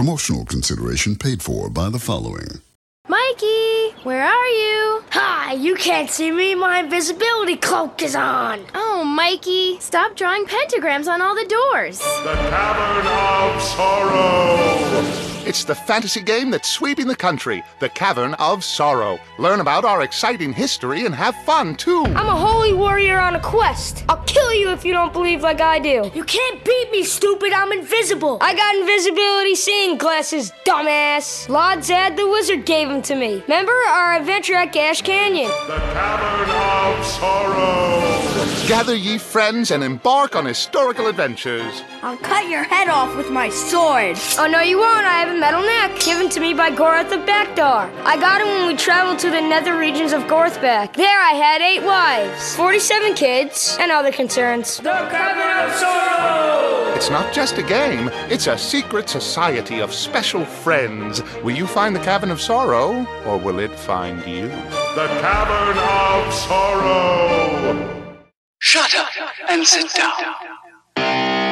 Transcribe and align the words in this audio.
Promotional 0.00 0.46
consideration 0.46 1.14
paid 1.14 1.42
for 1.42 1.68
by 1.68 1.90
the 1.90 1.98
following. 1.98 2.62
Mikey, 3.06 3.90
where 4.02 4.24
are 4.24 4.46
you? 4.46 5.04
Hi, 5.10 5.52
you 5.52 5.74
can't 5.74 6.08
see 6.08 6.30
me. 6.30 6.54
My 6.54 6.78
invisibility 6.78 7.56
cloak 7.56 8.00
is 8.00 8.16
on. 8.16 8.64
Oh, 8.74 9.04
Mikey, 9.04 9.78
stop 9.78 10.16
drawing 10.16 10.46
pentagrams 10.46 11.06
on 11.06 11.20
all 11.20 11.34
the 11.34 11.44
doors. 11.44 11.98
The 11.98 12.32
Cavern 12.32 13.06
of 13.08 13.60
Sorrow. 13.60 15.29
It's 15.46 15.64
the 15.64 15.74
fantasy 15.74 16.20
game 16.20 16.50
that's 16.50 16.68
sweeping 16.68 17.06
the 17.06 17.16
country, 17.16 17.64
The 17.78 17.88
Cavern 17.88 18.34
of 18.34 18.62
Sorrow. 18.62 19.18
Learn 19.38 19.60
about 19.60 19.86
our 19.86 20.02
exciting 20.02 20.52
history 20.52 21.06
and 21.06 21.14
have 21.14 21.34
fun, 21.44 21.76
too. 21.76 22.04
I'm 22.04 22.28
a 22.28 22.36
holy 22.36 22.74
warrior 22.74 23.18
on 23.18 23.36
a 23.36 23.40
quest. 23.40 24.04
I'll 24.08 24.22
kill 24.24 24.52
you 24.52 24.70
if 24.70 24.84
you 24.84 24.92
don't 24.92 25.14
believe 25.14 25.40
like 25.40 25.62
I 25.62 25.78
do. 25.78 26.10
You 26.14 26.24
can't 26.24 26.62
beat 26.62 26.90
me, 26.92 27.04
stupid. 27.04 27.52
I'm 27.54 27.72
invisible. 27.72 28.36
I 28.42 28.54
got 28.54 28.76
invisibility 28.76 29.54
seeing 29.54 29.96
glasses, 29.96 30.52
dumbass. 30.66 31.48
Lord 31.48 31.84
Zad 31.84 32.16
the 32.18 32.28
wizard 32.28 32.66
gave 32.66 32.88
them 32.88 33.00
to 33.02 33.14
me. 33.14 33.42
Remember 33.42 33.72
our 33.72 34.16
adventure 34.16 34.54
at 34.54 34.72
Gash 34.72 35.00
Canyon? 35.02 35.48
The 35.66 35.78
Cavern 35.94 36.98
of 36.98 37.06
Sorrow. 37.06 38.20
Gather 38.68 38.94
ye 38.94 39.18
friends 39.18 39.72
and 39.72 39.82
embark 39.82 40.36
on 40.36 40.46
historical 40.46 41.08
adventures. 41.08 41.82
I'll 42.02 42.16
cut 42.16 42.48
your 42.48 42.62
head 42.62 42.88
off 42.88 43.16
with 43.16 43.28
my 43.28 43.48
sword. 43.48 44.16
Oh, 44.38 44.46
no, 44.48 44.60
you 44.60 44.78
won't. 44.78 45.04
I 45.06 45.18
have 45.24 45.29
a 45.30 45.38
metal 45.38 45.62
neck 45.62 46.00
given 46.00 46.28
to 46.28 46.40
me 46.40 46.52
by 46.52 46.70
Gorath 46.70 47.12
of 47.12 47.20
Backdar. 47.24 47.88
I 48.04 48.16
got 48.18 48.40
it 48.40 48.46
when 48.46 48.66
we 48.66 48.76
traveled 48.76 49.18
to 49.20 49.30
the 49.30 49.40
nether 49.40 49.76
regions 49.76 50.12
of 50.12 50.22
Gorthback. 50.22 50.94
There 50.94 51.20
I 51.20 51.32
had 51.32 51.62
eight 51.62 51.84
wives, 51.84 52.56
47 52.56 53.14
kids, 53.14 53.76
and 53.78 53.92
other 53.92 54.10
concerns. 54.10 54.78
The 54.78 54.90
Cavern 54.90 55.70
of 55.70 55.76
Sorrow! 55.76 56.94
It's 56.96 57.10
not 57.10 57.32
just 57.32 57.58
a 57.58 57.62
game, 57.62 58.10
it's 58.28 58.48
a 58.48 58.58
secret 58.58 59.08
society 59.08 59.80
of 59.80 59.94
special 59.94 60.44
friends. 60.44 61.22
Will 61.44 61.56
you 61.56 61.66
find 61.66 61.94
the 61.94 62.00
Cavern 62.00 62.30
of 62.30 62.40
Sorrow, 62.40 63.06
or 63.24 63.38
will 63.38 63.60
it 63.60 63.72
find 63.72 64.18
you? 64.26 64.48
The 64.96 65.06
Cavern 65.20 65.78
of 65.78 66.34
Sorrow. 66.34 68.16
Shut 68.58 68.94
up 68.96 69.08
and 69.48 69.64
sit 69.64 69.92
down. 69.94 71.49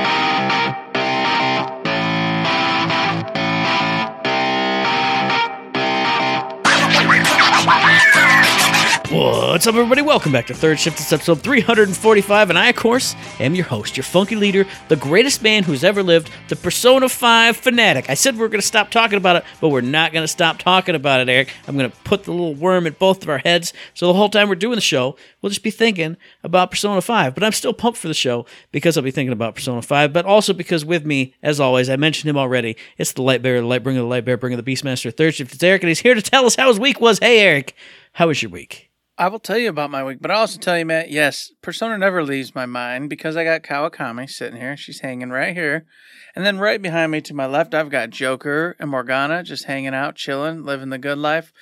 What's 9.10 9.66
up, 9.66 9.74
everybody? 9.74 10.02
Welcome 10.02 10.32
back 10.32 10.48
to 10.48 10.54
Third 10.54 10.78
Shift. 10.78 11.00
It's 11.00 11.10
episode 11.14 11.40
345, 11.40 12.50
and 12.50 12.58
I, 12.58 12.68
of 12.68 12.76
course, 12.76 13.14
am 13.40 13.54
your 13.54 13.64
host, 13.64 13.96
your 13.96 14.04
funky 14.04 14.36
leader, 14.36 14.66
the 14.88 14.96
greatest 14.96 15.42
man 15.42 15.64
who's 15.64 15.82
ever 15.82 16.02
lived, 16.02 16.30
the 16.48 16.56
Persona 16.56 17.08
5 17.08 17.56
fanatic. 17.56 18.10
I 18.10 18.14
said 18.14 18.36
we 18.36 18.44
are 18.44 18.48
going 18.48 18.60
to 18.60 18.66
stop 18.66 18.90
talking 18.90 19.16
about 19.16 19.36
it, 19.36 19.44
but 19.62 19.70
we're 19.70 19.80
not 19.80 20.12
going 20.12 20.24
to 20.24 20.28
stop 20.28 20.58
talking 20.58 20.94
about 20.94 21.22
it, 21.22 21.30
Eric. 21.30 21.54
I'm 21.66 21.78
going 21.78 21.90
to 21.90 21.96
put 22.04 22.24
the 22.24 22.32
little 22.32 22.54
worm 22.54 22.86
in 22.86 22.96
both 22.98 23.22
of 23.22 23.30
our 23.30 23.38
heads, 23.38 23.72
so 23.94 24.06
the 24.06 24.12
whole 24.12 24.28
time 24.28 24.46
we're 24.46 24.56
doing 24.56 24.74
the 24.74 24.82
show, 24.82 25.16
we'll 25.40 25.48
just 25.48 25.62
be 25.62 25.70
thinking 25.70 26.18
about 26.44 26.70
Persona 26.70 27.00
5. 27.00 27.34
But 27.34 27.44
I'm 27.44 27.52
still 27.52 27.72
pumped 27.72 27.98
for 27.98 28.08
the 28.08 28.14
show 28.14 28.44
because 28.72 28.98
I'll 28.98 29.02
be 29.02 29.10
thinking 29.10 29.32
about 29.32 29.54
Persona 29.54 29.80
5, 29.80 30.12
but 30.12 30.26
also 30.26 30.52
because 30.52 30.84
with 30.84 31.06
me, 31.06 31.34
as 31.42 31.60
always, 31.60 31.88
I 31.88 31.96
mentioned 31.96 32.28
him 32.28 32.36
already, 32.36 32.76
it's 32.98 33.14
the 33.14 33.22
Light 33.22 33.40
Bearer, 33.40 33.62
the 33.62 33.66
Light 33.66 33.82
Bringer, 33.82 34.00
the 34.00 34.06
Light 34.06 34.26
Bearer, 34.26 34.36
Bringer, 34.36 34.60
the 34.60 34.70
Beastmaster, 34.70 35.16
Third 35.16 35.34
Shift. 35.34 35.54
It's 35.54 35.62
Eric, 35.62 35.82
and 35.82 35.88
he's 35.88 36.00
here 36.00 36.14
to 36.14 36.20
tell 36.20 36.44
us 36.44 36.56
how 36.56 36.68
his 36.68 36.78
week 36.78 37.00
was. 37.00 37.18
Hey, 37.20 37.40
Eric, 37.40 37.74
how 38.12 38.26
was 38.26 38.42
your 38.42 38.50
week? 38.50 38.84
I 39.18 39.26
will 39.26 39.40
tell 39.40 39.58
you 39.58 39.68
about 39.68 39.90
my 39.90 40.04
week, 40.04 40.18
but 40.20 40.30
I'll 40.30 40.40
also 40.40 40.60
tell 40.60 40.78
you, 40.78 40.86
Matt, 40.86 41.10
yes, 41.10 41.50
Persona 41.60 41.98
never 41.98 42.22
leaves 42.22 42.54
my 42.54 42.66
mind 42.66 43.10
because 43.10 43.36
I 43.36 43.42
got 43.42 43.64
Kawakami 43.64 44.30
sitting 44.30 44.60
here. 44.60 44.76
She's 44.76 45.00
hanging 45.00 45.30
right 45.30 45.56
here. 45.56 45.86
And 46.36 46.46
then 46.46 46.58
right 46.58 46.80
behind 46.80 47.10
me 47.10 47.20
to 47.22 47.34
my 47.34 47.46
left, 47.46 47.74
I've 47.74 47.90
got 47.90 48.10
Joker 48.10 48.76
and 48.78 48.90
Morgana 48.90 49.42
just 49.42 49.64
hanging 49.64 49.92
out, 49.92 50.14
chilling, 50.14 50.64
living 50.64 50.90
the 50.90 50.98
good 50.98 51.18
life. 51.18 51.52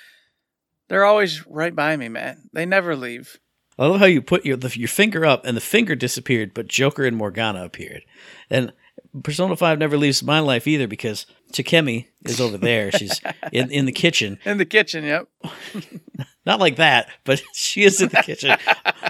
They're 0.89 1.07
always 1.07 1.47
right 1.47 1.75
by 1.75 1.97
me, 1.97 2.11
Matt. 2.11 2.37
They 2.53 2.67
never 2.67 2.95
leave. 2.95 3.39
I 3.79 3.87
love 3.87 4.01
how 4.01 4.07
you 4.07 4.21
put 4.21 4.45
your 4.45 4.59
the, 4.59 4.79
your 4.79 4.89
finger 4.89 5.25
up 5.25 5.47
and 5.47 5.57
the 5.57 5.63
finger 5.63 5.95
disappeared, 5.95 6.53
but 6.53 6.69
Joker 6.69 7.05
and 7.07 7.17
Morgana 7.17 7.65
appeared. 7.65 8.03
And 8.51 8.73
Persona 9.23 9.57
5 9.57 9.79
never 9.79 9.97
leaves 9.97 10.23
my 10.23 10.41
life 10.41 10.67
either 10.67 10.87
because 10.87 11.27
Takemi 11.53 12.09
is 12.25 12.41
over 12.41 12.59
there. 12.59 12.93
She's 12.93 13.21
in, 13.53 13.71
in 13.71 13.87
the 13.87 13.93
kitchen. 13.93 14.39
In 14.45 14.59
the 14.59 14.65
kitchen, 14.67 15.05
yep. 15.05 15.29
Not 16.47 16.61
like 16.61 16.77
that, 16.77 17.09
but 17.25 17.43
she 17.53 17.83
is 17.83 18.01
in 18.01 18.09
the 18.09 18.23
kitchen. 18.23 18.57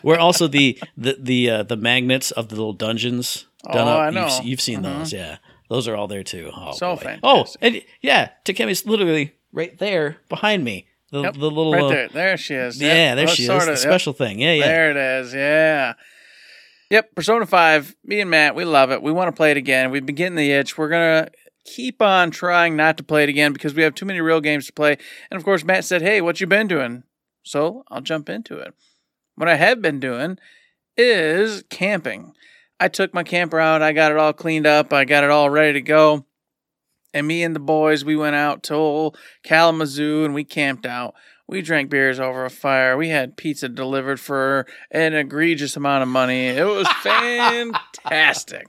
Where 0.03 0.19
also 0.19 0.49
the 0.49 0.79
the 0.97 1.17
the 1.21 1.51
uh, 1.51 1.63
the 1.63 1.77
magnets 1.77 2.31
of 2.33 2.49
the 2.49 2.57
little 2.57 2.73
dungeons 2.73 3.47
done 3.71 3.87
Oh, 3.87 3.91
up. 3.93 4.01
I 4.01 4.07
You've, 4.07 4.15
know. 4.15 4.41
you've 4.43 4.61
seen 4.61 4.83
those, 4.83 5.13
yeah. 5.13 5.37
Those 5.69 5.87
are 5.89 5.97
all 5.97 6.07
there 6.09 6.23
too. 6.23 6.51
Oh, 6.55 6.73
So 6.73 6.95
boy. 6.97 7.03
fantastic. 7.03 7.21
Oh, 7.25 7.45
and 7.61 7.83
yeah, 8.01 8.31
Takemi's 8.45 8.87
literally 8.87 9.35
right 9.53 9.77
there 9.79 10.17
behind 10.29 10.65
me. 10.65 10.87
The, 11.13 11.23
Yep, 11.23 11.35
the 11.35 11.41
little 11.51 11.73
right 11.73 11.83
uh, 11.85 11.89
there. 11.89 12.09
There 12.09 12.37
she 12.37 12.55
is. 12.55 12.81
Yeah, 12.81 13.15
Yep. 13.15 13.17
there 13.17 13.29
Oh, 13.29 13.31
she 13.35 13.43
is. 13.43 13.47
sorta, 13.47 13.65
The 13.67 13.71
yep. 13.73 13.79
special 13.81 14.13
thing. 14.13 14.41
Yeah, 14.41 14.53
yeah. 14.55 14.67
There 14.67 14.91
it 14.91 14.97
is. 14.97 15.35
Yeah. 15.35 15.93
Yep. 16.91 17.15
Persona 17.17 17.47
5, 17.47 17.97
me 18.05 18.21
and 18.21 18.31
Matt, 18.31 18.55
we 18.55 18.65
love 18.65 18.91
it. 18.93 19.03
We 19.03 19.13
want 19.13 19.29
to 19.29 19.33
play 19.37 19.51
it 19.51 19.57
again. 19.57 19.91
We've 19.91 20.05
been 20.07 20.15
getting 20.15 20.37
the 20.37 20.51
itch. 20.53 20.77
We're 20.79 20.89
going 20.89 21.25
to 21.25 21.31
keep 21.65 22.01
on 22.03 22.31
trying 22.31 22.77
not 22.77 22.97
to 22.99 23.03
play 23.05 23.23
it 23.25 23.29
again 23.29 23.53
because 23.53 23.75
we 23.75 23.83
have 23.83 23.95
too 23.95 24.07
many 24.07 24.21
real 24.21 24.41
games 24.41 24.67
to 24.67 24.73
play. 24.73 24.97
And 25.31 25.37
of 25.39 25.45
course, 25.45 25.65
Matt 25.65 25.85
said, 25.85 26.03
Hey, 26.03 26.21
what 26.21 26.41
you 26.41 26.47
been 26.47 26.69
doing? 26.69 27.03
So 27.47 27.85
I'll 27.89 28.01
jump 28.01 28.29
into 28.29 28.59
it. 28.59 28.75
What 29.37 29.49
I 29.49 29.55
have 29.55 29.81
been 29.81 30.01
doing 30.01 30.39
is 30.97 31.63
camping. 31.71 32.33
I 32.81 32.89
took 32.89 33.15
my 33.15 33.23
camper 33.23 33.61
out. 33.61 33.83
I 33.83 33.93
got 33.93 34.11
it 34.11 34.19
all 34.19 34.33
cleaned 34.33 34.67
up. 34.67 34.93
I 34.93 35.05
got 35.05 35.23
it 35.23 35.31
all 35.31 35.49
ready 35.49 35.75
to 35.75 35.81
go. 35.81 36.27
And 37.15 37.27
me 37.27 37.45
and 37.45 37.55
the 37.55 37.61
boys, 37.61 38.05
we 38.05 38.17
went 38.17 38.35
out 38.35 38.65
to 38.65 38.75
old 38.75 39.17
Kalamazoo 39.45 40.25
and 40.25 40.35
we 40.35 40.43
camped 40.43 40.87
out. 40.87 41.15
We 41.47 41.63
drank 41.63 41.89
beers 41.89 42.19
over 42.19 42.45
a 42.45 42.51
fire. 42.51 42.97
We 42.97 43.11
had 43.11 43.37
pizza 43.37 43.69
delivered 43.69 44.19
for 44.19 44.67
an 44.91 45.15
egregious 45.15 45.77
amount 45.77 46.03
of 46.03 46.09
money. 46.09 46.49
It 46.49 46.67
was 46.67 46.89
fantastic. 47.03 48.67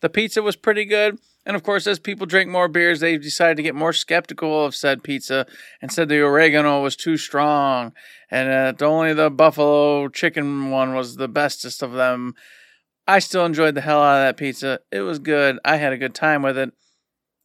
The 0.00 0.08
pizza 0.08 0.42
was 0.42 0.56
pretty 0.56 0.86
good. 0.86 1.18
And 1.46 1.56
of 1.56 1.62
course, 1.62 1.86
as 1.86 1.98
people 1.98 2.26
drink 2.26 2.50
more 2.50 2.68
beers, 2.68 3.00
they 3.00 3.18
decided 3.18 3.56
to 3.58 3.62
get 3.62 3.74
more 3.74 3.92
skeptical 3.92 4.64
of 4.64 4.74
said 4.74 5.02
pizza 5.02 5.46
and 5.82 5.92
said 5.92 6.08
the 6.08 6.20
oregano 6.20 6.82
was 6.82 6.96
too 6.96 7.16
strong 7.16 7.92
and 8.30 8.48
uh, 8.48 8.72
that 8.72 8.82
only 8.82 9.12
the 9.12 9.30
buffalo 9.30 10.08
chicken 10.08 10.70
one 10.70 10.94
was 10.94 11.16
the 11.16 11.28
bestest 11.28 11.82
of 11.82 11.92
them. 11.92 12.34
I 13.06 13.18
still 13.18 13.44
enjoyed 13.44 13.74
the 13.74 13.82
hell 13.82 14.02
out 14.02 14.16
of 14.16 14.26
that 14.26 14.36
pizza. 14.36 14.80
It 14.90 15.02
was 15.02 15.18
good. 15.18 15.58
I 15.64 15.76
had 15.76 15.92
a 15.92 15.98
good 15.98 16.14
time 16.14 16.42
with 16.42 16.56
it. 16.56 16.72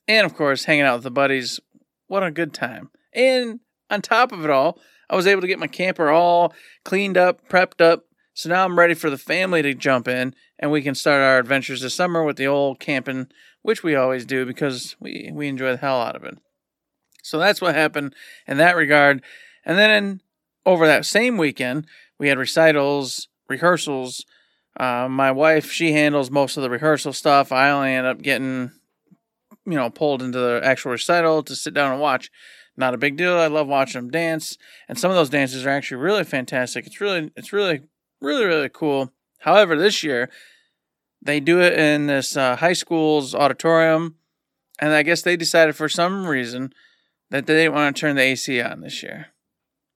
And 0.08 0.26
of 0.26 0.34
course, 0.34 0.64
hanging 0.64 0.86
out 0.86 0.96
with 0.96 1.04
the 1.04 1.12
buddies. 1.12 1.60
What 2.08 2.24
a 2.24 2.32
good 2.32 2.54
time. 2.54 2.90
And 3.14 3.60
on 3.90 4.02
top 4.02 4.32
of 4.32 4.44
it 4.44 4.50
all, 4.50 4.80
I 5.10 5.16
was 5.16 5.28
able 5.28 5.42
to 5.42 5.48
get 5.48 5.60
my 5.60 5.68
camper 5.68 6.10
all 6.10 6.54
cleaned 6.86 7.18
up, 7.18 7.48
prepped 7.50 7.82
up. 7.82 8.06
So 8.40 8.48
now 8.48 8.64
I'm 8.64 8.80
ready 8.80 8.94
for 8.94 9.10
the 9.10 9.18
family 9.18 9.62
to 9.64 9.74
jump 9.74 10.08
in 10.08 10.34
and 10.58 10.72
we 10.72 10.82
can 10.82 10.96
start 10.96 11.22
our 11.22 11.40
adventures 11.40 11.82
this 11.82 11.94
summer 11.94 12.24
with 12.24 12.38
the 12.38 12.48
old 12.48 12.80
camping, 12.80 13.28
which 13.64 13.84
we 13.84 13.96
always 13.96 14.26
do 14.26 14.46
because 14.46 14.96
we, 14.98 15.30
we 15.34 15.50
enjoy 15.50 15.72
the 15.72 15.78
hell 15.78 16.00
out 16.00 16.16
of 16.16 16.24
it. 16.24 16.38
So 17.22 17.38
that's 17.38 17.60
what 17.60 17.76
happened 17.76 18.16
in 18.48 18.56
that 18.56 18.78
regard. 18.78 19.22
And 19.66 19.78
then 19.78 20.22
over 20.66 20.88
that 20.88 21.06
same 21.06 21.36
weekend, 21.36 21.86
we 22.18 22.30
had 22.30 22.38
recitals, 22.38 23.28
rehearsals. 23.50 24.24
Uh, 24.80 25.10
my 25.10 25.34
wife, 25.34 25.70
she 25.70 25.92
handles 25.92 26.32
most 26.32 26.56
of 26.56 26.64
the 26.64 26.70
rehearsal 26.70 27.12
stuff. 27.12 27.52
I 27.52 27.70
only 27.70 27.92
end 27.92 28.08
up 28.08 28.22
getting, 28.22 28.72
you 29.66 29.76
know, 29.76 29.90
pulled 29.90 30.22
into 30.22 30.40
the 30.40 30.62
actual 30.64 30.94
recital 30.94 31.44
to 31.44 31.58
sit 31.58 31.74
down 31.74 31.92
and 31.92 32.00
watch. 32.00 32.32
Not 32.78 32.94
a 32.94 32.98
big 32.98 33.18
deal. 33.18 33.36
I 33.36 33.48
love 33.48 33.68
watching 33.68 34.00
them 34.00 34.12
dance, 34.12 34.58
and 34.88 34.98
some 34.98 35.12
of 35.12 35.18
those 35.18 35.30
dances 35.30 35.66
are 35.66 35.70
actually 35.70 35.98
really 35.98 36.24
fantastic. 36.24 36.88
It's 36.88 37.02
really, 37.02 37.30
it's 37.36 37.52
really, 37.52 37.82
really, 38.22 38.46
really 38.46 38.70
cool. 38.70 39.12
However, 39.40 39.76
this 39.76 40.04
year 40.04 40.30
they 41.22 41.40
do 41.40 41.62
it 41.62 41.74
in 41.74 42.08
this 42.08 42.36
uh, 42.38 42.56
high 42.58 42.74
school's 42.74 43.36
auditorium, 43.36 44.16
and 44.80 44.94
I 44.94 45.04
guess 45.04 45.22
they 45.22 45.36
decided 45.36 45.76
for 45.76 45.90
some 45.90 46.26
reason 46.28 46.74
that 47.30 47.46
they 47.46 47.56
didn't 47.56 47.74
want 47.74 47.96
to 47.96 48.00
turn 48.00 48.16
the 48.16 48.22
AC 48.22 48.62
on 48.62 48.82
this 48.82 49.04
year. 49.04 49.28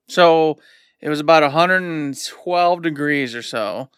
So 0.07 0.59
it 1.01 1.09
was 1.09 1.19
about 1.19 1.43
112 1.43 2.81
degrees 2.81 3.35
or 3.35 3.41
so 3.41 3.89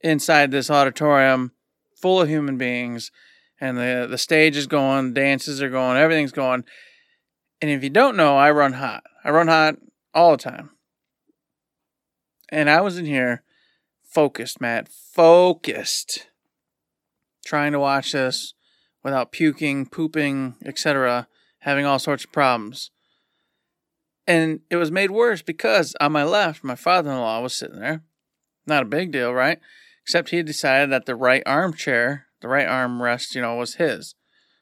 inside 0.00 0.50
this 0.50 0.70
auditorium 0.70 1.52
full 1.96 2.20
of 2.20 2.28
human 2.28 2.58
beings 2.58 3.10
and 3.60 3.78
the 3.78 4.06
the 4.08 4.18
stage 4.18 4.56
is 4.56 4.66
going, 4.66 5.14
dances 5.14 5.62
are 5.62 5.70
going, 5.70 5.96
everything's 5.96 6.32
going. 6.32 6.64
And 7.60 7.70
if 7.70 7.82
you 7.82 7.90
don't 7.90 8.16
know, 8.16 8.36
I 8.36 8.50
run 8.50 8.74
hot. 8.74 9.04
I 9.24 9.30
run 9.30 9.48
hot 9.48 9.76
all 10.12 10.32
the 10.32 10.42
time. 10.42 10.70
And 12.50 12.68
I 12.68 12.80
was 12.80 12.98
in 12.98 13.06
here 13.06 13.42
focused, 14.14 14.60
Matt, 14.60 14.88
focused 14.88 16.28
trying 17.44 17.72
to 17.72 17.80
watch 17.80 18.12
this 18.12 18.54
without 19.02 19.32
puking, 19.32 19.86
pooping, 19.86 20.54
etc., 20.64 21.28
having 21.60 21.84
all 21.84 21.98
sorts 21.98 22.24
of 22.24 22.32
problems. 22.32 22.90
And 24.26 24.60
it 24.70 24.76
was 24.76 24.90
made 24.90 25.10
worse 25.10 25.42
because 25.42 25.94
on 26.00 26.12
my 26.12 26.24
left, 26.24 26.64
my 26.64 26.74
father 26.74 27.10
in 27.10 27.18
law 27.18 27.42
was 27.42 27.54
sitting 27.54 27.80
there. 27.80 28.02
Not 28.66 28.82
a 28.82 28.86
big 28.86 29.12
deal, 29.12 29.34
right? 29.34 29.58
Except 30.02 30.30
he 30.30 30.42
decided 30.42 30.90
that 30.90 31.04
the 31.04 31.14
right 31.14 31.42
armchair, 31.44 32.26
the 32.40 32.48
right 32.48 32.66
armrest, 32.66 33.34
you 33.34 33.42
know, 33.42 33.56
was 33.56 33.74
his. 33.74 34.14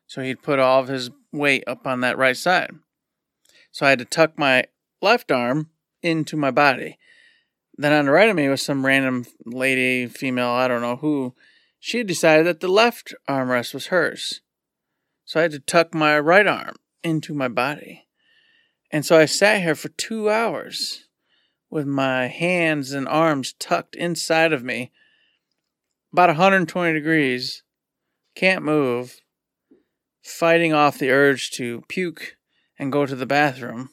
So 0.08 0.22
he'd 0.22 0.43
put 0.43 0.58
all 0.58 0.81
of 0.81 0.88
his 0.88 1.10
weight 1.32 1.62
up 1.66 1.87
on 1.87 2.00
that 2.00 2.19
right 2.19 2.37
side. 2.37 2.72
So 3.70 3.87
I 3.87 3.90
had 3.90 4.00
to 4.00 4.05
tuck 4.05 4.37
my 4.37 4.64
left 5.00 5.31
arm 5.31 5.70
into 6.02 6.37
my 6.37 6.50
body. 6.50 6.98
Then 7.76 7.92
on 7.92 8.06
the 8.06 8.12
right 8.12 8.28
of 8.28 8.36
me 8.36 8.48
was 8.48 8.62
some 8.62 8.84
random 8.84 9.26
lady, 9.44 10.06
female, 10.06 10.50
I 10.50 10.69
don't 10.69 10.82
know 10.82 10.96
who. 10.96 11.34
She 11.80 11.98
had 11.98 12.06
decided 12.06 12.46
that 12.46 12.60
the 12.60 12.69
left 12.69 13.14
armrest 13.28 13.74
was 13.74 13.86
hers. 13.86 14.40
So 15.24 15.40
I 15.40 15.44
had 15.44 15.52
to 15.52 15.58
tuck 15.58 15.94
my 15.94 16.19
right 16.19 16.46
arm 16.46 16.76
into 17.02 17.34
my 17.34 17.48
body. 17.48 18.06
And 18.90 19.06
so 19.06 19.19
I 19.19 19.24
sat 19.24 19.62
here 19.62 19.74
for 19.74 19.88
two 19.88 20.28
hours 20.28 21.06
with 21.70 21.86
my 21.86 22.26
hands 22.26 22.92
and 22.92 23.08
arms 23.08 23.54
tucked 23.54 23.96
inside 23.96 24.52
of 24.52 24.62
me, 24.62 24.92
about 26.12 26.28
120 26.28 26.92
degrees, 26.92 27.62
can't 28.34 28.62
move, 28.62 29.22
fighting 30.22 30.74
off 30.74 30.98
the 30.98 31.10
urge 31.10 31.50
to 31.52 31.82
puke 31.88 32.36
and 32.78 32.92
go 32.92 33.06
to 33.06 33.16
the 33.16 33.24
bathroom 33.24 33.88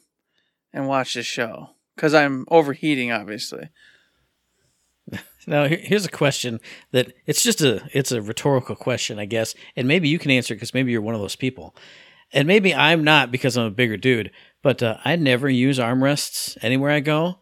and 0.72 0.86
watch 0.86 1.14
this 1.14 1.24
show 1.24 1.70
because 2.00 2.14
I'm 2.14 2.46
overheating, 2.48 3.12
obviously. 3.12 3.68
Now, 5.46 5.66
here's 5.66 6.04
a 6.04 6.10
question 6.10 6.60
that 6.92 7.14
it's 7.26 7.42
just 7.42 7.62
a 7.62 7.82
it's 7.94 8.12
a 8.12 8.20
rhetorical 8.20 8.76
question, 8.76 9.18
I 9.18 9.24
guess, 9.24 9.54
and 9.74 9.88
maybe 9.88 10.06
you 10.06 10.18
can 10.18 10.30
answer 10.30 10.52
it 10.52 10.58
because 10.58 10.74
maybe 10.74 10.92
you're 10.92 11.00
one 11.00 11.14
of 11.14 11.22
those 11.22 11.34
people, 11.34 11.74
and 12.30 12.46
maybe 12.46 12.74
I'm 12.74 13.02
not 13.02 13.32
because 13.32 13.56
I'm 13.56 13.64
a 13.64 13.70
bigger 13.70 13.96
dude. 13.96 14.30
But 14.62 14.82
uh, 14.82 14.98
I 15.02 15.16
never 15.16 15.48
use 15.48 15.78
armrests 15.78 16.58
anywhere 16.60 16.90
I 16.90 17.00
go. 17.00 17.40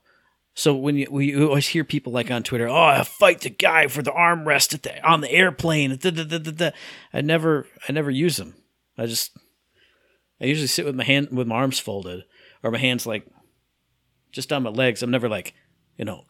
So 0.54 0.76
when 0.76 0.96
you 0.96 1.08
we 1.10 1.36
always 1.44 1.66
hear 1.66 1.82
people 1.82 2.12
like 2.12 2.30
on 2.30 2.44
Twitter, 2.44 2.68
oh, 2.68 2.82
I 2.82 3.02
fight 3.02 3.40
the 3.40 3.50
guy 3.50 3.88
for 3.88 4.00
the 4.00 4.12
armrest 4.12 4.74
at 4.74 4.84
the, 4.84 5.06
on 5.06 5.20
the 5.20 5.32
airplane. 5.32 5.98
da, 6.00 6.10
da, 6.12 6.24
da." 6.24 6.70
I 7.12 7.20
never 7.20 7.66
I 7.88 7.92
never 7.92 8.12
use 8.12 8.36
them. 8.36 8.54
I 8.96 9.06
just 9.06 9.36
I 10.40 10.44
usually 10.46 10.68
sit 10.68 10.86
with 10.86 10.94
my 10.94 11.04
hand 11.04 11.28
with 11.32 11.48
my 11.48 11.56
arms 11.56 11.80
folded 11.80 12.22
or 12.62 12.70
my 12.70 12.78
hands 12.78 13.06
like 13.06 13.26
just 14.32 14.52
on 14.52 14.62
my 14.62 14.70
legs. 14.70 15.02
I'm 15.02 15.10
never 15.10 15.28
like 15.28 15.54
you 15.96 16.04
know 16.04 16.24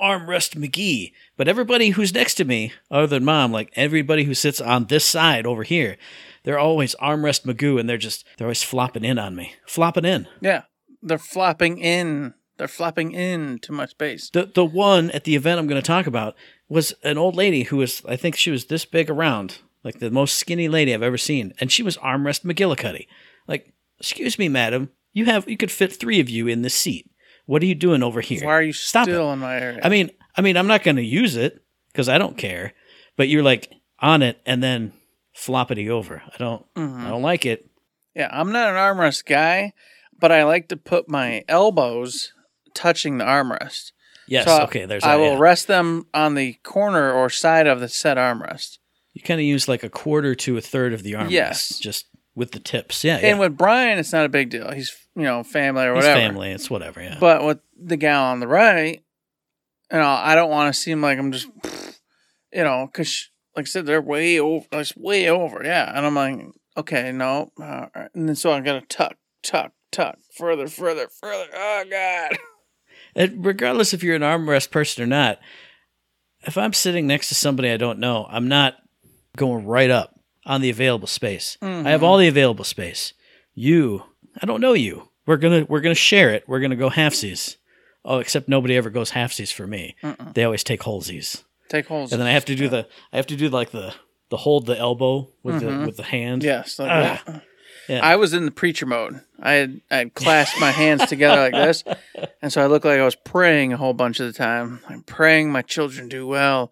armrest 0.00 0.56
McGee. 0.56 1.12
But 1.36 1.48
everybody 1.48 1.90
who's 1.90 2.14
next 2.14 2.34
to 2.34 2.44
me, 2.44 2.72
other 2.90 3.06
than 3.06 3.24
mom, 3.24 3.52
like 3.52 3.72
everybody 3.76 4.24
who 4.24 4.34
sits 4.34 4.60
on 4.60 4.86
this 4.86 5.04
side 5.04 5.46
over 5.46 5.62
here, 5.62 5.96
they're 6.42 6.58
always 6.58 6.94
armrest 6.96 7.44
Magoo, 7.44 7.78
and 7.80 7.88
they're 7.88 7.98
just 7.98 8.24
they're 8.36 8.46
always 8.46 8.62
flopping 8.62 9.04
in 9.04 9.18
on 9.18 9.34
me, 9.34 9.54
flopping 9.66 10.04
in. 10.04 10.28
Yeah, 10.40 10.62
they're 11.02 11.18
flopping 11.18 11.78
in. 11.78 12.34
They're 12.58 12.68
flopping 12.68 13.12
in 13.12 13.58
to 13.60 13.72
my 13.72 13.86
space. 13.86 14.30
The 14.30 14.46
the 14.46 14.64
one 14.64 15.10
at 15.10 15.24
the 15.24 15.36
event 15.36 15.58
I'm 15.58 15.66
going 15.66 15.80
to 15.80 15.86
talk 15.86 16.06
about 16.06 16.36
was 16.68 16.94
an 17.02 17.18
old 17.18 17.36
lady 17.36 17.64
who 17.64 17.78
was 17.78 18.02
I 18.06 18.16
think 18.16 18.36
she 18.36 18.50
was 18.50 18.66
this 18.66 18.84
big 18.84 19.10
around, 19.10 19.58
like 19.84 19.98
the 19.98 20.10
most 20.10 20.38
skinny 20.38 20.68
lady 20.68 20.94
I've 20.94 21.02
ever 21.02 21.18
seen, 21.18 21.52
and 21.60 21.70
she 21.70 21.82
was 21.82 21.96
armrest 21.98 22.44
McGillicuddy. 22.44 23.06
Like, 23.46 23.72
excuse 23.98 24.38
me, 24.38 24.48
madam, 24.48 24.90
you 25.16 25.24
have 25.24 25.48
you 25.48 25.56
could 25.56 25.70
fit 25.70 25.94
three 25.94 26.20
of 26.20 26.28
you 26.28 26.46
in 26.46 26.60
this 26.60 26.74
seat. 26.74 27.10
What 27.46 27.62
are 27.62 27.66
you 27.66 27.74
doing 27.74 28.02
over 28.02 28.20
here? 28.20 28.44
Why 28.44 28.52
are 28.52 28.62
you 28.62 28.74
Stop 28.74 29.08
it. 29.08 29.12
still 29.12 29.32
in 29.32 29.38
my 29.38 29.58
area? 29.58 29.80
I 29.82 29.88
mean, 29.88 30.10
I 30.36 30.42
mean, 30.42 30.58
I'm 30.58 30.66
not 30.66 30.82
going 30.82 30.96
to 30.96 31.02
use 31.02 31.36
it 31.36 31.64
because 31.90 32.06
I 32.06 32.18
don't 32.18 32.36
care. 32.36 32.74
But 33.16 33.30
you're 33.30 33.42
like 33.42 33.72
on 33.98 34.20
it 34.20 34.38
and 34.44 34.62
then 34.62 34.92
floppity 35.34 35.88
over. 35.88 36.22
I 36.22 36.36
don't. 36.36 36.66
Mm-hmm. 36.74 37.06
I 37.06 37.08
don't 37.08 37.22
like 37.22 37.46
it. 37.46 37.66
yeah, 38.14 38.28
I'm 38.30 38.52
not 38.52 38.68
an 38.68 38.74
armrest 38.74 39.24
guy, 39.24 39.72
but 40.20 40.30
I 40.30 40.44
like 40.44 40.68
to 40.68 40.76
put 40.76 41.08
my 41.08 41.44
elbows 41.48 42.34
touching 42.74 43.16
the 43.16 43.24
armrest. 43.24 43.92
Yes. 44.28 44.44
So 44.44 44.64
okay. 44.64 44.84
There's. 44.84 45.02
I 45.02 45.16
that, 45.16 45.22
will 45.22 45.32
yeah. 45.32 45.38
rest 45.38 45.66
them 45.66 46.08
on 46.12 46.34
the 46.34 46.54
corner 46.62 47.10
or 47.10 47.30
side 47.30 47.66
of 47.66 47.80
the 47.80 47.88
set 47.88 48.18
armrest. 48.18 48.76
You 49.14 49.22
kind 49.22 49.40
of 49.40 49.46
use 49.46 49.66
like 49.66 49.82
a 49.82 49.88
quarter 49.88 50.34
to 50.34 50.58
a 50.58 50.60
third 50.60 50.92
of 50.92 51.02
the 51.02 51.12
armrest. 51.12 51.30
Yes. 51.30 51.78
Just 51.78 52.04
with 52.36 52.52
the 52.52 52.60
tips. 52.60 53.02
Yeah. 53.02 53.16
And 53.16 53.24
yeah. 53.24 53.38
with 53.38 53.56
Brian, 53.56 53.98
it's 53.98 54.12
not 54.12 54.26
a 54.26 54.28
big 54.28 54.50
deal. 54.50 54.70
He's 54.70 54.94
you 55.16 55.22
know 55.22 55.42
family 55.42 55.86
or 55.86 55.94
whatever. 55.94 56.14
family. 56.14 56.52
It's 56.52 56.70
whatever. 56.70 57.02
Yeah. 57.02 57.16
But 57.18 57.44
with 57.44 57.58
the 57.76 57.96
gal 57.96 58.26
on 58.26 58.38
the 58.38 58.46
right, 58.46 59.02
you 59.90 59.98
know, 59.98 60.06
I 60.06 60.36
don't 60.36 60.50
want 60.50 60.72
to 60.72 60.80
seem 60.80 61.00
like 61.00 61.18
I'm 61.18 61.32
just, 61.32 61.48
you 62.52 62.62
know, 62.62 62.86
because 62.86 63.30
like 63.56 63.64
I 63.64 63.66
said, 63.66 63.86
they're 63.86 64.02
way 64.02 64.38
over. 64.38 64.66
It's 64.72 64.96
way 64.96 65.28
over. 65.28 65.62
Yeah, 65.64 65.90
and 65.92 66.06
I'm 66.06 66.14
like, 66.14 66.46
okay, 66.76 67.10
no, 67.10 67.50
and 67.58 68.28
then 68.28 68.36
so 68.36 68.52
I 68.52 68.60
got 68.60 68.80
to 68.80 68.86
tuck, 68.86 69.16
tuck, 69.42 69.72
tuck, 69.90 70.18
further, 70.36 70.68
further, 70.68 71.08
further. 71.08 71.46
Oh 71.52 71.84
God. 71.90 72.38
And 73.14 73.46
regardless 73.46 73.94
if 73.94 74.02
you're 74.02 74.14
an 74.14 74.20
armrest 74.20 74.70
person 74.70 75.02
or 75.02 75.06
not, 75.06 75.40
if 76.42 76.58
I'm 76.58 76.74
sitting 76.74 77.06
next 77.06 77.28
to 77.28 77.34
somebody 77.34 77.70
I 77.70 77.78
don't 77.78 77.98
know, 77.98 78.26
I'm 78.28 78.46
not 78.46 78.74
going 79.38 79.64
right 79.64 79.88
up 79.88 80.15
on 80.46 80.60
the 80.62 80.70
available 80.70 81.08
space. 81.08 81.58
I 81.60 81.90
have 81.90 82.02
all 82.02 82.16
the 82.16 82.28
available 82.28 82.64
space. 82.64 83.12
You, 83.54 84.04
I 84.40 84.46
don't 84.46 84.60
know 84.60 84.72
you. 84.72 85.08
We're 85.26 85.36
gonna 85.38 85.66
we're 85.68 85.80
gonna 85.80 85.94
share 85.94 86.30
it. 86.32 86.44
We're 86.46 86.60
gonna 86.60 86.76
go 86.76 86.88
halfsies. 86.88 87.56
Oh, 88.04 88.18
except 88.18 88.48
nobody 88.48 88.76
ever 88.76 88.88
goes 88.90 89.10
halfsies 89.10 89.52
for 89.52 89.66
me. 89.66 89.96
They 90.34 90.44
always 90.44 90.62
take 90.62 90.82
holesies, 90.82 91.42
Take 91.68 91.88
holes. 91.88 92.12
and 92.12 92.20
then 92.20 92.28
I 92.28 92.32
have 92.32 92.44
to 92.44 92.54
do 92.54 92.68
the 92.68 92.86
I 93.12 93.16
have 93.16 93.26
to 93.26 93.36
do 93.36 93.48
like 93.48 93.70
the 93.72 93.92
the 94.30 94.36
hold 94.36 94.66
the 94.66 94.78
elbow 94.78 95.28
with 95.42 95.60
the 95.60 95.84
with 95.84 95.96
the 95.96 96.04
hand. 96.04 96.44
Yes. 96.44 96.78
Like 96.78 96.90
Ah, 97.26 97.42
yeah. 97.88 98.00
I 98.04 98.14
was 98.16 98.32
in 98.34 98.44
the 98.44 98.50
preacher 98.52 98.86
mode. 98.86 99.20
I 99.40 99.52
had 99.54 99.80
I 99.90 99.96
had 99.96 100.14
clasped 100.14 100.60
my 100.60 100.70
hands 100.70 101.06
together 101.06 101.40
like 101.50 101.54
this, 101.54 101.82
and 102.42 102.52
so 102.52 102.62
I 102.62 102.66
looked 102.66 102.84
like 102.84 103.00
I 103.00 103.04
was 103.04 103.16
praying 103.16 103.72
a 103.72 103.76
whole 103.76 103.94
bunch 103.94 104.20
of 104.20 104.26
the 104.26 104.32
time. 104.32 104.80
I'm 104.88 105.02
praying 105.02 105.50
my 105.50 105.62
children 105.62 106.08
do 106.08 106.24
well. 106.26 106.70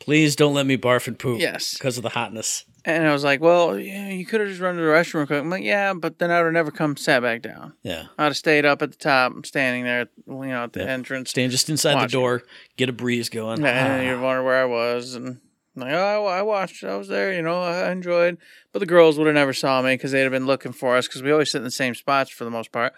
Please 0.00 0.36
don't 0.36 0.54
let 0.54 0.66
me 0.66 0.76
barf 0.76 1.06
and 1.08 1.18
poop. 1.18 1.40
Yes. 1.40 1.74
because 1.74 1.96
of 1.96 2.02
the 2.02 2.10
hotness. 2.10 2.64
And 2.86 3.06
I 3.08 3.12
was 3.14 3.24
like, 3.24 3.40
well, 3.40 3.78
yeah, 3.78 4.10
you 4.10 4.26
could 4.26 4.40
have 4.40 4.48
just 4.50 4.60
run 4.60 4.74
to 4.76 4.80
the 4.82 4.86
restroom 4.88 5.26
quick. 5.26 5.40
I'm 5.40 5.48
like, 5.48 5.62
yeah, 5.64 5.94
but 5.94 6.18
then 6.18 6.30
I 6.30 6.38
would 6.38 6.44
have 6.46 6.52
never 6.52 6.70
come 6.70 6.98
sat 6.98 7.22
back 7.22 7.40
down. 7.40 7.72
Yeah. 7.82 8.08
I'd 8.18 8.24
have 8.24 8.36
stayed 8.36 8.66
up 8.66 8.82
at 8.82 8.90
the 8.90 8.98
top, 8.98 9.46
standing 9.46 9.84
there, 9.84 10.08
you 10.26 10.34
know, 10.48 10.64
at 10.64 10.74
the 10.74 10.80
Yeah. 10.80 10.86
entrance. 10.90 11.30
Stand 11.30 11.50
just 11.50 11.70
inside 11.70 11.94
Watching. 11.94 12.08
the 12.08 12.12
door, 12.12 12.42
get 12.76 12.90
a 12.90 12.92
breeze 12.92 13.30
going. 13.30 13.64
And 13.64 13.66
Ah. 13.66 14.00
you'd 14.02 14.20
wonder 14.20 14.42
where 14.42 14.60
I 14.60 14.66
was. 14.66 15.14
And 15.14 15.40
like, 15.74 15.94
oh, 15.94 16.26
I, 16.26 16.40
I 16.40 16.42
watched. 16.42 16.84
I 16.84 16.96
was 16.96 17.08
there, 17.08 17.32
you 17.32 17.40
know, 17.40 17.62
I 17.62 17.90
enjoyed. 17.90 18.36
But 18.72 18.80
the 18.80 18.86
girls 18.86 19.16
would 19.16 19.28
have 19.28 19.34
never 19.34 19.54
saw 19.54 19.80
me 19.80 19.94
because 19.94 20.12
they'd 20.12 20.20
have 20.20 20.32
been 20.32 20.46
looking 20.46 20.72
for 20.72 20.94
us 20.96 21.08
because 21.08 21.22
we 21.22 21.32
always 21.32 21.50
sit 21.50 21.58
in 21.58 21.64
the 21.64 21.70
same 21.70 21.94
spots 21.94 22.30
for 22.30 22.44
the 22.44 22.50
most 22.50 22.70
part. 22.70 22.92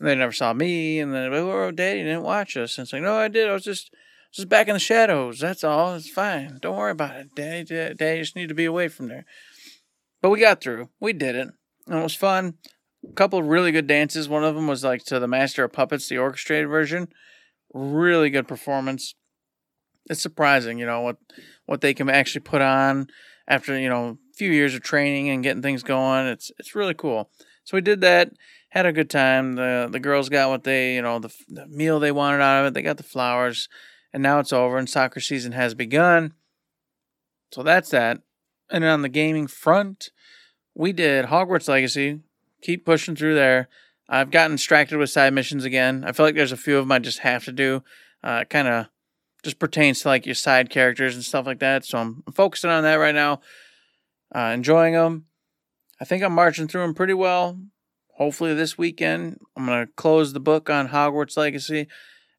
And 0.00 0.08
they 0.08 0.16
never 0.16 0.32
saw 0.32 0.52
me. 0.54 0.98
And 0.98 1.14
then, 1.14 1.32
oh, 1.32 1.70
Daddy 1.70 2.02
didn't 2.02 2.22
watch 2.24 2.56
us. 2.56 2.78
And 2.78 2.84
it's 2.86 2.92
like, 2.92 3.02
no, 3.02 3.14
I 3.16 3.28
did. 3.28 3.48
I 3.48 3.52
was 3.52 3.62
just. 3.62 3.94
Just 4.32 4.48
back 4.48 4.68
in 4.68 4.74
the 4.74 4.80
shadows. 4.80 5.40
That's 5.40 5.64
all. 5.64 5.94
It's 5.94 6.08
fine. 6.08 6.58
Don't 6.62 6.76
worry 6.76 6.92
about 6.92 7.16
it. 7.16 7.34
Daddy, 7.34 7.64
Daddy, 7.64 8.20
just 8.20 8.36
need 8.36 8.48
to 8.48 8.54
be 8.54 8.64
away 8.64 8.88
from 8.88 9.08
there. 9.08 9.24
But 10.22 10.30
we 10.30 10.40
got 10.40 10.60
through. 10.60 10.88
We 11.00 11.12
did 11.12 11.34
it. 11.34 11.48
And 11.86 11.98
it 11.98 12.02
was 12.02 12.14
fun. 12.14 12.54
A 13.08 13.12
couple 13.14 13.38
of 13.38 13.46
really 13.46 13.72
good 13.72 13.86
dances. 13.86 14.28
One 14.28 14.44
of 14.44 14.54
them 14.54 14.66
was 14.66 14.84
like 14.84 15.04
to 15.06 15.18
the 15.18 15.26
Master 15.26 15.64
of 15.64 15.72
Puppets, 15.72 16.08
the 16.08 16.18
orchestrated 16.18 16.68
version. 16.68 17.08
Really 17.72 18.30
good 18.30 18.46
performance. 18.46 19.14
It's 20.08 20.20
surprising, 20.20 20.78
you 20.78 20.86
know, 20.86 21.00
what 21.00 21.16
what 21.66 21.80
they 21.80 21.94
can 21.94 22.10
actually 22.10 22.40
put 22.42 22.60
on 22.60 23.08
after, 23.46 23.78
you 23.78 23.88
know, 23.88 24.08
a 24.08 24.34
few 24.36 24.50
years 24.50 24.74
of 24.74 24.82
training 24.82 25.30
and 25.30 25.42
getting 25.42 25.62
things 25.62 25.82
going. 25.82 26.26
It's 26.26 26.50
it's 26.58 26.74
really 26.74 26.94
cool. 26.94 27.30
So 27.64 27.76
we 27.76 27.80
did 27.80 28.00
that, 28.00 28.32
had 28.70 28.86
a 28.86 28.92
good 28.92 29.08
time. 29.08 29.54
The 29.54 29.88
the 29.90 30.00
girls 30.00 30.28
got 30.28 30.50
what 30.50 30.64
they, 30.64 30.94
you 30.94 31.02
know, 31.02 31.18
the, 31.20 31.32
the 31.48 31.66
meal 31.68 32.00
they 32.00 32.12
wanted 32.12 32.42
out 32.42 32.60
of 32.60 32.66
it. 32.66 32.74
They 32.74 32.82
got 32.82 32.96
the 32.96 33.02
flowers. 33.02 33.68
And 34.12 34.22
now 34.22 34.38
it's 34.38 34.52
over 34.52 34.76
and 34.76 34.88
soccer 34.88 35.20
season 35.20 35.52
has 35.52 35.74
begun. 35.74 36.34
So 37.52 37.62
that's 37.62 37.90
that. 37.90 38.22
And 38.70 38.84
on 38.84 39.02
the 39.02 39.08
gaming 39.08 39.46
front, 39.46 40.10
we 40.74 40.92
did 40.92 41.26
Hogwarts 41.26 41.68
Legacy. 41.68 42.20
Keep 42.62 42.84
pushing 42.84 43.16
through 43.16 43.34
there. 43.34 43.68
I've 44.08 44.30
gotten 44.30 44.56
distracted 44.56 44.98
with 44.98 45.10
side 45.10 45.32
missions 45.32 45.64
again. 45.64 46.04
I 46.04 46.12
feel 46.12 46.26
like 46.26 46.34
there's 46.34 46.52
a 46.52 46.56
few 46.56 46.78
of 46.78 46.84
them 46.84 46.92
I 46.92 46.98
just 46.98 47.20
have 47.20 47.44
to 47.44 47.52
do. 47.52 47.82
Uh, 48.22 48.44
kind 48.44 48.68
of 48.68 48.86
just 49.42 49.58
pertains 49.58 50.00
to 50.00 50.08
like 50.08 50.26
your 50.26 50.34
side 50.34 50.68
characters 50.70 51.14
and 51.14 51.24
stuff 51.24 51.46
like 51.46 51.60
that. 51.60 51.84
So 51.84 51.98
I'm 51.98 52.22
focusing 52.34 52.70
on 52.70 52.82
that 52.82 52.96
right 52.96 53.14
now. 53.14 53.40
Uh, 54.34 54.52
enjoying 54.54 54.94
them. 54.94 55.26
I 56.00 56.04
think 56.04 56.22
I'm 56.22 56.32
marching 56.32 56.68
through 56.68 56.82
them 56.82 56.94
pretty 56.94 57.14
well. 57.14 57.60
Hopefully 58.14 58.54
this 58.54 58.76
weekend 58.76 59.40
I'm 59.56 59.66
gonna 59.66 59.86
close 59.96 60.32
the 60.32 60.40
book 60.40 60.68
on 60.68 60.88
Hogwarts 60.88 61.36
Legacy, 61.36 61.86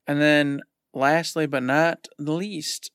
and 0.06 0.22
then 0.22 0.62
lastly 0.94 1.46
but 1.46 1.64
not 1.64 2.08
the 2.18 2.34
least, 2.34 2.92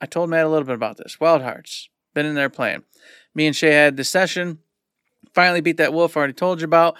I 0.00 0.06
told 0.06 0.30
Matt 0.30 0.46
a 0.46 0.48
little 0.48 0.66
bit 0.66 0.74
about 0.74 0.96
this. 0.96 1.18
Wild 1.20 1.42
Hearts. 1.42 1.88
Been 2.14 2.26
in 2.26 2.34
there 2.34 2.50
playing. 2.50 2.84
Me 3.34 3.46
and 3.46 3.54
Shay 3.54 3.72
had 3.72 3.96
this 3.96 4.10
session. 4.10 4.58
Finally 5.34 5.60
beat 5.60 5.76
that 5.76 5.92
wolf 5.92 6.16
I 6.16 6.20
already 6.20 6.32
told 6.32 6.60
you 6.60 6.64
about. 6.64 6.96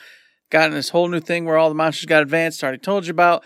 Got 0.50 0.68
in 0.68 0.74
this 0.74 0.90
whole 0.90 1.08
new 1.08 1.20
thing 1.20 1.44
where 1.44 1.58
all 1.58 1.68
the 1.68 1.74
monsters 1.74 2.06
got 2.06 2.22
advanced, 2.22 2.62
already 2.62 2.78
told 2.78 3.06
you 3.06 3.10
about. 3.10 3.44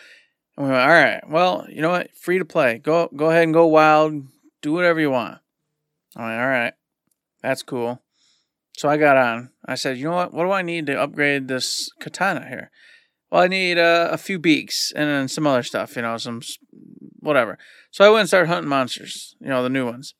And 0.56 0.66
we 0.66 0.72
went, 0.72 0.82
all 0.82 0.88
right, 0.88 1.20
well, 1.28 1.66
you 1.68 1.80
know 1.82 1.90
what? 1.90 2.16
Free 2.16 2.38
to 2.38 2.44
play. 2.44 2.78
Go 2.78 3.08
go 3.14 3.30
ahead 3.30 3.44
and 3.44 3.54
go 3.54 3.66
wild. 3.66 4.24
Do 4.60 4.72
whatever 4.72 5.00
you 5.00 5.10
want. 5.10 5.38
I 6.14 6.26
went, 6.26 6.40
all 6.40 6.46
right. 6.46 6.72
That's 7.42 7.62
cool. 7.62 8.02
So 8.76 8.88
I 8.88 8.96
got 8.96 9.16
on. 9.16 9.50
I 9.64 9.74
said, 9.74 9.98
you 9.98 10.04
know 10.04 10.12
what? 10.12 10.32
What 10.32 10.44
do 10.44 10.52
I 10.52 10.62
need 10.62 10.86
to 10.86 11.00
upgrade 11.00 11.48
this 11.48 11.90
katana 12.00 12.46
here? 12.48 12.70
Well, 13.32 13.40
I 13.40 13.48
need 13.48 13.78
uh, 13.78 14.10
a 14.12 14.18
few 14.18 14.38
beaks 14.38 14.92
and 14.94 15.08
then 15.08 15.26
some 15.26 15.46
other 15.46 15.62
stuff, 15.62 15.96
you 15.96 16.02
know, 16.02 16.18
some 16.18 16.42
whatever. 17.20 17.56
So 17.90 18.04
I 18.04 18.10
went 18.10 18.20
and 18.20 18.28
started 18.28 18.48
hunting 18.48 18.68
monsters, 18.68 19.34
you 19.40 19.48
know, 19.48 19.62
the 19.62 19.70
new 19.70 19.86
ones. 19.86 20.14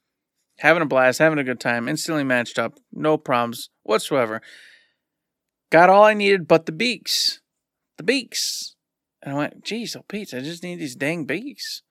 Having 0.61 0.85
a 0.85 0.87
blast, 0.87 1.19
having 1.19 1.38
a 1.38 1.45
good 1.45 1.61
time, 1.61 1.88
instantly 1.88 2.25
matched 2.25 2.59
up, 2.59 2.78
no 2.90 3.19
problems 3.19 3.69
whatsoever. 3.83 4.40
Got 5.71 5.90
all 5.90 6.04
I 6.04 6.14
needed 6.14 6.49
but 6.49 6.64
the 6.64 6.73
beaks. 6.73 7.42
The 7.99 8.02
beaks. 8.02 8.76
And 9.23 9.35
I 9.35 9.37
went, 9.37 9.62
geez, 9.62 9.95
oh 9.95 10.04
Pete, 10.09 10.33
I 10.33 10.40
just 10.40 10.62
need 10.62 10.76
these 10.76 10.97
dang 10.97 11.26
beaks. 11.26 11.83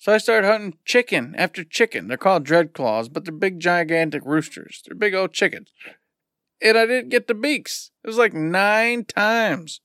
So 0.00 0.12
I 0.12 0.18
started 0.18 0.48
hunting 0.48 0.78
chicken 0.84 1.36
after 1.38 1.62
chicken. 1.62 2.08
They're 2.08 2.16
called 2.16 2.42
dread 2.42 2.72
claws, 2.72 3.08
but 3.08 3.24
they're 3.24 3.32
big, 3.32 3.60
gigantic 3.60 4.24
roosters. 4.24 4.82
They're 4.84 4.98
big 4.98 5.14
old 5.14 5.32
chickens. 5.32 5.70
And 6.60 6.76
I 6.76 6.84
didn't 6.84 7.10
get 7.10 7.28
the 7.28 7.34
beaks. 7.34 7.92
It 8.02 8.08
was 8.08 8.18
like 8.18 8.34
nine 8.34 9.04
times 9.04 9.80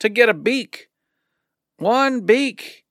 to 0.00 0.08
get 0.08 0.28
a 0.28 0.34
beak. 0.34 0.88
One 1.78 2.22
beak. 2.22 2.84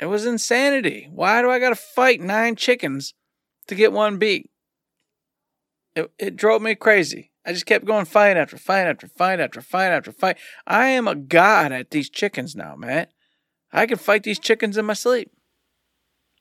It 0.00 0.06
was 0.06 0.26
insanity. 0.26 1.08
Why 1.10 1.42
do 1.42 1.50
I 1.50 1.58
got 1.58 1.70
to 1.70 1.76
fight 1.76 2.20
nine 2.20 2.56
chickens 2.56 3.14
to 3.66 3.74
get 3.74 3.92
one 3.92 4.18
beak? 4.18 4.50
It, 5.94 6.10
it 6.18 6.36
drove 6.36 6.62
me 6.62 6.74
crazy. 6.74 7.32
I 7.44 7.52
just 7.52 7.66
kept 7.66 7.84
going 7.84 8.04
fight 8.04 8.36
after 8.36 8.58
fight 8.58 8.86
after 8.86 9.08
fight 9.08 9.40
after 9.40 9.60
fight 9.60 9.90
after 9.90 10.12
fight. 10.12 10.36
I 10.66 10.88
am 10.88 11.08
a 11.08 11.14
god 11.14 11.72
at 11.72 11.90
these 11.90 12.10
chickens 12.10 12.54
now, 12.54 12.76
Matt. 12.76 13.10
I 13.72 13.86
can 13.86 13.98
fight 13.98 14.22
these 14.22 14.38
chickens 14.38 14.76
in 14.76 14.86
my 14.86 14.94
sleep. 14.94 15.30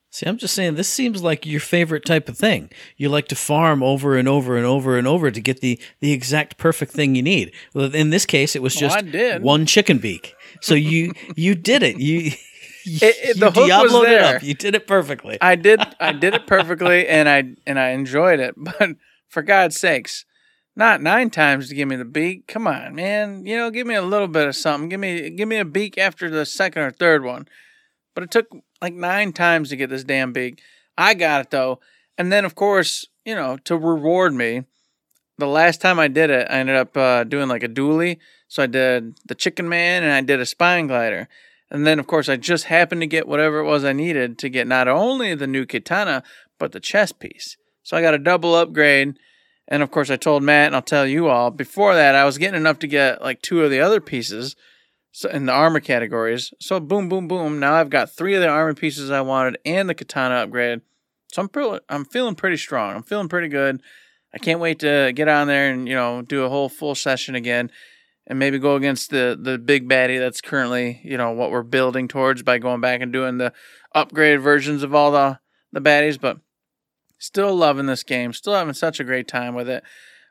See, 0.10 0.26
I'm 0.26 0.38
just 0.38 0.54
saying 0.54 0.76
this 0.76 0.88
seems 0.90 1.22
like 1.22 1.46
your 1.46 1.60
favorite 1.60 2.06
type 2.06 2.30
of 2.30 2.38
thing. 2.38 2.70
You 2.96 3.10
like 3.10 3.28
to 3.28 3.36
farm 3.36 3.84
over 3.84 4.18
and 4.18 4.28
over 4.28 4.56
and 4.58 4.66
over 4.66 4.98
and 4.98 5.06
over 5.08 5.30
to 5.32 5.42
get 5.42 5.62
the 5.62 5.80
the 6.00 6.12
exact 6.14 6.58
perfect 6.58 6.92
thing 6.94 7.14
you 7.16 7.22
need. 7.22 7.52
Well, 7.74 7.94
in 7.94 8.10
this 8.10 8.26
case, 8.26 8.56
it 8.56 8.62
was 8.62 8.74
just 8.74 8.98
did. 9.12 9.42
one 9.44 9.66
chicken 9.66 9.98
beak. 9.98 10.34
So 10.62 10.74
you 10.76 11.14
you 11.36 11.56
did 11.56 11.84
it. 11.84 12.00
You. 12.00 12.20
You, 12.20 12.32
It- 12.90 13.16
it- 13.32 13.40
the 13.42 13.52
you 13.52 13.74
hook 13.74 13.92
was 13.92 14.06
there. 14.06 14.40
You 14.42 14.54
did 14.54 14.74
it 14.74 14.88
perfectly. 14.88 15.38
I 15.42 15.56
did 15.56 15.82
I 16.00 16.14
did 16.14 16.34
it 16.34 16.48
perfectly 16.56 17.06
and 17.06 17.28
I 17.28 17.44
and 17.68 17.78
I 17.78 17.90
enjoyed 17.90 18.40
it. 18.40 18.56
But 18.80 18.92
for 19.28 19.42
God's 19.42 19.78
sakes, 19.78 20.24
not 20.74 21.02
nine 21.02 21.30
times 21.30 21.68
to 21.68 21.76
give 21.76 21.90
me 21.90 21.98
the 21.98 22.06
beak. 22.06 22.48
Come 22.48 22.66
on, 22.66 22.96
man. 22.96 23.46
You 23.46 23.58
know, 23.58 23.72
give 23.72 23.86
me 23.86 23.96
a 23.96 24.02
little 24.02 24.30
bit 24.30 24.48
of 24.48 24.56
something. 24.56 24.88
Give 24.88 25.02
me 25.02 25.30
give 25.32 25.50
me 25.50 25.58
a 25.58 25.66
beak 25.66 25.98
after 25.98 26.30
the 26.30 26.46
second 26.46 26.82
or 26.84 26.92
third 26.92 27.26
one. 27.26 27.50
But 28.18 28.24
it 28.24 28.32
took 28.32 28.48
like 28.82 28.96
nine 28.96 29.32
times 29.32 29.70
to 29.70 29.76
get 29.76 29.92
this 29.92 30.04
damn 30.04 30.34
beak. 30.34 30.60
I 30.98 31.14
got 31.14 31.42
it 31.42 31.52
though. 31.52 31.82
And 32.18 32.34
then 32.34 32.46
of 32.46 32.56
course, 32.56 33.06
you 33.24 33.36
know, 33.36 33.58
to 33.66 33.78
reward 33.78 34.34
me, 34.34 34.64
the 35.38 35.46
last 35.46 35.82
time 35.82 36.00
I 36.00 36.08
did 36.08 36.32
it, 36.32 36.48
I 36.50 36.56
ended 36.56 36.78
up 36.78 36.98
uh, 36.98 37.26
doing 37.26 37.48
like 37.48 37.62
a 37.62 37.70
dually. 37.70 38.18
So 38.48 38.64
I 38.64 38.66
did 38.66 39.20
the 39.28 39.36
chicken 39.36 39.70
man 39.70 40.02
and 40.02 40.12
I 40.12 40.22
did 40.22 40.40
a 40.40 40.48
spine 40.48 40.88
glider. 40.88 41.30
And 41.70 41.86
then, 41.86 42.00
of 42.00 42.08
course, 42.08 42.28
I 42.28 42.38
just 42.38 42.64
happened 42.64 43.02
to 43.02 43.08
get 43.08 43.28
whatever 43.28 43.60
it 43.60 43.66
was 43.66 43.86
I 43.86 43.94
needed 43.94 44.40
to 44.40 44.50
get 44.50 44.66
not 44.66 44.88
only 44.88 45.36
the 45.36 45.46
new 45.46 45.68
katana, 45.68 46.24
but 46.58 46.72
the 46.72 46.80
chest 46.80 47.20
piece. 47.20 47.56
So 47.84 47.96
I 47.96 48.02
got 48.02 48.16
a 48.16 48.18
double 48.18 48.56
upgrade. 48.56 49.20
And 49.68 49.84
of 49.84 49.92
course, 49.92 50.10
I 50.10 50.16
told 50.16 50.42
Matt, 50.42 50.66
and 50.66 50.76
I'll 50.76 50.82
tell 50.82 51.06
you 51.06 51.28
all, 51.28 51.52
before 51.52 51.94
that, 51.94 52.16
I 52.16 52.26
was 52.26 52.40
getting 52.40 52.60
enough 52.60 52.80
to 52.80 52.88
get 52.88 53.22
like 53.22 53.44
two 53.44 53.64
of 53.64 53.70
the 53.70 53.80
other 53.80 54.02
pieces 54.02 54.56
so 55.12 55.30
in 55.30 55.46
the 55.46 55.52
armor 55.52 55.80
categories. 55.80 56.54
So 56.60 56.80
boom, 56.80 57.10
boom, 57.10 57.28
boom. 57.28 57.60
Now 57.60 57.74
I've 57.74 57.90
got 57.90 58.12
three 58.12 58.36
of 58.36 58.42
the 58.42 58.48
armor 58.48 58.74
pieces 58.74 59.12
I 59.12 59.22
wanted 59.22 59.58
and 59.66 59.90
the 59.90 59.96
katana 59.96 60.36
upgrade. 60.36 60.82
So 61.32 61.42
I'm 61.42 61.50
pretty, 61.50 61.80
I'm 61.90 62.06
feeling 62.06 62.36
pretty 62.36 62.58
strong. 62.58 62.96
I'm 62.96 63.04
feeling 63.04 63.28
pretty 63.28 63.48
good. 63.48 63.82
I 64.34 64.38
can't 64.38 64.60
wait 64.60 64.80
to 64.80 65.12
get 65.16 65.28
on 65.28 65.48
there 65.48 65.72
and 65.72 65.88
you 65.88 65.96
know 65.96 66.22
do 66.22 66.44
a 66.44 66.50
whole 66.50 66.70
full 66.70 66.96
session 66.96 67.36
again, 67.36 67.72
and 68.28 68.38
maybe 68.38 68.60
go 68.60 68.76
against 68.76 69.10
the 69.10 69.38
the 69.40 69.58
big 69.58 69.90
baddie 69.90 70.20
that's 70.20 70.42
currently 70.42 71.02
you 71.04 71.18
know 71.18 71.32
what 71.32 71.52
we're 71.52 71.64
building 71.64 72.08
towards 72.08 72.44
by 72.44 72.58
going 72.58 72.82
back 72.82 73.02
and 73.02 73.12
doing 73.12 73.38
the 73.38 73.54
upgraded 73.96 74.42
versions 74.42 74.84
of 74.84 74.94
all 74.94 75.12
the 75.12 75.40
the 75.72 75.82
baddies. 75.82 76.20
But 76.20 76.38
still 77.18 77.56
loving 77.56 77.88
this 77.88 78.04
game. 78.04 78.34
Still 78.34 78.54
having 78.54 78.74
such 78.74 79.00
a 79.00 79.04
great 79.04 79.28
time 79.28 79.56
with 79.56 79.70
it. 79.70 79.84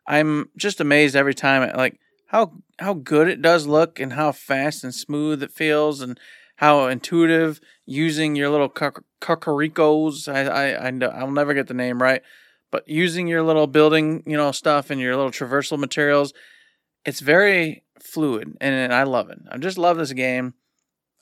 I'm 0.06 0.50
just 0.56 0.80
amazed 0.80 1.16
every 1.16 1.34
time 1.34 1.68
like 1.76 1.98
how 2.26 2.52
how 2.78 2.94
good 2.94 3.28
it 3.28 3.42
does 3.42 3.66
look 3.66 4.00
and 4.00 4.12
how 4.12 4.32
fast 4.32 4.84
and 4.84 4.94
smooth 4.94 5.42
it 5.42 5.52
feels 5.52 6.00
and 6.00 6.18
how 6.56 6.86
intuitive 6.86 7.60
using 7.84 8.34
your 8.34 8.50
little 8.50 8.68
cucuricos. 8.68 10.28
I 10.32 10.44
I 10.46 10.88
I 10.88 11.20
I'll 11.20 11.30
never 11.30 11.54
get 11.54 11.68
the 11.68 11.74
name 11.74 12.02
right, 12.02 12.22
but 12.70 12.88
using 12.88 13.26
your 13.26 13.42
little 13.42 13.66
building 13.66 14.22
you 14.26 14.36
know 14.36 14.52
stuff 14.52 14.90
and 14.90 15.00
your 15.00 15.16
little 15.16 15.30
traversal 15.30 15.78
materials, 15.78 16.32
it's 17.04 17.20
very 17.20 17.84
fluid 18.00 18.56
and 18.60 18.92
I 18.92 19.04
love 19.04 19.30
it. 19.30 19.38
I 19.50 19.58
just 19.58 19.78
love 19.78 19.96
this 19.98 20.12
game. 20.12 20.54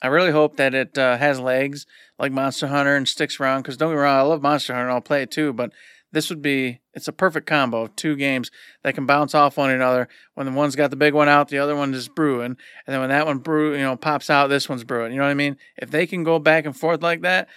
I 0.01 0.07
really 0.07 0.31
hope 0.31 0.57
that 0.57 0.73
it 0.73 0.97
uh, 0.97 1.17
has 1.17 1.39
legs 1.39 1.85
like 2.19 2.31
Monster 2.31 2.67
Hunter 2.67 2.95
and 2.95 3.07
sticks 3.07 3.39
around. 3.39 3.61
Because 3.61 3.77
don't 3.77 3.89
get 3.89 3.95
me 3.95 4.01
wrong, 4.01 4.17
I 4.17 4.21
love 4.21 4.41
Monster 4.41 4.73
Hunter 4.73 4.87
and 4.87 4.93
I'll 4.93 5.01
play 5.01 5.23
it 5.23 5.31
too. 5.31 5.53
But 5.53 5.71
this 6.15 6.29
would 6.29 6.41
be 6.41 6.79
it's 6.93 7.09
a 7.09 7.13
perfect 7.13 7.45
combo 7.45 7.83
of 7.83 7.95
two 7.97 8.15
games 8.15 8.49
that 8.83 8.95
can 8.95 9.05
bounce 9.05 9.35
off 9.35 9.57
one 9.57 9.69
another. 9.69 10.07
When 10.33 10.45
the 10.45 10.53
one's 10.53 10.77
got 10.77 10.89
the 10.89 10.95
big 10.95 11.13
one 11.13 11.27
out, 11.27 11.49
the 11.49 11.57
other 11.57 11.75
one 11.75 11.93
is 11.93 12.07
brewing, 12.07 12.45
and 12.45 12.57
then 12.87 13.01
when 13.01 13.09
that 13.09 13.25
one 13.25 13.39
brew 13.39 13.73
you 13.73 13.81
know 13.81 13.97
pops 13.97 14.29
out, 14.29 14.47
this 14.47 14.69
one's 14.69 14.85
brewing. 14.85 15.11
You 15.11 15.17
know 15.17 15.25
what 15.25 15.31
I 15.31 15.35
mean? 15.35 15.57
If 15.75 15.91
they 15.91 16.07
can 16.07 16.23
go 16.23 16.39
back 16.39 16.65
and 16.65 16.75
forth 16.75 17.03
like 17.03 17.21
that, 17.23 17.49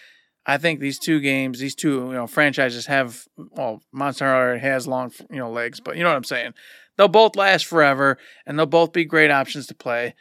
I 0.45 0.59
think 0.59 0.81
these 0.81 0.99
two 0.99 1.21
games, 1.21 1.61
these 1.61 1.77
two 1.77 2.09
you 2.09 2.15
know 2.15 2.27
franchises 2.27 2.87
have 2.87 3.27
well, 3.37 3.81
Monster 3.93 4.27
already 4.27 4.61
has 4.61 4.89
long 4.89 5.13
you 5.31 5.39
know 5.39 5.53
legs, 5.53 5.79
but 5.79 5.97
you 5.97 6.03
know 6.03 6.11
what 6.11 6.17
I'm 6.17 6.25
saying. 6.25 6.53
They'll 6.97 7.07
both 7.07 7.37
last 7.37 7.65
forever, 7.65 8.19
and 8.45 8.59
they'll 8.59 8.67
both 8.67 8.93
be 8.93 9.05
great 9.05 9.31
options 9.31 9.69
to 9.69 9.75
play. 9.75 10.17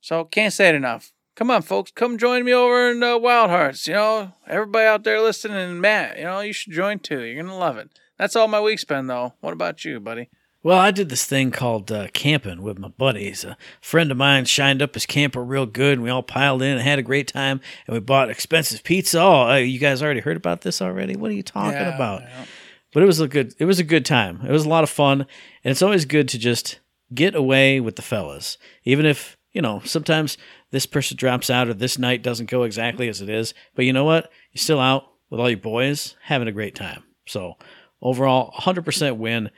So 0.00 0.24
can't 0.24 0.52
say 0.52 0.68
it 0.68 0.74
enough. 0.74 1.12
Come 1.36 1.50
on, 1.50 1.60
folks, 1.60 1.90
come 1.94 2.16
join 2.16 2.44
me 2.46 2.54
over 2.54 2.90
in 2.90 3.02
uh, 3.02 3.18
Wild 3.18 3.50
Hearts. 3.50 3.86
You 3.86 3.92
know, 3.92 4.32
everybody 4.46 4.86
out 4.86 5.04
there 5.04 5.20
listening, 5.20 5.56
and 5.58 5.80
Matt, 5.82 6.16
you 6.16 6.24
know, 6.24 6.40
you 6.40 6.54
should 6.54 6.72
join 6.72 6.98
too. 6.98 7.20
You're 7.22 7.42
gonna 7.44 7.56
love 7.58 7.76
it. 7.76 7.90
That's 8.18 8.34
all 8.34 8.48
my 8.48 8.60
week's 8.60 8.84
been, 8.84 9.06
though. 9.06 9.34
What 9.40 9.52
about 9.52 9.84
you, 9.84 10.00
buddy? 10.00 10.30
Well, 10.62 10.78
I 10.78 10.90
did 10.90 11.10
this 11.10 11.26
thing 11.26 11.50
called 11.50 11.92
uh, 11.92 12.08
camping 12.14 12.62
with 12.62 12.78
my 12.78 12.88
buddies. 12.88 13.44
A 13.44 13.58
friend 13.82 14.10
of 14.10 14.16
mine 14.16 14.46
shined 14.46 14.80
up 14.80 14.94
his 14.94 15.04
camper 15.04 15.44
real 15.44 15.66
good, 15.66 15.92
and 15.98 16.02
we 16.02 16.08
all 16.08 16.22
piled 16.22 16.62
in 16.62 16.72
and 16.72 16.80
had 16.80 16.98
a 16.98 17.02
great 17.02 17.28
time. 17.28 17.60
And 17.86 17.92
we 17.94 18.00
bought 18.00 18.30
expensive 18.30 18.82
pizza. 18.82 19.20
Oh, 19.20 19.48
uh, 19.50 19.56
you 19.56 19.78
guys 19.78 20.02
already 20.02 20.20
heard 20.20 20.38
about 20.38 20.62
this 20.62 20.80
already? 20.80 21.14
What 21.16 21.30
are 21.30 21.34
you 21.34 21.42
talking 21.42 21.72
Yeah, 21.78 21.94
about? 21.94 22.22
yeah. 22.22 22.46
But 22.94 23.02
it 23.02 23.06
was 23.06 23.20
a 23.20 23.28
good. 23.28 23.54
It 23.58 23.66
was 23.66 23.78
a 23.78 23.84
good 23.84 24.06
time. 24.06 24.40
It 24.42 24.50
was 24.50 24.64
a 24.64 24.68
lot 24.70 24.84
of 24.84 24.90
fun, 24.90 25.20
and 25.20 25.70
it's 25.70 25.82
always 25.82 26.06
good 26.06 26.28
to 26.30 26.38
just 26.38 26.80
get 27.12 27.34
away 27.34 27.78
with 27.78 27.96
the 27.96 28.02
fellas, 28.02 28.56
even 28.84 29.04
if 29.04 29.36
you 29.52 29.60
know 29.60 29.82
sometimes 29.84 30.38
this 30.70 30.86
person 30.86 31.16
drops 31.16 31.50
out 31.50 31.68
or 31.68 31.74
this 31.74 31.98
night 31.98 32.22
doesn't 32.22 32.50
go 32.50 32.64
exactly 32.64 33.08
as 33.08 33.20
it 33.20 33.28
is. 33.28 33.54
But 33.74 33.84
you 33.84 33.92
know 33.92 34.04
what? 34.04 34.30
You're 34.52 34.60
still 34.60 34.80
out 34.80 35.04
with 35.30 35.40
all 35.40 35.50
your 35.50 35.58
boys, 35.58 36.16
having 36.22 36.48
a 36.48 36.52
great 36.52 36.74
time. 36.74 37.04
So 37.26 37.54
overall, 38.02 38.52
100% 38.52 39.16
win. 39.16 39.50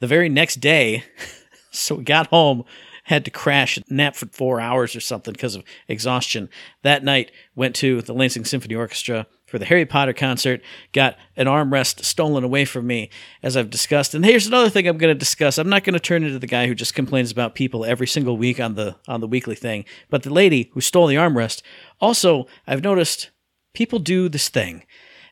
The 0.00 0.06
very 0.06 0.28
next 0.28 0.56
day, 0.56 1.04
so 1.70 1.96
we 1.96 2.04
got 2.04 2.28
home, 2.28 2.64
had 3.06 3.24
to 3.24 3.30
crash, 3.30 3.76
and 3.76 3.84
nap 3.88 4.16
for 4.16 4.26
four 4.26 4.60
hours 4.60 4.96
or 4.96 5.00
something 5.00 5.32
because 5.32 5.54
of 5.54 5.62
exhaustion. 5.86 6.48
That 6.82 7.04
night, 7.04 7.30
went 7.54 7.76
to 7.76 8.02
the 8.02 8.12
Lansing 8.12 8.44
Symphony 8.44 8.74
Orchestra 8.74 9.28
for 9.46 9.60
the 9.60 9.64
Harry 9.64 9.86
Potter 9.86 10.12
concert, 10.12 10.60
got 10.92 11.16
an 11.36 11.46
armrest 11.46 12.04
stolen 12.04 12.42
away 12.42 12.64
from 12.64 12.84
me, 12.84 13.08
as 13.44 13.56
I've 13.56 13.70
discussed. 13.70 14.12
And 14.12 14.24
here's 14.24 14.48
another 14.48 14.68
thing 14.68 14.88
I'm 14.88 14.98
going 14.98 15.14
to 15.14 15.18
discuss. 15.18 15.56
I'm 15.56 15.68
not 15.68 15.84
going 15.84 15.94
to 15.94 16.00
turn 16.00 16.24
into 16.24 16.40
the 16.40 16.48
guy 16.48 16.66
who 16.66 16.74
just 16.74 16.94
complains 16.94 17.30
about 17.30 17.54
people 17.54 17.84
every 17.84 18.08
single 18.08 18.36
week 18.36 18.58
on 18.58 18.74
the 18.74 18.96
on 19.06 19.20
the 19.20 19.28
weekly 19.28 19.54
thing, 19.54 19.84
but 20.10 20.24
the 20.24 20.32
lady 20.32 20.70
who 20.74 20.80
stole 20.80 21.06
the 21.06 21.14
armrest. 21.14 21.62
Also, 22.00 22.48
I've 22.66 22.82
noticed 22.82 23.30
people 23.72 24.00
do 24.00 24.28
this 24.28 24.48
thing, 24.48 24.82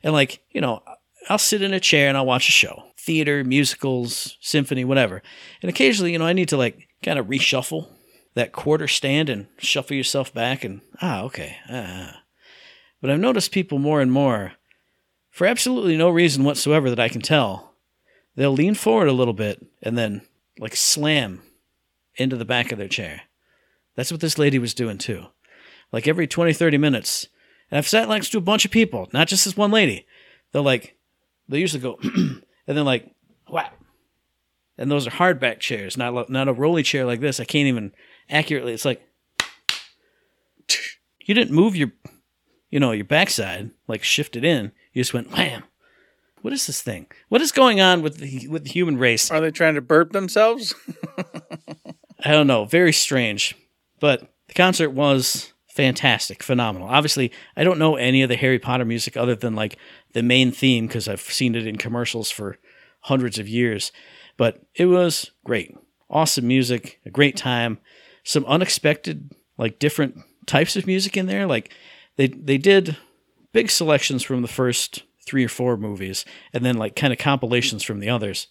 and 0.05 0.13
like 0.13 0.45
you 0.51 0.61
know, 0.61 0.81
I'll 1.29 1.39
sit 1.39 1.61
in 1.61 1.75
a 1.75 1.81
chair 1.81 2.09
and 2.09 2.17
I'll 2.17 2.25
watch 2.25 2.49
a 2.49 2.53
show, 2.53 2.85
theater, 2.97 3.43
musicals, 3.43 4.39
symphony, 4.41 4.85
whatever. 4.85 5.23
And 5.61 5.69
occasionally, 5.69 6.13
you 6.13 6.21
know, 6.21 6.27
I 6.27 6.35
need 6.35 6.51
to 6.51 6.57
like 6.57 6.89
kind 7.05 7.19
of 7.19 7.27
reshuffle 7.27 7.89
that 8.35 8.53
quarter 8.53 8.89
stand 8.89 9.29
and 9.29 9.47
shuffle 9.59 9.97
yourself 9.97 10.35
back 10.35 10.65
and 10.65 10.81
ah, 11.01 11.23
okay. 11.23 11.57
Ah. 11.69 12.23
But 13.01 13.11
I've 13.11 13.21
noticed 13.21 13.53
people 13.53 13.79
more 13.79 14.01
and 14.01 14.11
more, 14.11 14.53
for 15.31 15.47
absolutely 15.47 15.97
no 15.97 16.09
reason 16.09 16.45
whatsoever 16.45 16.89
that 16.91 17.01
I 17.01 17.09
can 17.09 17.21
tell, 17.21 17.75
they'll 18.35 18.53
lean 18.53 18.75
forward 18.75 19.09
a 19.09 19.13
little 19.13 19.35
bit 19.35 19.65
and 19.83 19.97
then 19.97 20.23
like 20.59 20.75
slam 20.75 21.43
into 22.17 22.37
the 22.37 22.45
back 22.45 22.73
of 22.73 22.79
their 22.79 22.89
chair. 22.89 23.23
That's 23.95 24.11
what 24.11 24.21
this 24.21 24.39
lady 24.39 24.59
was 24.59 24.75
doing 24.75 24.99
too. 24.99 25.27
Like 25.93 26.09
every 26.09 26.27
20, 26.27 26.53
30 26.53 26.79
minutes. 26.79 27.29
And 27.71 27.79
I've 27.79 27.89
sat 27.89 28.09
next 28.09 28.31
to 28.31 28.39
a 28.39 28.43
bunch 28.43 28.65
of 28.65 28.71
people, 28.71 29.09
not 29.13 29.29
just 29.29 29.45
this 29.45 29.57
one 29.57 29.71
lady. 29.71 30.07
They'll 30.53 30.63
like, 30.63 30.97
they 31.49 31.59
usually 31.59 31.83
go, 31.83 31.99
and 32.03 32.43
then 32.67 32.85
like, 32.85 33.11
whap. 33.49 33.79
And 34.77 34.91
those 34.91 35.07
are 35.07 35.11
hardback 35.11 35.61
chairs, 35.61 35.97
not 35.97 36.29
not 36.31 36.49
a 36.49 36.53
rolly 36.53 36.83
chair 36.83 37.05
like 37.05 37.21
this. 37.21 37.39
I 37.39 37.45
can't 37.45 37.69
even 37.69 37.93
accurately. 38.29 38.73
It's 38.73 38.85
like 38.85 39.03
you 41.21 41.35
didn't 41.35 41.55
move 41.55 41.77
your, 41.77 41.93
you 42.71 42.81
know, 42.81 42.93
your 42.93 43.05
backside 43.05 43.71
like 43.87 44.03
shift 44.03 44.37
it 44.37 44.45
in. 44.45 44.73
You 44.93 45.03
just 45.03 45.15
went 45.15 45.33
wham. 45.33 45.65
What 46.43 46.53
is 46.53 46.67
this 46.67 46.83
thing? 46.83 47.07
What 47.29 47.41
is 47.41 47.53
going 47.53 47.81
on 47.81 48.03
with 48.03 48.19
the 48.19 48.49
with 48.49 48.65
the 48.65 48.71
human 48.71 48.99
race? 48.99 49.31
Are 49.31 49.41
they 49.41 49.51
trying 49.51 49.77
to 49.77 49.81
burp 49.81 50.13
themselves? 50.13 50.75
I 52.25 52.33
don't 52.33 52.47
know. 52.47 52.65
Very 52.65 52.93
strange. 52.93 53.55
But 54.01 54.33
the 54.49 54.55
concert 54.55 54.91
was 54.91 55.53
fantastic, 55.69 56.43
phenomenal. 56.43 56.89
Obviously, 56.89 57.33
I 57.57 57.65
don't 57.65 57.79
know 57.79 57.97
any 57.97 58.23
of 58.23 58.29
the 58.29 58.37
Harry 58.37 58.59
Potter 58.59 58.85
music 58.85 59.17
other 59.17 59.35
than 59.35 59.55
like 59.55 59.79
the 60.13 60.23
main 60.23 60.53
theme 60.53 60.87
because 60.87 61.09
I've 61.09 61.21
seen 61.21 61.55
it 61.55 61.67
in 61.67 61.77
commercials 61.77 62.31
for 62.31 62.59
hundreds 63.01 63.39
of 63.39 63.49
years. 63.49 63.91
But 64.37 64.63
it 64.75 64.87
was 64.87 65.31
great. 65.45 65.77
Awesome 66.11 66.47
music, 66.47 67.01
a 67.07 67.11
great 67.11 67.37
time, 67.37 67.79
some 68.25 68.45
unexpected, 68.47 69.33
like 69.59 69.79
different 69.79 70.19
types 70.47 70.77
of 70.77 70.87
music 70.87 71.17
in 71.17 71.27
there. 71.27 71.47
Like 71.47 71.73
they 72.17 72.29
they 72.29 72.59
did 72.59 72.97
big 73.53 73.71
selections 73.71 74.23
from 74.23 74.43
the 74.43 74.49
first 74.49 75.05
three 75.27 75.45
or 75.45 75.49
four 75.49 75.77
movies, 75.77 76.25
and 76.53 76.65
then 76.65 76.77
like 76.77 76.97
kind 76.97 77.13
of 77.13 77.19
compilations 77.19 77.83
from 77.83 78.01
the 78.01 78.11
others. 78.11 78.49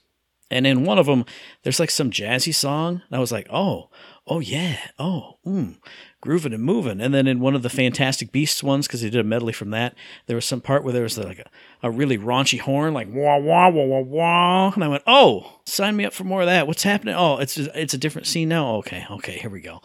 And 0.49 0.67
in 0.67 0.83
one 0.83 0.99
of 0.99 1.05
them, 1.05 1.25
there's 1.63 1.79
like 1.79 1.91
some 1.91 2.11
jazzy 2.11 2.53
song, 2.53 3.01
and 3.07 3.17
I 3.17 3.19
was 3.19 3.31
like, 3.31 3.47
oh, 3.49 3.89
oh 4.27 4.39
yeah, 4.39 4.77
oh, 4.97 5.37
mm, 5.45 5.77
grooving 6.21 6.53
and 6.53 6.63
moving. 6.63 7.01
And 7.01 7.13
then 7.13 7.27
in 7.27 7.39
one 7.39 7.55
of 7.55 7.63
the 7.63 7.69
Fantastic 7.69 8.31
Beasts 8.31 8.63
ones, 8.63 8.87
because 8.87 9.01
they 9.01 9.09
did 9.09 9.19
a 9.19 9.23
medley 9.23 9.53
from 9.53 9.71
that, 9.71 9.95
there 10.27 10.35
was 10.35 10.45
some 10.45 10.61
part 10.61 10.83
where 10.83 10.93
there 10.93 11.03
was 11.03 11.17
like 11.17 11.39
a, 11.39 11.87
a 11.87 11.91
really 11.91 12.17
raunchy 12.17 12.59
horn, 12.59 12.93
like 12.93 13.07
wah 13.09 13.37
wah 13.37 13.69
wah 13.69 13.85
wah 13.85 14.01
wah, 14.01 14.71
and 14.73 14.83
I 14.83 14.87
went, 14.87 15.03
oh, 15.07 15.59
sign 15.65 15.95
me 15.95 16.05
up 16.05 16.13
for 16.13 16.23
more 16.23 16.41
of 16.41 16.47
that. 16.47 16.67
What's 16.67 16.83
happening? 16.83 17.15
Oh, 17.15 17.37
it's 17.37 17.57
it's 17.57 17.93
a 17.93 17.97
different 17.97 18.27
scene 18.27 18.49
now. 18.49 18.75
Okay, 18.75 19.05
okay, 19.11 19.37
here 19.37 19.49
we 19.49 19.61
go. 19.61 19.81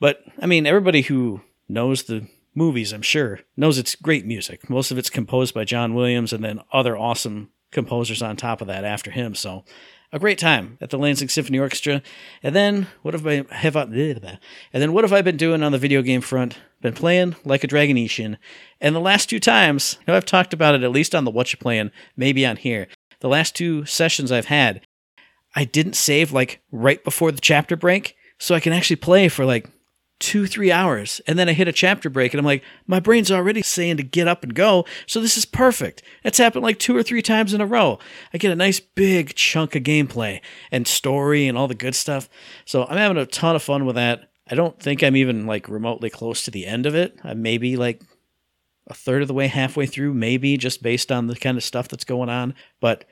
But 0.00 0.22
I 0.40 0.46
mean, 0.46 0.66
everybody 0.66 1.02
who 1.02 1.40
knows 1.68 2.04
the 2.04 2.28
movies, 2.54 2.92
I'm 2.92 3.02
sure, 3.02 3.40
knows 3.56 3.78
it's 3.78 3.94
great 3.94 4.26
music. 4.26 4.68
Most 4.68 4.90
of 4.90 4.98
it's 4.98 5.10
composed 5.10 5.54
by 5.54 5.64
John 5.64 5.94
Williams, 5.94 6.32
and 6.32 6.44
then 6.44 6.60
other 6.72 6.96
awesome 6.96 7.50
composers 7.70 8.22
on 8.22 8.36
top 8.36 8.60
of 8.60 8.66
that 8.66 8.84
after 8.84 9.10
him. 9.10 9.34
So 9.34 9.64
a 10.12 10.18
great 10.18 10.38
time 10.38 10.78
at 10.80 10.90
the 10.90 10.98
Lansing 10.98 11.28
Symphony 11.28 11.58
Orchestra. 11.58 12.02
And 12.42 12.54
then 12.54 12.86
what 13.02 13.14
have 13.14 13.26
I 13.26 13.44
have 13.50 13.76
I, 13.76 13.82
and 13.82 14.38
then 14.72 14.92
what 14.92 15.04
have 15.04 15.12
I 15.12 15.22
been 15.22 15.36
doing 15.36 15.62
on 15.62 15.72
the 15.72 15.78
video 15.78 16.02
game 16.02 16.20
front? 16.20 16.58
Been 16.80 16.94
playing 16.94 17.36
like 17.44 17.64
a 17.64 17.66
Dragon 17.66 17.96
Ishin. 17.96 18.36
And 18.80 18.94
the 18.94 19.00
last 19.00 19.28
two 19.28 19.40
times, 19.40 19.98
you 20.00 20.12
know, 20.12 20.16
I've 20.16 20.24
talked 20.24 20.52
about 20.52 20.74
it 20.74 20.82
at 20.82 20.92
least 20.92 21.14
on 21.14 21.24
the 21.24 21.30
What 21.30 21.52
You 21.52 21.58
Playing, 21.58 21.90
maybe 22.16 22.46
on 22.46 22.56
here. 22.56 22.86
The 23.20 23.28
last 23.28 23.56
two 23.56 23.84
sessions 23.84 24.30
I've 24.30 24.46
had, 24.46 24.86
I 25.56 25.64
didn't 25.64 25.96
save 25.96 26.32
like 26.32 26.60
right 26.70 27.02
before 27.02 27.32
the 27.32 27.40
chapter 27.40 27.76
break, 27.76 28.14
so 28.38 28.54
I 28.54 28.60
can 28.60 28.72
actually 28.72 28.96
play 28.96 29.28
for 29.28 29.44
like 29.44 29.68
two, 30.20 30.46
three 30.46 30.72
hours. 30.72 31.20
And 31.26 31.38
then 31.38 31.48
I 31.48 31.52
hit 31.52 31.68
a 31.68 31.72
chapter 31.72 32.10
break 32.10 32.32
and 32.32 32.38
I'm 32.38 32.44
like, 32.44 32.64
my 32.86 33.00
brain's 33.00 33.30
already 33.30 33.62
saying 33.62 33.98
to 33.98 34.02
get 34.02 34.28
up 34.28 34.42
and 34.42 34.54
go. 34.54 34.84
So 35.06 35.20
this 35.20 35.36
is 35.36 35.44
perfect. 35.44 36.02
That's 36.24 36.38
happened 36.38 36.64
like 36.64 36.78
two 36.78 36.96
or 36.96 37.02
three 37.02 37.22
times 37.22 37.54
in 37.54 37.60
a 37.60 37.66
row. 37.66 37.98
I 38.32 38.38
get 38.38 38.50
a 38.50 38.56
nice 38.56 38.80
big 38.80 39.34
chunk 39.34 39.76
of 39.76 39.84
gameplay 39.84 40.40
and 40.72 40.86
story 40.86 41.46
and 41.46 41.56
all 41.56 41.68
the 41.68 41.74
good 41.74 41.94
stuff. 41.94 42.28
So 42.64 42.84
I'm 42.84 42.96
having 42.96 43.16
a 43.16 43.26
ton 43.26 43.56
of 43.56 43.62
fun 43.62 43.84
with 43.84 43.96
that. 43.96 44.30
I 44.50 44.54
don't 44.54 44.80
think 44.80 45.02
I'm 45.02 45.16
even 45.16 45.46
like 45.46 45.68
remotely 45.68 46.10
close 46.10 46.44
to 46.44 46.50
the 46.50 46.66
end 46.66 46.86
of 46.86 46.94
it. 46.94 47.18
I'm 47.22 47.42
maybe 47.42 47.76
like 47.76 48.02
a 48.86 48.94
third 48.94 49.22
of 49.22 49.28
the 49.28 49.34
way 49.34 49.46
halfway 49.46 49.86
through, 49.86 50.14
maybe 50.14 50.56
just 50.56 50.82
based 50.82 51.12
on 51.12 51.26
the 51.26 51.36
kind 51.36 51.56
of 51.56 51.64
stuff 51.64 51.88
that's 51.88 52.04
going 52.04 52.30
on. 52.30 52.54
But 52.80 53.04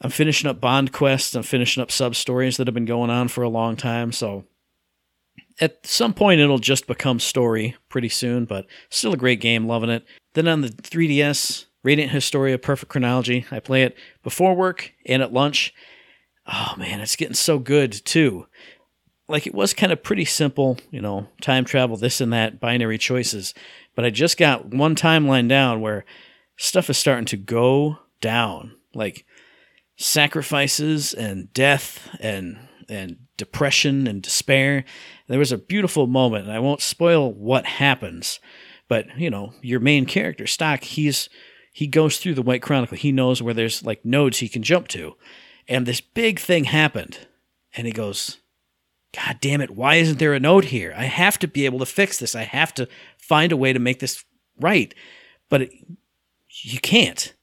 I'm 0.00 0.10
finishing 0.10 0.50
up 0.50 0.60
Bond 0.60 0.92
quests. 0.92 1.34
I'm 1.34 1.42
finishing 1.42 1.82
up 1.82 1.92
sub 1.92 2.16
stories 2.16 2.56
that 2.56 2.66
have 2.66 2.74
been 2.74 2.86
going 2.86 3.10
on 3.10 3.28
for 3.28 3.42
a 3.42 3.48
long 3.48 3.76
time. 3.76 4.10
So 4.10 4.44
at 5.60 5.86
some 5.86 6.14
point 6.14 6.40
it'll 6.40 6.58
just 6.58 6.86
become 6.86 7.20
story 7.20 7.76
pretty 7.88 8.08
soon, 8.08 8.44
but 8.44 8.66
still 8.90 9.12
a 9.12 9.18
great 9.18 9.40
game, 9.40 9.66
loving 9.66 9.90
it. 9.90 10.04
Then 10.34 10.48
on 10.48 10.60
the 10.62 10.68
3DS, 10.68 11.66
Radiant 11.82 12.12
Historia 12.12 12.58
Perfect 12.58 12.90
Chronology, 12.90 13.46
I 13.50 13.60
play 13.60 13.82
it 13.82 13.96
before 14.22 14.54
work 14.54 14.92
and 15.06 15.22
at 15.22 15.32
lunch. 15.32 15.74
Oh 16.46 16.74
man, 16.76 17.00
it's 17.00 17.16
getting 17.16 17.34
so 17.34 17.58
good 17.58 17.92
too. 17.92 18.46
Like 19.28 19.46
it 19.46 19.54
was 19.54 19.74
kind 19.74 19.92
of 19.92 20.02
pretty 20.02 20.24
simple, 20.24 20.78
you 20.90 21.00
know, 21.00 21.28
time 21.40 21.64
travel, 21.64 21.96
this 21.96 22.20
and 22.20 22.32
that, 22.32 22.60
binary 22.60 22.98
choices. 22.98 23.54
But 23.94 24.04
I 24.04 24.10
just 24.10 24.36
got 24.36 24.66
one 24.66 24.94
timeline 24.94 25.48
down 25.48 25.80
where 25.80 26.04
stuff 26.56 26.90
is 26.90 26.98
starting 26.98 27.26
to 27.26 27.36
go 27.36 27.98
down. 28.20 28.76
Like 28.94 29.24
sacrifices 29.96 31.14
and 31.14 31.52
death 31.52 32.08
and 32.20 32.58
and 32.88 33.16
depression 33.42 34.06
and 34.06 34.22
despair. 34.22 34.84
There 35.26 35.40
was 35.40 35.50
a 35.50 35.58
beautiful 35.58 36.06
moment, 36.06 36.46
and 36.46 36.54
I 36.54 36.60
won't 36.60 36.80
spoil 36.80 37.32
what 37.32 37.66
happens, 37.66 38.38
but 38.86 39.18
you 39.18 39.30
know, 39.30 39.52
your 39.62 39.80
main 39.80 40.06
character, 40.06 40.46
Stocke, 40.46 40.84
he's 40.84 41.28
he 41.72 41.88
goes 41.88 42.18
through 42.18 42.34
the 42.34 42.42
White 42.42 42.62
Chronicle. 42.62 42.96
He 42.96 43.10
knows 43.10 43.42
where 43.42 43.54
there's 43.54 43.82
like 43.82 44.04
nodes 44.04 44.38
he 44.38 44.48
can 44.48 44.62
jump 44.62 44.86
to. 44.88 45.16
And 45.66 45.86
this 45.86 46.00
big 46.00 46.38
thing 46.38 46.64
happened. 46.64 47.26
And 47.74 47.86
he 47.86 47.92
goes, 47.92 48.38
God 49.12 49.38
damn 49.40 49.60
it, 49.60 49.70
why 49.70 49.96
isn't 49.96 50.18
there 50.18 50.34
a 50.34 50.40
node 50.40 50.66
here? 50.66 50.94
I 50.96 51.04
have 51.04 51.38
to 51.40 51.48
be 51.48 51.64
able 51.64 51.80
to 51.80 51.86
fix 51.86 52.18
this. 52.18 52.34
I 52.36 52.42
have 52.42 52.72
to 52.74 52.86
find 53.18 53.50
a 53.50 53.56
way 53.56 53.72
to 53.72 53.78
make 53.78 53.98
this 53.98 54.24
right. 54.60 54.94
But 55.48 55.62
it, 55.62 55.72
you 56.62 56.78
can't, 56.78 57.34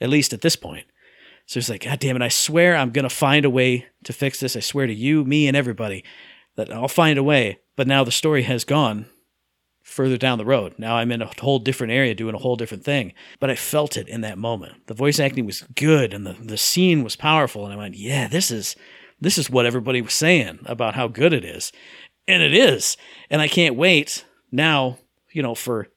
at 0.00 0.08
least 0.08 0.32
at 0.32 0.40
this 0.40 0.56
point. 0.56 0.86
So 1.52 1.60
he's 1.60 1.68
like, 1.68 1.84
God 1.84 1.98
damn 1.98 2.16
it, 2.16 2.22
I 2.22 2.28
swear 2.28 2.74
I'm 2.74 2.92
going 2.92 3.02
to 3.02 3.14
find 3.14 3.44
a 3.44 3.50
way 3.50 3.84
to 4.04 4.14
fix 4.14 4.40
this. 4.40 4.56
I 4.56 4.60
swear 4.60 4.86
to 4.86 4.94
you, 4.94 5.22
me, 5.22 5.46
and 5.46 5.54
everybody 5.54 6.02
that 6.56 6.72
I'll 6.72 6.88
find 6.88 7.18
a 7.18 7.22
way. 7.22 7.58
But 7.76 7.86
now 7.86 8.04
the 8.04 8.10
story 8.10 8.44
has 8.44 8.64
gone 8.64 9.04
further 9.82 10.16
down 10.16 10.38
the 10.38 10.46
road. 10.46 10.76
Now 10.78 10.96
I'm 10.96 11.12
in 11.12 11.20
a 11.20 11.30
whole 11.42 11.58
different 11.58 11.92
area 11.92 12.14
doing 12.14 12.34
a 12.34 12.38
whole 12.38 12.56
different 12.56 12.84
thing. 12.84 13.12
But 13.38 13.50
I 13.50 13.56
felt 13.56 13.98
it 13.98 14.08
in 14.08 14.22
that 14.22 14.38
moment. 14.38 14.86
The 14.86 14.94
voice 14.94 15.20
acting 15.20 15.44
was 15.44 15.60
good 15.74 16.14
and 16.14 16.26
the, 16.26 16.32
the 16.32 16.56
scene 16.56 17.04
was 17.04 17.16
powerful. 17.16 17.66
And 17.66 17.74
I 17.74 17.76
went, 17.76 17.98
yeah, 17.98 18.28
this 18.28 18.50
is 18.50 18.74
this 19.20 19.36
is 19.36 19.50
what 19.50 19.66
everybody 19.66 20.00
was 20.00 20.14
saying 20.14 20.60
about 20.64 20.94
how 20.94 21.06
good 21.06 21.34
it 21.34 21.44
is. 21.44 21.70
And 22.26 22.42
it 22.42 22.54
is. 22.54 22.96
And 23.28 23.42
I 23.42 23.48
can't 23.48 23.76
wait 23.76 24.24
now, 24.50 24.96
you 25.30 25.42
know, 25.42 25.54
for 25.54 25.88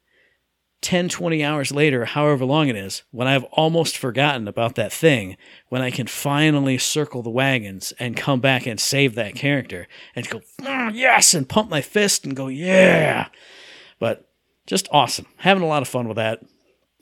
10, 0.82 1.10
20 1.10 1.44
hours 1.44 1.72
later, 1.72 2.06
however 2.06 2.46
long 2.46 2.68
it 2.68 2.76
is, 2.76 3.04
when 3.12 3.28
I've 3.28 3.44
almost 3.46 3.98
forgotten 3.98 4.48
about 4.48 4.76
that 4.76 4.94
thing, 4.94 5.36
when 5.70 5.82
I 5.82 5.90
can 5.90 6.08
finally 6.08 6.78
circle 6.78 7.24
the 7.24 7.30
wagons 7.30 7.92
and 7.98 8.16
come 8.16 8.40
back 8.40 8.68
and 8.68 8.80
save 8.80 9.16
that 9.16 9.36
character 9.36 9.88
and 10.16 10.30
go, 10.30 10.42
oh, 10.64 10.90
yes, 10.90 11.34
and 11.34 11.50
pump 11.50 11.70
my 11.70 11.82
fist 11.82 12.26
and 12.26 12.36
go, 12.36 12.48
yeah. 12.48 13.30
But 14.00 14.30
just 14.68 14.88
awesome. 14.92 15.26
Having 15.38 15.64
a 15.64 15.68
lot 15.68 15.82
of 15.82 15.88
fun 15.88 16.08
with 16.08 16.18
that. 16.18 16.42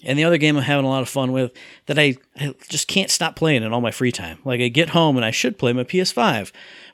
And 0.06 0.20
the 0.20 0.24
other 0.26 0.38
game 0.38 0.58
I'm 0.58 0.64
having 0.64 0.86
a 0.86 0.90
lot 0.90 1.02
of 1.02 1.10
fun 1.10 1.32
with 1.32 1.52
that 1.86 1.98
I, 1.98 2.18
I 2.38 2.54
just 2.70 2.88
can't 2.88 3.10
stop 3.10 3.36
playing 3.36 3.64
in 3.64 3.74
all 3.74 3.82
my 3.82 3.92
free 3.92 4.12
time. 4.12 4.40
Like 4.44 4.62
I 4.62 4.68
get 4.68 4.90
home 4.90 5.16
and 5.16 5.26
I 5.26 5.32
should 5.32 5.58
play 5.58 5.72
my 5.74 5.84
PS5, 5.84 6.52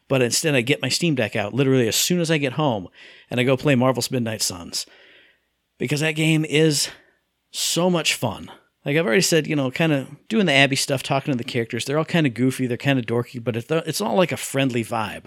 but 0.07 0.21
instead 0.21 0.55
I 0.55 0.61
get 0.61 0.81
my 0.81 0.89
Steam 0.89 1.15
Deck 1.15 1.35
out 1.35 1.53
literally 1.53 1.87
as 1.87 1.95
soon 1.95 2.19
as 2.19 2.29
I 2.29 2.37
get 2.37 2.53
home 2.53 2.87
and 3.29 3.39
I 3.39 3.43
go 3.43 3.57
play 3.57 3.75
Marvel's 3.75 4.11
Midnight 4.11 4.41
Suns 4.41 4.85
because 5.79 6.01
that 6.01 6.11
game 6.11 6.45
is 6.45 6.89
so 7.49 7.89
much 7.89 8.13
fun. 8.13 8.51
Like 8.85 8.95
I've 8.95 9.05
already 9.05 9.21
said, 9.21 9.47
you 9.47 9.55
know, 9.55 9.71
kind 9.71 9.91
of 9.91 10.07
doing 10.27 10.45
the 10.45 10.53
Abby 10.53 10.75
stuff, 10.75 11.01
talking 11.01 11.31
to 11.31 11.37
the 11.37 11.43
characters. 11.43 11.85
They're 11.85 11.97
all 11.97 12.05
kind 12.05 12.27
of 12.27 12.35
goofy, 12.35 12.67
they're 12.67 12.77
kind 12.77 12.99
of 12.99 13.05
dorky, 13.05 13.43
but 13.43 13.55
it's 13.57 14.01
all 14.01 14.15
like 14.15 14.31
a 14.31 14.37
friendly 14.37 14.85
vibe. 14.85 15.25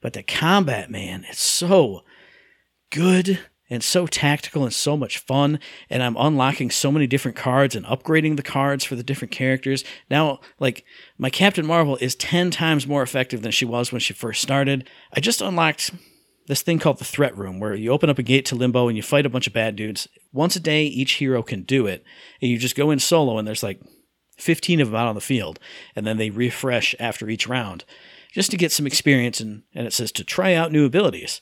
But 0.00 0.14
the 0.14 0.24
combat, 0.24 0.90
man, 0.90 1.24
it's 1.28 1.40
so 1.40 2.02
good 2.90 3.38
and 3.70 3.82
so 3.82 4.06
tactical 4.06 4.64
and 4.64 4.72
so 4.72 4.96
much 4.96 5.16
fun. 5.16 5.58
And 5.88 6.02
I'm 6.02 6.16
unlocking 6.18 6.70
so 6.70 6.92
many 6.92 7.06
different 7.06 7.36
cards 7.36 7.74
and 7.74 7.86
upgrading 7.86 8.36
the 8.36 8.42
cards 8.42 8.84
for 8.84 8.96
the 8.96 9.02
different 9.02 9.32
characters. 9.32 9.84
Now, 10.10 10.40
like, 10.58 10.84
my 11.16 11.30
Captain 11.30 11.64
Marvel 11.64 11.96
is 11.96 12.14
10 12.16 12.50
times 12.50 12.86
more 12.86 13.02
effective 13.02 13.40
than 13.40 13.52
she 13.52 13.64
was 13.64 13.90
when 13.90 14.00
she 14.00 14.12
first 14.12 14.42
started. 14.42 14.90
I 15.14 15.20
just 15.20 15.40
unlocked 15.40 15.92
this 16.46 16.62
thing 16.62 16.78
called 16.78 16.98
the 16.98 17.04
threat 17.04 17.36
room 17.36 17.60
where 17.60 17.74
you 17.74 17.90
open 17.90 18.10
up 18.10 18.18
a 18.18 18.22
gate 18.22 18.44
to 18.46 18.54
limbo 18.54 18.88
and 18.88 18.96
you 18.96 19.02
fight 19.02 19.26
a 19.26 19.30
bunch 19.30 19.46
of 19.46 19.52
bad 19.52 19.76
dudes. 19.76 20.08
Once 20.32 20.56
a 20.56 20.60
day 20.60 20.84
each 20.84 21.12
hero 21.14 21.42
can 21.42 21.62
do 21.62 21.86
it 21.86 22.04
and 22.40 22.50
you 22.50 22.58
just 22.58 22.76
go 22.76 22.90
in 22.90 22.98
solo 22.98 23.38
and 23.38 23.46
there's 23.46 23.62
like 23.62 23.80
15 24.38 24.80
of 24.80 24.88
them 24.88 24.96
out 24.96 25.06
on 25.06 25.14
the 25.14 25.20
field 25.20 25.58
and 25.94 26.06
then 26.06 26.16
they 26.16 26.30
refresh 26.30 26.94
after 26.98 27.28
each 27.28 27.46
round 27.46 27.84
just 28.32 28.50
to 28.50 28.56
get 28.56 28.72
some 28.72 28.86
experience 28.86 29.40
and, 29.40 29.62
and 29.74 29.86
it 29.86 29.92
says 29.92 30.10
to 30.12 30.24
try 30.24 30.54
out 30.54 30.72
new 30.72 30.84
abilities. 30.84 31.40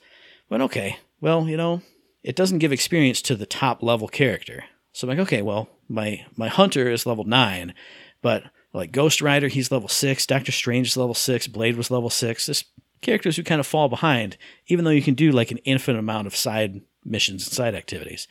But 0.48 0.60
okay 0.62 0.98
well 1.20 1.48
you 1.48 1.56
know 1.56 1.82
it 2.22 2.36
doesn't 2.36 2.58
give 2.58 2.72
experience 2.72 3.22
to 3.22 3.36
the 3.36 3.46
top 3.46 3.82
level 3.82 4.08
character. 4.08 4.64
So 4.92 5.06
i'm 5.06 5.16
like 5.16 5.26
okay 5.26 5.42
well 5.42 5.68
my 5.88 6.26
my 6.36 6.48
hunter 6.48 6.90
is 6.90 7.06
level 7.06 7.24
9 7.24 7.74
but 8.22 8.44
like 8.72 8.92
ghost 8.92 9.22
rider 9.22 9.48
he's 9.48 9.72
level 9.72 9.88
6 9.88 10.26
doctor 10.26 10.52
strange 10.52 10.88
is 10.88 10.96
level 10.96 11.14
6 11.14 11.46
blade 11.48 11.76
was 11.76 11.90
level 11.90 12.10
6 12.10 12.46
this 12.46 12.64
characters 13.02 13.36
who 13.36 13.42
kind 13.42 13.60
of 13.60 13.66
fall 13.66 13.88
behind, 13.88 14.36
even 14.66 14.84
though 14.84 14.90
you 14.90 15.02
can 15.02 15.14
do 15.14 15.32
like 15.32 15.50
an 15.50 15.58
infinite 15.58 15.98
amount 15.98 16.26
of 16.26 16.36
side 16.36 16.80
missions 17.04 17.46
and 17.46 17.52
side 17.52 17.74
activities. 17.74 18.28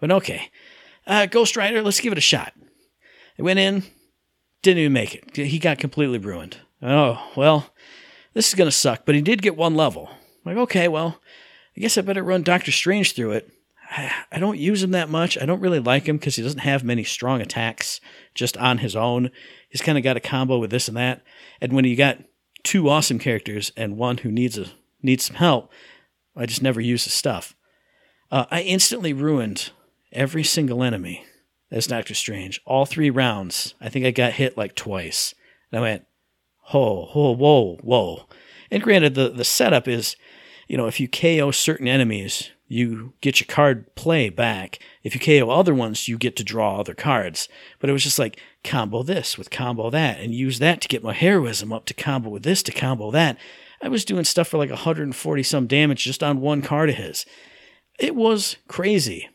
But 0.00 0.10
okay, 0.10 0.50
uh, 1.06 1.26
Ghost 1.26 1.56
Rider, 1.56 1.82
let's 1.82 2.00
give 2.00 2.12
it 2.12 2.18
a 2.18 2.22
shot. 2.22 2.52
I 3.38 3.42
went 3.42 3.58
in, 3.58 3.84
didn't 4.62 4.78
even 4.78 4.92
make 4.92 5.14
it. 5.14 5.36
He 5.36 5.58
got 5.58 5.78
completely 5.78 6.18
ruined. 6.18 6.58
Oh, 6.82 7.30
well, 7.36 7.70
this 8.32 8.48
is 8.48 8.54
going 8.54 8.68
to 8.68 8.76
suck, 8.76 9.04
but 9.04 9.14
he 9.14 9.22
did 9.22 9.42
get 9.42 9.56
one 9.56 9.74
level. 9.74 10.08
I'm 10.10 10.54
like, 10.54 10.62
okay, 10.64 10.88
well, 10.88 11.20
I 11.76 11.80
guess 11.80 11.98
I 11.98 12.02
better 12.02 12.22
run 12.22 12.42
Doctor 12.42 12.70
Strange 12.70 13.14
through 13.14 13.32
it. 13.32 13.50
I 13.96 14.38
don't 14.38 14.58
use 14.58 14.82
him 14.82 14.90
that 14.92 15.08
much. 15.08 15.38
I 15.40 15.46
don't 15.46 15.60
really 15.60 15.78
like 15.78 16.08
him 16.08 16.16
because 16.16 16.36
he 16.36 16.42
doesn't 16.42 16.60
have 16.60 16.82
many 16.82 17.04
strong 17.04 17.40
attacks 17.40 18.00
just 18.34 18.56
on 18.56 18.78
his 18.78 18.96
own. 18.96 19.30
He's 19.68 19.82
kind 19.82 19.98
of 19.98 20.02
got 20.02 20.16
a 20.16 20.20
combo 20.20 20.58
with 20.58 20.70
this 20.70 20.88
and 20.88 20.96
that. 20.96 21.22
And 21.60 21.72
when 21.72 21.84
you 21.84 21.94
got 21.94 22.18
two 22.64 22.88
awesome 22.88 23.20
characters 23.20 23.70
and 23.76 23.96
one 23.96 24.18
who 24.18 24.32
needs 24.32 24.58
a 24.58 24.66
needs 25.02 25.26
some 25.26 25.36
help. 25.36 25.70
I 26.34 26.46
just 26.46 26.62
never 26.62 26.80
use 26.80 27.04
the 27.04 27.10
stuff. 27.10 27.54
Uh, 28.30 28.46
I 28.50 28.62
instantly 28.62 29.12
ruined 29.12 29.70
every 30.10 30.42
single 30.42 30.82
enemy 30.82 31.24
as 31.70 31.86
Doctor 31.86 32.14
Strange. 32.14 32.60
All 32.64 32.86
three 32.86 33.10
rounds, 33.10 33.74
I 33.80 33.88
think 33.88 34.04
I 34.04 34.10
got 34.10 34.32
hit 34.32 34.56
like 34.56 34.74
twice. 34.74 35.34
And 35.70 35.78
I 35.78 35.82
went, 35.82 36.06
whoa, 36.70 37.10
whoa, 37.12 37.36
whoa, 37.36 37.76
whoa. 37.82 38.26
And 38.70 38.82
granted, 38.82 39.14
the, 39.14 39.28
the 39.28 39.44
setup 39.44 39.86
is, 39.86 40.16
you 40.66 40.76
know, 40.76 40.86
if 40.86 40.98
you 40.98 41.06
KO 41.06 41.50
certain 41.50 41.86
enemies, 41.86 42.50
you 42.66 43.12
get 43.20 43.40
your 43.40 43.46
card 43.46 43.94
play 43.94 44.30
back. 44.30 44.78
If 45.02 45.14
you 45.14 45.20
KO 45.20 45.50
other 45.50 45.74
ones, 45.74 46.08
you 46.08 46.16
get 46.16 46.36
to 46.36 46.44
draw 46.44 46.78
other 46.78 46.94
cards. 46.94 47.48
But 47.78 47.90
it 47.90 47.92
was 47.92 48.02
just 48.02 48.18
like 48.18 48.40
combo 48.62 49.02
this 49.02 49.36
with 49.36 49.50
combo 49.50 49.90
that 49.90 50.20
and 50.20 50.34
use 50.34 50.58
that 50.60 50.80
to 50.80 50.88
get 50.88 51.02
my 51.02 51.12
heroism 51.12 51.72
up 51.72 51.84
to 51.86 51.94
combo 51.94 52.30
with 52.30 52.42
this 52.42 52.62
to 52.64 52.72
combo 52.72 53.10
that. 53.10 53.36
I 53.82 53.88
was 53.88 54.04
doing 54.04 54.24
stuff 54.24 54.48
for 54.48 54.56
like 54.56 54.70
140 54.70 55.42
some 55.42 55.66
damage 55.66 56.04
just 56.04 56.22
on 56.22 56.40
one 56.40 56.62
card 56.62 56.88
of 56.88 56.96
his. 56.96 57.26
It 57.98 58.14
was 58.14 58.56
crazy. 58.66 59.28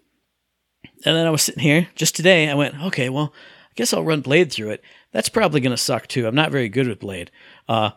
And 1.06 1.16
then 1.16 1.28
I 1.28 1.30
was 1.30 1.44
sitting 1.44 1.64
here 1.64 1.88
just 1.96 2.16
today. 2.16 2.50
I 2.50 2.56
went, 2.56 2.82
okay, 2.86 3.10
well, 3.10 3.34
I 3.66 3.74
guess 3.76 3.94
I'll 3.94 4.04
run 4.04 4.22
Blade 4.22 4.52
through 4.52 4.72
it. 4.72 4.84
That's 5.12 5.30
probably 5.30 5.62
going 5.62 5.72
to 5.72 5.78
suck 5.78 6.08
too. 6.08 6.28
I'm 6.28 6.36
not 6.36 6.52
very 6.52 6.68
good 6.68 6.88
with 6.88 7.00
Blade. 7.00 7.32
Uh, 7.68 7.92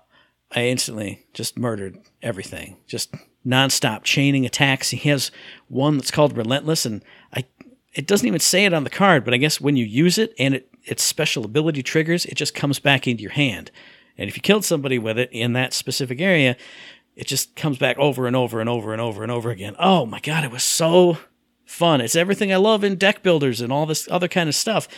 I 0.51 0.67
instantly 0.67 1.27
just 1.33 1.59
murdered 1.59 1.99
everything. 2.23 2.77
Just 2.87 3.15
nonstop 3.47 4.03
chaining 4.03 4.47
attacks. 4.47 4.91
He 4.91 5.09
has 5.09 5.31
one 5.69 5.97
that's 5.97 6.11
called 6.11 6.37
Relentless, 6.37 6.87
and 6.87 7.05
I 7.35 7.45
it 7.95 8.07
doesn't 8.07 8.27
even 8.27 8.41
say 8.41 8.65
it 8.65 8.73
on 8.73 8.85
the 8.85 8.91
card, 8.91 9.25
but 9.25 9.35
I 9.35 9.37
guess 9.37 9.61
when 9.61 9.77
you 9.77 9.85
use 9.85 10.19
it 10.19 10.33
and 10.39 10.55
it 10.55 10.69
its 10.85 11.03
special 11.03 11.45
ability 11.45 11.83
triggers, 11.83 12.27
it 12.27 12.35
just 12.35 12.55
comes 12.55 12.79
back 12.79 13.07
into 13.07 13.23
your 13.23 13.33
hand. 13.33 13.71
And 14.19 14.29
if 14.29 14.37
you 14.37 14.43
killed 14.43 14.65
somebody 14.65 14.99
with 14.99 15.19
it 15.19 15.31
in 15.33 15.53
that 15.53 15.73
specific 15.73 16.21
area, 16.21 16.57
it 17.15 17.27
just 17.27 17.55
comes 17.57 17.79
back 17.79 17.99
over 17.99 18.27
and 18.27 18.35
over 18.35 18.61
and 18.61 18.69
over 18.69 18.93
and 18.93 19.01
over 19.01 19.23
and 19.23 19.31
over 19.31 19.51
again. 19.51 19.77
Oh 19.79 20.07
my 20.07 20.21
god, 20.21 20.45
it 20.45 20.51
was 20.51 20.65
so 20.65 21.19
fun. 21.65 22.01
It's 22.01 22.17
everything 22.17 22.53
I 22.53 22.57
love 22.57 22.85
in 22.85 22.97
deck 22.97 23.23
builders 23.23 23.61
and 23.61 23.73
all 23.73 23.87
this 23.87 24.09
other 24.11 24.29
kind 24.29 24.49
of 24.49 24.55
stuff. 24.55 24.89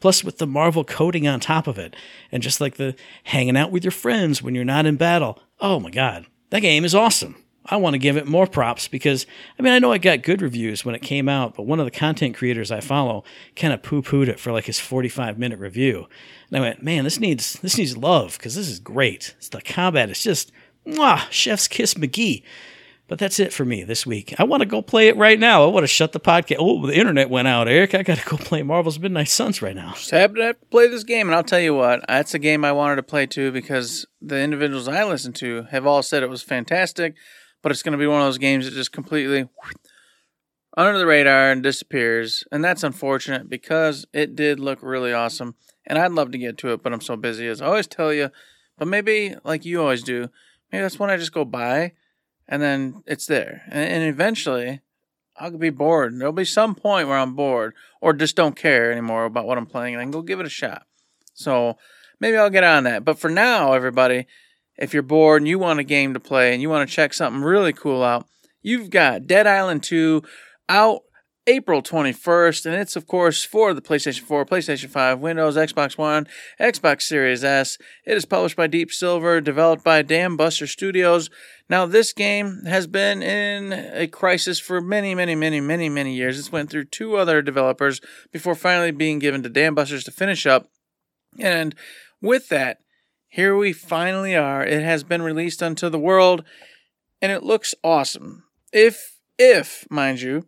Plus 0.00 0.24
with 0.24 0.38
the 0.38 0.46
Marvel 0.46 0.84
coating 0.84 1.28
on 1.28 1.40
top 1.40 1.66
of 1.66 1.78
it. 1.78 1.94
And 2.32 2.42
just 2.42 2.60
like 2.60 2.76
the 2.76 2.94
hanging 3.24 3.56
out 3.56 3.70
with 3.70 3.84
your 3.84 3.90
friends 3.90 4.42
when 4.42 4.54
you're 4.54 4.64
not 4.64 4.86
in 4.86 4.96
battle. 4.96 5.40
Oh 5.60 5.78
my 5.78 5.90
god. 5.90 6.26
That 6.50 6.60
game 6.60 6.84
is 6.84 6.94
awesome. 6.94 7.36
I 7.66 7.76
want 7.76 7.94
to 7.94 7.98
give 7.98 8.16
it 8.16 8.26
more 8.26 8.46
props 8.46 8.88
because 8.88 9.26
I 9.58 9.62
mean 9.62 9.72
I 9.72 9.78
know 9.78 9.92
I 9.92 9.98
got 9.98 10.22
good 10.22 10.42
reviews 10.42 10.84
when 10.84 10.94
it 10.94 11.02
came 11.02 11.28
out, 11.28 11.54
but 11.54 11.64
one 11.66 11.80
of 11.80 11.86
the 11.86 11.90
content 11.90 12.36
creators 12.36 12.70
I 12.70 12.80
follow 12.80 13.24
kind 13.56 13.72
of 13.72 13.82
poo-pooed 13.82 14.28
it 14.28 14.38
for 14.38 14.52
like 14.52 14.66
his 14.66 14.80
45 14.80 15.38
minute 15.38 15.58
review. 15.58 16.06
And 16.50 16.58
I 16.58 16.60
went, 16.60 16.82
man, 16.82 17.04
this 17.04 17.20
needs 17.20 17.54
this 17.54 17.78
needs 17.78 17.96
love 17.96 18.36
because 18.36 18.54
this 18.54 18.68
is 18.68 18.80
great. 18.80 19.34
It's 19.38 19.48
the 19.48 19.62
combat 19.62 20.10
is 20.10 20.22
just 20.22 20.52
mwah, 20.86 21.30
chef's 21.30 21.68
kiss 21.68 21.94
McGee. 21.94 22.42
But 23.06 23.18
that's 23.18 23.38
it 23.38 23.52
for 23.52 23.66
me 23.66 23.84
this 23.84 24.06
week. 24.06 24.34
I 24.38 24.44
want 24.44 24.62
to 24.62 24.66
go 24.66 24.80
play 24.80 25.08
it 25.08 25.16
right 25.18 25.38
now. 25.38 25.62
I 25.62 25.66
want 25.66 25.84
to 25.84 25.88
shut 25.88 26.12
the 26.12 26.20
podcast. 26.20 26.56
Oh, 26.58 26.86
the 26.86 26.96
internet 26.96 27.28
went 27.28 27.46
out, 27.46 27.68
Eric. 27.68 27.94
I 27.94 28.02
got 28.02 28.16
to 28.16 28.24
go 28.24 28.38
play 28.38 28.62
Marvel's 28.62 28.98
Midnight 28.98 29.28
Suns 29.28 29.60
right 29.60 29.76
now. 29.76 29.92
Just 29.92 30.10
happen 30.10 30.36
to 30.36 30.56
play 30.70 30.88
this 30.88 31.04
game, 31.04 31.28
and 31.28 31.34
I'll 31.34 31.44
tell 31.44 31.60
you 31.60 31.74
what, 31.74 32.02
that's 32.08 32.32
a 32.32 32.38
game 32.38 32.64
I 32.64 32.72
wanted 32.72 32.96
to 32.96 33.02
play 33.02 33.26
too 33.26 33.52
because 33.52 34.06
the 34.22 34.40
individuals 34.40 34.88
I 34.88 35.04
listen 35.04 35.34
to 35.34 35.64
have 35.64 35.86
all 35.86 36.02
said 36.02 36.22
it 36.22 36.30
was 36.30 36.42
fantastic 36.42 37.14
but 37.64 37.72
it's 37.72 37.82
going 37.82 37.92
to 37.92 37.98
be 37.98 38.06
one 38.06 38.20
of 38.20 38.26
those 38.26 38.36
games 38.36 38.66
that 38.66 38.74
just 38.74 38.92
completely 38.92 39.48
under 40.76 40.98
the 40.98 41.06
radar 41.06 41.50
and 41.50 41.62
disappears. 41.62 42.44
And 42.52 42.62
that's 42.62 42.82
unfortunate 42.82 43.48
because 43.48 44.04
it 44.12 44.36
did 44.36 44.60
look 44.60 44.80
really 44.82 45.14
awesome. 45.14 45.54
And 45.86 45.98
I'd 45.98 46.12
love 46.12 46.30
to 46.32 46.38
get 46.38 46.58
to 46.58 46.74
it, 46.74 46.82
but 46.82 46.92
I'm 46.92 47.00
so 47.00 47.16
busy, 47.16 47.48
as 47.48 47.62
I 47.62 47.66
always 47.66 47.86
tell 47.86 48.12
you. 48.12 48.28
But 48.76 48.88
maybe, 48.88 49.34
like 49.44 49.64
you 49.64 49.80
always 49.80 50.02
do, 50.02 50.28
maybe 50.70 50.82
that's 50.82 50.98
when 50.98 51.08
I 51.08 51.16
just 51.16 51.32
go 51.32 51.46
buy 51.46 51.92
and 52.46 52.60
then 52.60 53.02
it's 53.06 53.24
there. 53.24 53.62
And, 53.70 53.88
and 53.88 54.04
eventually, 54.04 54.82
I'll 55.38 55.56
be 55.56 55.70
bored. 55.70 56.20
There'll 56.20 56.34
be 56.34 56.44
some 56.44 56.74
point 56.74 57.08
where 57.08 57.16
I'm 57.16 57.34
bored 57.34 57.72
or 58.02 58.12
just 58.12 58.36
don't 58.36 58.56
care 58.56 58.92
anymore 58.92 59.24
about 59.24 59.46
what 59.46 59.56
I'm 59.56 59.64
playing 59.64 59.94
and 59.94 60.02
I 60.02 60.04
can 60.04 60.10
go 60.10 60.20
give 60.20 60.38
it 60.38 60.46
a 60.46 60.50
shot. 60.50 60.82
So 61.32 61.78
maybe 62.20 62.36
I'll 62.36 62.50
get 62.50 62.62
on 62.62 62.84
that. 62.84 63.06
But 63.06 63.18
for 63.18 63.30
now, 63.30 63.72
everybody, 63.72 64.26
if 64.76 64.92
you're 64.92 65.02
bored 65.02 65.42
and 65.42 65.48
you 65.48 65.58
want 65.58 65.80
a 65.80 65.84
game 65.84 66.14
to 66.14 66.20
play 66.20 66.52
and 66.52 66.62
you 66.62 66.70
want 66.70 66.88
to 66.88 66.94
check 66.94 67.14
something 67.14 67.42
really 67.42 67.72
cool 67.72 68.02
out, 68.02 68.26
you've 68.62 68.90
got 68.90 69.26
Dead 69.26 69.46
Island 69.46 69.82
2 69.82 70.22
out 70.68 71.02
April 71.46 71.82
21st, 71.82 72.64
and 72.64 72.74
it's 72.74 72.96
of 72.96 73.06
course 73.06 73.44
for 73.44 73.74
the 73.74 73.82
PlayStation 73.82 74.20
4, 74.20 74.46
PlayStation 74.46 74.88
5, 74.88 75.18
Windows, 75.18 75.56
Xbox 75.56 75.98
One, 75.98 76.26
Xbox 76.58 77.02
Series 77.02 77.44
S. 77.44 77.76
It 78.06 78.16
is 78.16 78.24
published 78.24 78.56
by 78.56 78.66
Deep 78.66 78.90
Silver, 78.90 79.42
developed 79.42 79.84
by 79.84 80.02
Dambuster 80.02 80.66
Studios. 80.66 81.28
Now, 81.68 81.84
this 81.84 82.14
game 82.14 82.62
has 82.66 82.86
been 82.86 83.22
in 83.22 83.72
a 83.72 84.06
crisis 84.06 84.58
for 84.58 84.80
many, 84.80 85.14
many, 85.14 85.34
many, 85.34 85.60
many, 85.60 85.90
many 85.90 86.14
years. 86.14 86.38
It's 86.38 86.52
went 86.52 86.70
through 86.70 86.86
two 86.86 87.16
other 87.16 87.42
developers 87.42 88.00
before 88.32 88.54
finally 88.54 88.90
being 88.90 89.18
given 89.18 89.42
to 89.42 89.50
Dam 89.50 89.74
Busters 89.74 90.04
to 90.04 90.10
finish 90.10 90.46
up. 90.46 90.68
And 91.38 91.74
with 92.22 92.48
that, 92.48 92.78
here 93.34 93.56
we 93.56 93.72
finally 93.72 94.36
are. 94.36 94.64
It 94.64 94.84
has 94.84 95.02
been 95.02 95.20
released 95.20 95.60
unto 95.60 95.88
the 95.88 95.98
world, 95.98 96.44
and 97.20 97.32
it 97.32 97.42
looks 97.42 97.74
awesome. 97.82 98.44
If, 98.72 99.18
if, 99.36 99.88
mind 99.90 100.20
you, 100.20 100.46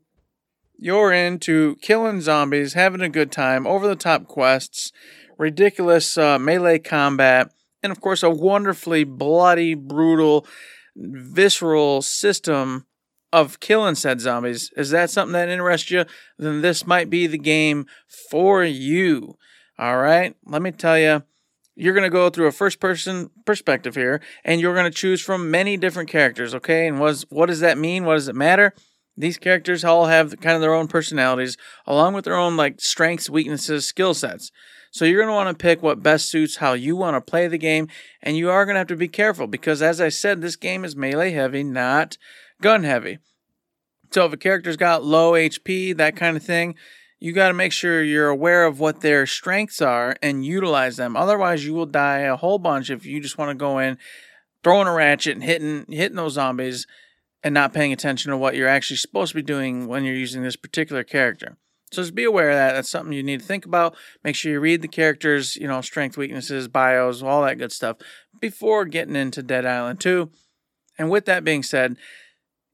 you're 0.79 1.13
into 1.13 1.79
killing 1.83 2.21
zombies, 2.21 2.75
having 2.75 3.01
a 3.01 3.09
good 3.09 3.33
time, 3.33 3.67
over 3.67 3.89
the 3.89 3.97
top 3.97 4.29
quests, 4.29 4.93
ridiculous 5.37 6.17
uh, 6.17 6.39
melee 6.39 6.79
combat, 6.79 7.51
and 7.83 7.91
of 7.91 8.01
course, 8.01 8.23
a 8.23 8.31
wonderfully 8.31 9.03
bloody, 9.03 9.75
brutal, 9.75 10.47
visceral 10.95 12.03
system 12.03 12.87
of 13.33 13.59
killing 13.59 13.97
said 13.97 14.21
zombies. 14.21 14.71
Is 14.77 14.91
that 14.91 15.11
something 15.11 15.33
that 15.33 15.49
interests 15.49 15.91
you? 15.91 16.05
Then 16.39 16.63
this 16.63 16.87
might 16.87 17.11
be 17.11 17.27
the 17.27 17.37
game 17.37 17.87
for 18.31 18.63
you. 18.63 19.39
All 19.77 19.97
right, 19.97 20.37
let 20.45 20.63
me 20.63 20.71
tell 20.71 20.97
you 20.97 21.25
you're 21.77 21.95
going 21.95 22.05
to 22.05 22.11
go 22.11 22.31
through 22.31 22.47
a 22.47 22.53
first 22.53 22.81
person 22.81 23.31
perspective 23.45 23.95
here 23.95 24.21
and 24.45 24.61
you're 24.61 24.75
going 24.75 24.91
to 24.91 24.99
choose 24.99 25.21
from 25.21 25.51
many 25.51 25.77
different 25.77 26.09
characters 26.09 26.55
okay? 26.55 26.89
And 26.89 26.99
what, 26.99 27.25
what 27.29 27.47
does 27.47 27.61
that 27.61 27.79
mean? 27.79 28.05
What 28.05 28.15
does 28.15 28.29
it 28.29 28.35
matter? 28.35 28.75
These 29.17 29.39
characters 29.39 29.85
all 29.85 30.07
have 30.07 30.41
kind 30.41 30.57
of 30.57 30.61
their 30.61 30.75
own 30.75 30.89
personalities 30.89 31.57
along 31.87 32.15
with 32.15 32.25
their 32.25 32.37
own 32.37 32.57
like 32.57 32.81
strengths 32.81 33.31
weaknesses 33.31 33.87
skill 33.87 34.15
sets. 34.15 34.51
So 34.91 35.05
you're 35.05 35.21
going 35.21 35.29
to 35.29 35.35
want 35.35 35.57
to 35.57 35.63
pick 35.63 35.83
what 35.83 36.03
best 36.03 36.31
suits 36.31 36.57
how 36.57 36.73
you 36.73 36.97
want 36.97 37.15
to 37.17 37.21
play 37.21 37.49
the 37.49 37.59
game 37.59 37.89
and 38.23 38.37
you 38.37 38.51
are 38.51 38.65
going 38.65 38.75
to 38.75 38.81
have 38.81 38.87
to 38.89 38.97
be 38.97 39.09
careful 39.09 39.47
because 39.47 39.83
as 39.83 40.01
i 40.01 40.09
said 40.09 40.41
this 40.41 40.57
game 40.57 40.85
is 40.85 40.97
melee 40.97 41.33
heavy 41.33 41.63
not 41.63 42.17
gun 42.63 42.85
heavy. 42.85 43.19
So 44.11 44.25
if 44.25 44.33
a 44.33 44.39
character's 44.39 44.77
got 44.77 45.05
low 45.05 45.33
hp 45.33 45.97
that 45.97 46.17
kind 46.17 46.37
of 46.37 46.43
thing 46.43 46.77
you 47.19 47.33
got 47.33 47.49
to 47.49 47.55
make 47.55 47.73
sure 47.73 48.03
you're 48.03 48.29
aware 48.29 48.67
of 48.67 48.79
what 48.79 49.01
their 49.01 49.27
strengths 49.27 49.81
are 49.81 50.17
and 50.23 50.45
utilize 50.45 50.97
them. 50.97 51.17
Otherwise, 51.17 51.65
you 51.65 51.73
will 51.75 51.87
die 51.87 52.21
a 52.21 52.37
whole 52.37 52.59
bunch 52.59 52.91
if 52.91 53.07
you 53.07 53.21
just 53.21 53.39
want 53.39 53.51
to 53.51 53.55
go 53.55 53.79
in, 53.79 53.99
throwing 54.63 54.87
a 54.87 54.93
ratchet 54.93 55.35
and 55.35 55.45
hitting 55.45 55.87
hitting 55.89 56.17
those 56.17 56.35
zombies 56.35 56.87
and 57.43 57.55
not 57.55 57.73
paying 57.73 57.93
attention 57.93 58.31
to 58.31 58.37
what 58.37 58.55
you're 58.55 58.69
actually 58.69 58.97
supposed 58.97 59.31
to 59.31 59.37
be 59.37 59.43
doing 59.43 59.87
when 59.87 60.05
you're 60.05 60.15
using 60.15 60.43
this 60.43 60.57
particular 60.57 61.05
character. 61.05 61.57
So 61.93 62.03
just 62.03 62.15
be 62.15 62.25
aware 62.25 62.51
of 62.51 62.57
that. 62.57 62.73
That's 62.73 62.91
something 62.91 63.13
you 63.13 63.23
need 63.23 63.41
to 63.41 63.47
think 63.47 63.65
about. 63.65 63.97
Make 64.25 64.35
sure 64.35 64.51
you 64.51 64.61
read 64.61 64.83
the 64.83 64.89
characters, 64.89 65.57
you 65.57 65.69
know, 65.69 65.81
strength, 65.81 66.17
weaknesses, 66.17 66.67
bios, 66.67 67.23
all 67.23 67.45
that 67.45 67.59
good 67.59 67.73
stuff 67.73 67.99
before 68.41 68.85
getting 68.85 69.17
into 69.17 69.43
Dead 69.43 69.65
Island 69.65 70.01
2. 70.01 70.29
And 70.99 71.11
with 71.11 71.27
that 71.27 71.45
being 71.45 71.63
said, 71.63 71.97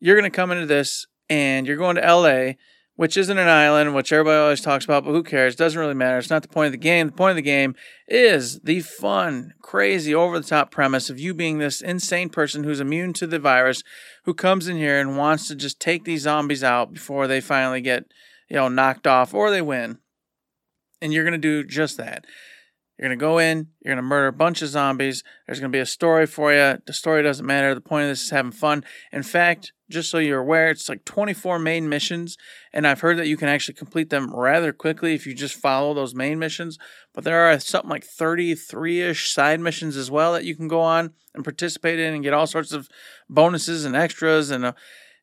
you're 0.01 0.17
going 0.17 0.31
to 0.31 0.35
come 0.35 0.51
into 0.51 0.67
this 0.67 1.07
and 1.29 1.67
you're 1.67 1.77
going 1.77 1.97
to 1.97 2.03
LA 2.03 2.55
which 3.03 3.17
isn't 3.17 3.37
an 3.37 3.49
island, 3.49 3.97
which 3.97 4.13
everybody 4.13 4.39
always 4.39 4.61
talks 4.61 4.85
about, 4.85 5.05
but 5.05 5.11
who 5.11 5.25
cares? 5.25 5.55
It 5.55 5.59
doesn't 5.59 5.81
really 5.81 5.93
matter. 5.93 6.19
It's 6.19 6.31
not 6.31 6.43
the 6.43 6.47
point 6.47 6.67
of 6.67 6.73
the 6.73 6.79
game. 6.79 7.09
The 7.09 7.13
point 7.13 7.31
of 7.31 7.37
the 7.37 7.43
game 7.43 7.75
is 8.07 8.61
the 8.61 8.79
fun, 8.79 9.55
crazy, 9.61 10.15
over 10.15 10.39
the 10.39 10.47
top 10.47 10.71
premise 10.71 11.11
of 11.11 11.19
you 11.19 11.35
being 11.35 11.59
this 11.59 11.81
insane 11.81 12.29
person 12.29 12.63
who's 12.63 12.79
immune 12.79 13.13
to 13.15 13.27
the 13.27 13.41
virus, 13.41 13.83
who 14.23 14.33
comes 14.33 14.69
in 14.69 14.77
here 14.77 15.01
and 15.01 15.19
wants 15.19 15.49
to 15.49 15.57
just 15.57 15.81
take 15.81 16.05
these 16.05 16.23
zombies 16.23 16.63
out 16.63 16.93
before 16.93 17.27
they 17.27 17.41
finally 17.41 17.81
get, 17.81 18.05
you 18.49 18.55
know, 18.55 18.69
knocked 18.69 19.09
off 19.09 19.35
or 19.35 19.51
they 19.51 19.63
win. 19.63 19.99
And 21.01 21.13
you're 21.13 21.25
going 21.25 21.33
to 21.33 21.39
do 21.39 21.65
just 21.65 21.97
that. 21.97 22.25
You're 23.03 23.09
going 23.09 23.19
to 23.19 23.25
go 23.25 23.39
in, 23.39 23.67
you're 23.81 23.97
going 23.97 24.05
to 24.05 24.09
murder 24.09 24.29
a 24.29 24.33
bunch 24.33 24.63
of 24.63 24.69
zombies. 24.69 25.25
There's 25.45 25.59
going 25.59 25.73
to 25.73 25.77
be 25.77 25.81
a 25.81 25.87
story 25.87 26.25
for 26.25 26.53
you. 26.53 26.79
The 26.87 26.93
story 26.93 27.25
doesn't 27.25 27.45
matter. 27.45 27.75
The 27.75 27.81
point 27.81 28.05
of 28.05 28.11
this 28.11 28.23
is 28.23 28.31
having 28.31 28.53
fun. 28.53 28.85
In 29.11 29.25
fact, 29.25 29.73
just 29.91 30.09
so 30.09 30.19
you're 30.19 30.39
aware, 30.39 30.71
it's 30.71 30.89
like 30.89 31.05
24 31.05 31.59
main 31.59 31.89
missions, 31.89 32.39
and 32.73 32.87
I've 32.87 33.01
heard 33.01 33.19
that 33.19 33.27
you 33.27 33.37
can 33.37 33.49
actually 33.49 33.75
complete 33.75 34.11
them 34.11 34.33
rather 34.33 34.73
quickly 34.73 35.15
if 35.15 35.27
you 35.27 35.35
just 35.35 35.57
follow 35.57 35.95
those 35.95 36.15
main 36.15 36.39
missions. 36.39 36.79
But 37.13 37.25
there 37.25 37.41
are 37.41 37.59
something 37.59 37.91
like 37.91 38.05
33 38.05 39.01
ish 39.01 39.35
side 39.35 39.59
missions 39.59 39.97
as 39.97 40.09
well 40.09 40.33
that 40.35 40.45
you 40.45 40.55
can 40.55 40.69
go 40.69 40.81
on 40.81 41.13
and 41.35 41.43
participate 41.43 41.99
in 41.99 42.15
and 42.15 42.23
get 42.23 42.35
all 42.35 42.47
sorts 42.47 42.71
of 42.71 42.89
bonuses 43.29 43.85
and 43.85 43.97
extras 43.97 44.53
and 44.53 44.65
uh, 44.65 44.73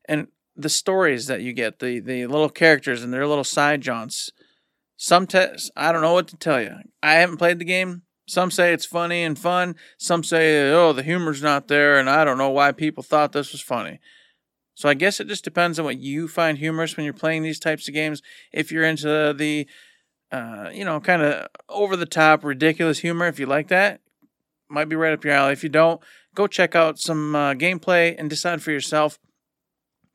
and 0.06 0.26
the 0.54 0.68
stories 0.68 1.28
that 1.28 1.40
you 1.40 1.54
get, 1.54 1.78
the 1.78 1.98
the 1.98 2.26
little 2.26 2.50
characters 2.50 3.02
and 3.02 3.10
their 3.10 3.26
little 3.26 3.42
side 3.42 3.80
jaunts 3.80 4.30
some 5.02 5.26
tests, 5.26 5.70
I 5.74 5.92
don't 5.92 6.02
know 6.02 6.12
what 6.12 6.28
to 6.28 6.36
tell 6.36 6.60
you. 6.60 6.76
I 7.02 7.14
haven't 7.14 7.38
played 7.38 7.58
the 7.58 7.64
game. 7.64 8.02
Some 8.28 8.50
say 8.50 8.74
it's 8.74 8.84
funny 8.84 9.22
and 9.22 9.38
fun. 9.38 9.76
Some 9.96 10.22
say, 10.22 10.70
oh, 10.74 10.92
the 10.92 11.02
humor's 11.02 11.42
not 11.42 11.68
there, 11.68 11.98
and 11.98 12.10
I 12.10 12.22
don't 12.22 12.36
know 12.36 12.50
why 12.50 12.72
people 12.72 13.02
thought 13.02 13.32
this 13.32 13.52
was 13.52 13.62
funny. 13.62 13.98
So 14.74 14.90
I 14.90 14.94
guess 14.94 15.18
it 15.18 15.26
just 15.26 15.42
depends 15.42 15.78
on 15.78 15.86
what 15.86 15.96
you 15.96 16.28
find 16.28 16.58
humorous 16.58 16.98
when 16.98 17.04
you're 17.04 17.14
playing 17.14 17.42
these 17.42 17.58
types 17.58 17.88
of 17.88 17.94
games. 17.94 18.20
If 18.52 18.70
you're 18.70 18.84
into 18.84 19.32
the, 19.34 19.66
uh, 20.30 20.68
you 20.70 20.84
know, 20.84 21.00
kind 21.00 21.22
of 21.22 21.48
over 21.70 21.96
the 21.96 22.04
top, 22.04 22.44
ridiculous 22.44 22.98
humor, 22.98 23.26
if 23.26 23.40
you 23.40 23.46
like 23.46 23.68
that, 23.68 24.02
might 24.68 24.90
be 24.90 24.96
right 24.96 25.14
up 25.14 25.24
your 25.24 25.32
alley. 25.32 25.54
If 25.54 25.62
you 25.62 25.70
don't, 25.70 26.02
go 26.34 26.46
check 26.46 26.76
out 26.76 26.98
some 26.98 27.34
uh, 27.34 27.54
gameplay 27.54 28.14
and 28.18 28.28
decide 28.28 28.60
for 28.60 28.70
yourself. 28.70 29.18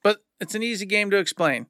But 0.03 0.19
it's 0.39 0.53
an 0.53 0.61
easy 0.61 0.85
game 0.85 1.09
to 1.09 1.17
explain. 1.17 1.65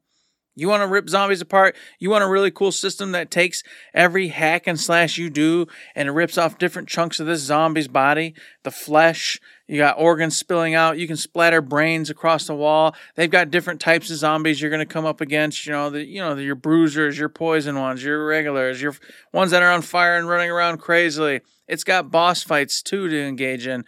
You 0.56 0.70
want 0.70 0.84
to 0.84 0.88
rip 0.88 1.10
zombies 1.10 1.42
apart? 1.42 1.76
You 2.00 2.10
want 2.10 2.24
a 2.24 2.30
really 2.30 2.50
cool 2.50 2.72
system 2.72 3.12
that 3.12 3.30
takes 3.30 3.62
every 3.94 4.30
hack 4.30 4.68
and 4.68 4.80
slash 4.80 5.18
you 5.18 5.30
do 5.30 5.68
and 5.96 6.16
rips 6.16 6.38
off 6.38 6.58
different 6.58 6.88
chunks 6.88 7.20
of 7.20 7.28
this 7.28 7.42
zombie's 7.42 7.90
body, 7.90 8.34
the 8.64 8.72
flesh, 8.72 9.40
you 9.68 9.78
got 9.78 10.00
organs 10.00 10.38
spilling 10.38 10.74
out, 10.74 10.98
you 10.98 11.08
can 11.08 11.18
splatter 11.18 11.62
brains 11.62 12.10
across 12.10 12.48
the 12.48 12.56
wall. 12.56 12.96
They've 13.16 13.30
got 13.30 13.52
different 13.52 13.82
types 13.82 14.10
of 14.10 14.18
zombies 14.18 14.62
you're 14.62 14.70
going 14.70 14.80
to 14.80 14.86
come 14.86 15.06
up 15.06 15.20
against, 15.20 15.66
you 15.66 15.74
know, 15.74 15.90
the 15.90 16.06
you 16.06 16.22
know, 16.22 16.36
your 16.36 16.56
bruisers, 16.56 17.18
your 17.18 17.30
poison 17.30 17.78
ones, 17.78 18.04
your 18.04 18.26
regulars, 18.26 18.82
your 18.82 18.96
ones 19.34 19.52
that 19.52 19.62
are 19.62 19.72
on 19.72 19.82
fire 19.82 20.18
and 20.18 20.30
running 20.30 20.52
around 20.52 20.78
crazily. 20.78 21.42
It's 21.68 21.84
got 21.84 22.12
boss 22.12 22.44
fights 22.44 22.82
too 22.82 23.10
to 23.10 23.24
engage 23.24 23.68
in. 23.68 23.84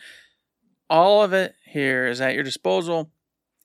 All 0.89 1.23
of 1.23 1.31
it 1.31 1.53
here 1.65 2.07
is 2.07 2.19
at 2.19 2.33
your 2.33 2.43
disposal 2.43 3.11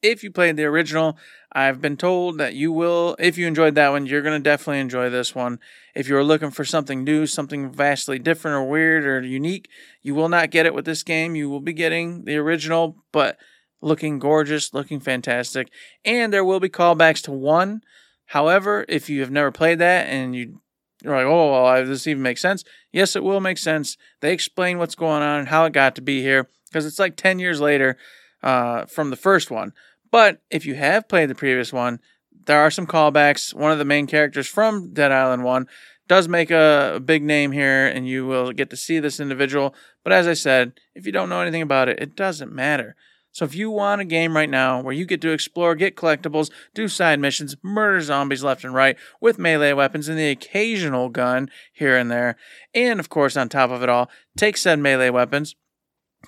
if 0.02 0.22
you 0.22 0.30
played 0.30 0.56
the 0.56 0.64
original. 0.64 1.16
I've 1.52 1.80
been 1.80 1.96
told 1.96 2.38
that 2.38 2.54
you 2.54 2.72
will, 2.72 3.14
if 3.18 3.36
you 3.36 3.46
enjoyed 3.46 3.74
that 3.74 3.90
one, 3.90 4.06
you're 4.06 4.22
going 4.22 4.40
to 4.40 4.42
definitely 4.42 4.80
enjoy 4.80 5.10
this 5.10 5.34
one. 5.34 5.60
If 5.94 6.08
you're 6.08 6.24
looking 6.24 6.50
for 6.50 6.64
something 6.64 7.04
new, 7.04 7.26
something 7.26 7.70
vastly 7.70 8.18
different 8.18 8.56
or 8.56 8.68
weird 8.68 9.04
or 9.04 9.20
unique, 9.20 9.68
you 10.00 10.14
will 10.14 10.28
not 10.28 10.50
get 10.50 10.66
it 10.66 10.74
with 10.74 10.86
this 10.86 11.02
game. 11.02 11.36
You 11.36 11.50
will 11.50 11.60
be 11.60 11.74
getting 11.74 12.24
the 12.24 12.36
original, 12.36 12.96
but 13.12 13.36
looking 13.82 14.18
gorgeous, 14.18 14.72
looking 14.72 14.98
fantastic. 14.98 15.68
And 16.04 16.32
there 16.32 16.44
will 16.44 16.60
be 16.60 16.70
callbacks 16.70 17.22
to 17.24 17.32
one. 17.32 17.82
However, 18.26 18.86
if 18.88 19.10
you 19.10 19.20
have 19.20 19.30
never 19.30 19.52
played 19.52 19.78
that 19.78 20.06
and 20.06 20.34
you 20.34 20.60
you're 21.02 21.16
like, 21.16 21.26
oh, 21.26 21.50
well, 21.50 21.80
does 21.80 21.88
this 21.88 22.06
even 22.06 22.22
make 22.22 22.38
sense? 22.38 22.64
Yes, 22.92 23.16
it 23.16 23.24
will 23.24 23.40
make 23.40 23.58
sense. 23.58 23.96
They 24.20 24.32
explain 24.32 24.78
what's 24.78 24.94
going 24.94 25.22
on 25.22 25.40
and 25.40 25.48
how 25.48 25.64
it 25.64 25.72
got 25.72 25.96
to 25.96 26.00
be 26.00 26.22
here 26.22 26.48
because 26.68 26.86
it's 26.86 27.00
like 27.00 27.16
10 27.16 27.40
years 27.40 27.60
later 27.60 27.96
uh, 28.42 28.86
from 28.86 29.10
the 29.10 29.16
first 29.16 29.50
one. 29.50 29.72
But 30.12 30.42
if 30.50 30.64
you 30.66 30.74
have 30.74 31.08
played 31.08 31.30
the 31.30 31.34
previous 31.34 31.72
one, 31.72 31.98
there 32.46 32.60
are 32.60 32.70
some 32.70 32.86
callbacks. 32.86 33.54
One 33.54 33.72
of 33.72 33.78
the 33.78 33.84
main 33.84 34.06
characters 34.06 34.46
from 34.46 34.92
Dead 34.92 35.10
Island 35.10 35.42
1 35.42 35.66
does 36.06 36.28
make 36.28 36.50
a, 36.50 36.94
a, 36.96 37.00
big 37.00 37.22
name 37.22 37.52
here, 37.52 37.86
and 37.86 38.06
you 38.06 38.26
will 38.26 38.52
get 38.52 38.68
to 38.70 38.76
see 38.76 38.98
this 38.98 39.18
individual. 39.18 39.74
But 40.04 40.12
as 40.12 40.28
I 40.28 40.34
said, 40.34 40.74
if 40.94 41.06
you 41.06 41.12
don't 41.12 41.30
know 41.30 41.40
anything 41.40 41.62
about 41.62 41.88
it, 41.88 41.98
it 42.00 42.14
doesn't 42.14 42.52
matter. 42.52 42.94
So 43.30 43.46
if 43.46 43.54
you 43.54 43.70
want 43.70 44.02
a 44.02 44.04
game 44.04 44.36
right 44.36 44.50
now 44.50 44.82
where 44.82 44.92
you 44.92 45.06
get 45.06 45.22
to 45.22 45.30
explore, 45.30 45.74
get 45.74 45.96
collectibles, 45.96 46.50
do 46.74 46.86
side 46.86 47.18
missions, 47.18 47.56
murder 47.62 48.02
zombies 48.02 48.44
left 48.44 48.62
and 48.62 48.74
right 48.74 48.98
with 49.22 49.38
melee 49.38 49.72
weapons 49.72 50.06
and 50.08 50.18
the 50.18 50.28
occasional 50.28 51.08
gun 51.08 51.50
here 51.72 51.96
and 51.96 52.10
there, 52.10 52.36
and 52.74 53.00
of 53.00 53.08
course, 53.08 53.34
on 53.34 53.48
top 53.48 53.70
of 53.70 53.82
it 53.82 53.88
all, 53.88 54.10
take 54.36 54.58
said 54.58 54.78
melee 54.78 55.08
weapons, 55.08 55.56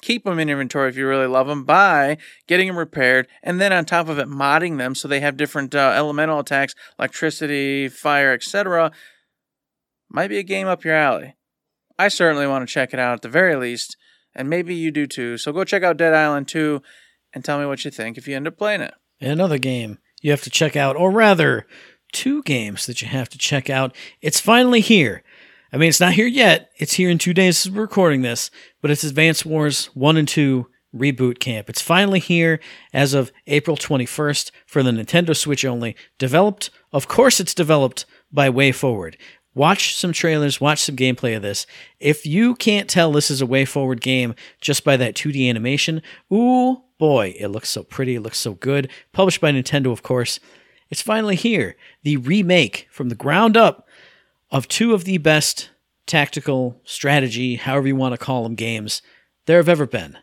keep 0.04 0.24
them 0.24 0.38
in 0.38 0.48
inventory 0.48 0.88
if 0.88 0.96
you 0.96 1.06
really 1.08 1.26
love 1.26 1.46
them 1.46 1.64
by 1.64 2.16
getting 2.46 2.68
them 2.68 2.78
repaired 2.78 3.26
and 3.42 3.60
then 3.60 3.72
on 3.72 3.84
top 3.84 4.08
of 4.08 4.18
it 4.18 4.28
modding 4.28 4.78
them 4.78 4.94
so 4.94 5.08
they 5.08 5.20
have 5.20 5.36
different 5.36 5.74
uh, 5.74 5.92
elemental 5.96 6.38
attacks 6.38 6.74
electricity 6.98 7.88
fire 7.88 8.32
etc 8.32 8.92
might 10.14 10.28
be 10.28 10.38
a 10.38 10.44
game 10.44 10.68
up 10.68 10.84
your 10.84 10.94
alley. 10.94 11.34
I 11.98 12.08
certainly 12.08 12.46
want 12.46 12.66
to 12.66 12.72
check 12.72 12.94
it 12.94 13.00
out 13.00 13.14
at 13.14 13.22
the 13.22 13.28
very 13.28 13.56
least 13.56 13.96
and 14.34 14.48
maybe 14.48 14.74
you 14.74 14.90
do 14.90 15.06
too. 15.06 15.36
So 15.38 15.52
go 15.52 15.64
check 15.64 15.82
out 15.82 15.96
dead 15.96 16.14
island 16.14 16.48
2 16.48 16.80
and 17.32 17.44
tell 17.44 17.58
me 17.58 17.66
what 17.66 17.84
you 17.84 17.90
think 17.90 18.16
if 18.16 18.26
you 18.26 18.36
end 18.36 18.46
up 18.46 18.56
playing 18.56 18.80
it. 18.80 18.94
Another 19.20 19.58
game 19.58 19.98
you 20.22 20.30
have 20.30 20.42
to 20.42 20.50
check 20.50 20.76
out 20.76 20.96
or 20.96 21.10
rather 21.10 21.66
two 22.12 22.42
games 22.44 22.86
that 22.86 23.02
you 23.02 23.08
have 23.08 23.28
to 23.30 23.38
check 23.38 23.68
out. 23.68 23.94
It's 24.20 24.40
finally 24.40 24.80
here 24.80 25.22
I 25.74 25.76
mean, 25.76 25.88
it's 25.88 25.98
not 25.98 26.12
here 26.12 26.28
yet. 26.28 26.70
It's 26.76 26.92
here 26.92 27.10
in 27.10 27.18
two 27.18 27.34
days 27.34 27.66
as 27.66 27.72
we're 27.72 27.82
recording 27.82 28.22
this, 28.22 28.48
but 28.80 28.92
it's 28.92 29.02
Advance 29.02 29.44
Wars 29.44 29.86
1 29.86 30.16
and 30.16 30.28
2 30.28 30.68
Reboot 30.94 31.40
Camp. 31.40 31.68
It's 31.68 31.82
finally 31.82 32.20
here 32.20 32.60
as 32.92 33.12
of 33.12 33.32
April 33.48 33.76
21st 33.76 34.52
for 34.66 34.84
the 34.84 34.92
Nintendo 34.92 35.36
Switch 35.36 35.64
only. 35.64 35.96
Developed, 36.16 36.70
of 36.92 37.08
course, 37.08 37.40
it's 37.40 37.54
developed 37.54 38.06
by 38.30 38.48
WayForward. 38.48 39.16
Watch 39.52 39.96
some 39.96 40.12
trailers, 40.12 40.60
watch 40.60 40.78
some 40.78 40.94
gameplay 40.94 41.34
of 41.34 41.42
this. 41.42 41.66
If 41.98 42.24
you 42.24 42.54
can't 42.54 42.88
tell 42.88 43.10
this 43.10 43.28
is 43.28 43.42
a 43.42 43.46
WayForward 43.46 43.98
game 43.98 44.36
just 44.60 44.84
by 44.84 44.96
that 44.98 45.16
2D 45.16 45.50
animation, 45.50 46.02
ooh 46.32 46.84
boy, 47.00 47.34
it 47.36 47.48
looks 47.48 47.68
so 47.68 47.82
pretty, 47.82 48.14
it 48.14 48.20
looks 48.20 48.38
so 48.38 48.54
good. 48.54 48.88
Published 49.10 49.40
by 49.40 49.50
Nintendo, 49.50 49.90
of 49.90 50.04
course. 50.04 50.38
It's 50.88 51.02
finally 51.02 51.34
here. 51.34 51.74
The 52.04 52.18
remake 52.18 52.86
from 52.92 53.08
the 53.08 53.16
ground 53.16 53.56
up 53.56 53.88
of 54.54 54.68
two 54.68 54.94
of 54.94 55.02
the 55.02 55.18
best 55.18 55.70
tactical 56.06 56.80
strategy, 56.84 57.56
however 57.56 57.88
you 57.88 57.96
want 57.96 58.12
to 58.12 58.24
call 58.24 58.44
them, 58.44 58.54
games 58.54 59.02
there 59.46 59.56
have 59.56 59.68
ever 59.68 59.84
been. 59.84 60.16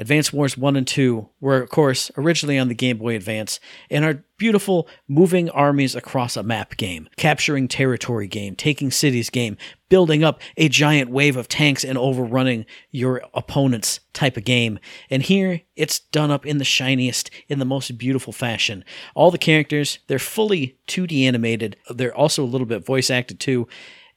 Advance 0.00 0.32
Wars 0.32 0.56
1 0.56 0.76
and 0.76 0.86
2 0.86 1.28
were, 1.42 1.60
of 1.60 1.68
course, 1.68 2.10
originally 2.16 2.58
on 2.58 2.68
the 2.68 2.74
Game 2.74 2.96
Boy 2.96 3.14
Advance 3.14 3.60
and 3.90 4.02
are 4.02 4.24
beautiful 4.38 4.88
moving 5.06 5.50
armies 5.50 5.94
across 5.94 6.38
a 6.38 6.42
map 6.42 6.78
game, 6.78 7.06
capturing 7.18 7.68
territory 7.68 8.26
game, 8.26 8.56
taking 8.56 8.90
cities 8.90 9.28
game, 9.28 9.58
building 9.90 10.24
up 10.24 10.40
a 10.56 10.70
giant 10.70 11.10
wave 11.10 11.36
of 11.36 11.48
tanks 11.48 11.84
and 11.84 11.98
overrunning 11.98 12.64
your 12.90 13.20
opponent's 13.34 14.00
type 14.14 14.38
of 14.38 14.44
game. 14.44 14.78
And 15.10 15.22
here, 15.22 15.60
it's 15.76 16.00
done 16.00 16.30
up 16.30 16.46
in 16.46 16.56
the 16.56 16.64
shiniest, 16.64 17.30
in 17.48 17.58
the 17.58 17.66
most 17.66 17.98
beautiful 17.98 18.32
fashion. 18.32 18.86
All 19.14 19.30
the 19.30 19.36
characters, 19.36 19.98
they're 20.06 20.18
fully 20.18 20.78
2D 20.88 21.24
animated. 21.24 21.76
They're 21.90 22.16
also 22.16 22.42
a 22.42 22.46
little 22.46 22.66
bit 22.66 22.86
voice 22.86 23.10
acted 23.10 23.38
too. 23.38 23.68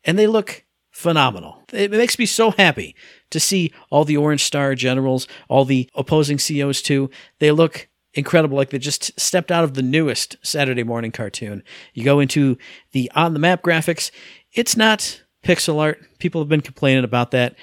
And 0.06 0.18
they 0.18 0.28
look 0.28 0.64
phenomenal. 0.92 1.62
It 1.74 1.92
makes 1.92 2.18
me 2.18 2.26
so 2.26 2.52
happy 2.52 2.96
to 3.34 3.40
see 3.40 3.72
all 3.90 4.06
the 4.06 4.18
Orange 4.18 4.44
Star 4.44 4.74
generals, 4.76 5.28
all 5.50 5.66
the 5.66 5.90
opposing 5.96 6.38
COs 6.38 6.82
too. 6.82 7.10
They 7.40 7.52
look 7.52 7.90
incredible, 8.14 8.58
like 8.58 8.70
they 8.70 8.80
just 8.80 9.20
stepped 9.20 9.52
out 9.52 9.64
of 9.64 9.74
the 9.74 9.82
newest 9.82 10.38
Saturday 10.42 10.84
morning 10.84 11.12
cartoon. 11.12 11.64
You 11.94 12.04
go 12.04 12.20
into 12.20 12.58
the 12.92 13.12
on 13.16 13.34
the 13.34 13.40
map 13.40 13.62
graphics, 13.62 14.12
it's 14.54 14.78
not 14.78 15.22
pixel 15.44 15.80
art. 15.80 16.00
People 16.20 16.42
have 16.42 16.50
been 16.50 16.62
complaining 16.62 17.04
about 17.04 17.32
that. 17.32 17.56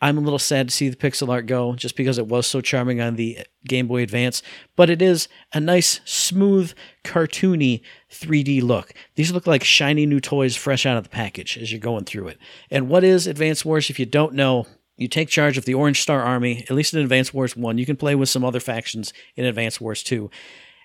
I'm 0.00 0.18
a 0.18 0.20
little 0.20 0.38
sad 0.38 0.68
to 0.68 0.74
see 0.74 0.90
the 0.90 0.96
pixel 0.96 1.30
art 1.30 1.46
go 1.46 1.74
just 1.74 1.96
because 1.96 2.18
it 2.18 2.26
was 2.26 2.46
so 2.46 2.60
charming 2.60 3.00
on 3.00 3.16
the 3.16 3.38
Game 3.66 3.86
Boy 3.86 4.02
Advance, 4.02 4.42
but 4.76 4.90
it 4.90 5.00
is 5.00 5.26
a 5.54 5.60
nice, 5.60 6.00
smooth, 6.04 6.74
cartoony 7.02 7.80
3D 8.12 8.62
look. 8.62 8.92
These 9.14 9.32
look 9.32 9.46
like 9.46 9.64
shiny 9.64 10.04
new 10.04 10.20
toys 10.20 10.54
fresh 10.54 10.84
out 10.84 10.98
of 10.98 11.04
the 11.04 11.08
package 11.08 11.56
as 11.56 11.72
you're 11.72 11.80
going 11.80 12.04
through 12.04 12.28
it. 12.28 12.38
And 12.70 12.90
what 12.90 13.04
is 13.04 13.26
Advance 13.26 13.64
Wars? 13.64 13.88
If 13.88 13.98
you 13.98 14.04
don't 14.04 14.34
know, 14.34 14.66
you 14.96 15.08
take 15.08 15.28
charge 15.28 15.58
of 15.58 15.64
the 15.64 15.74
Orange 15.74 16.00
Star 16.00 16.22
Army, 16.22 16.64
at 16.68 16.74
least 16.74 16.94
in 16.94 17.00
Advance 17.00 17.34
Wars 17.34 17.56
1. 17.56 17.78
You 17.78 17.86
can 17.86 17.96
play 17.96 18.14
with 18.14 18.28
some 18.28 18.44
other 18.44 18.60
factions 18.60 19.12
in 19.34 19.44
Advance 19.44 19.80
Wars 19.80 20.02
2 20.02 20.30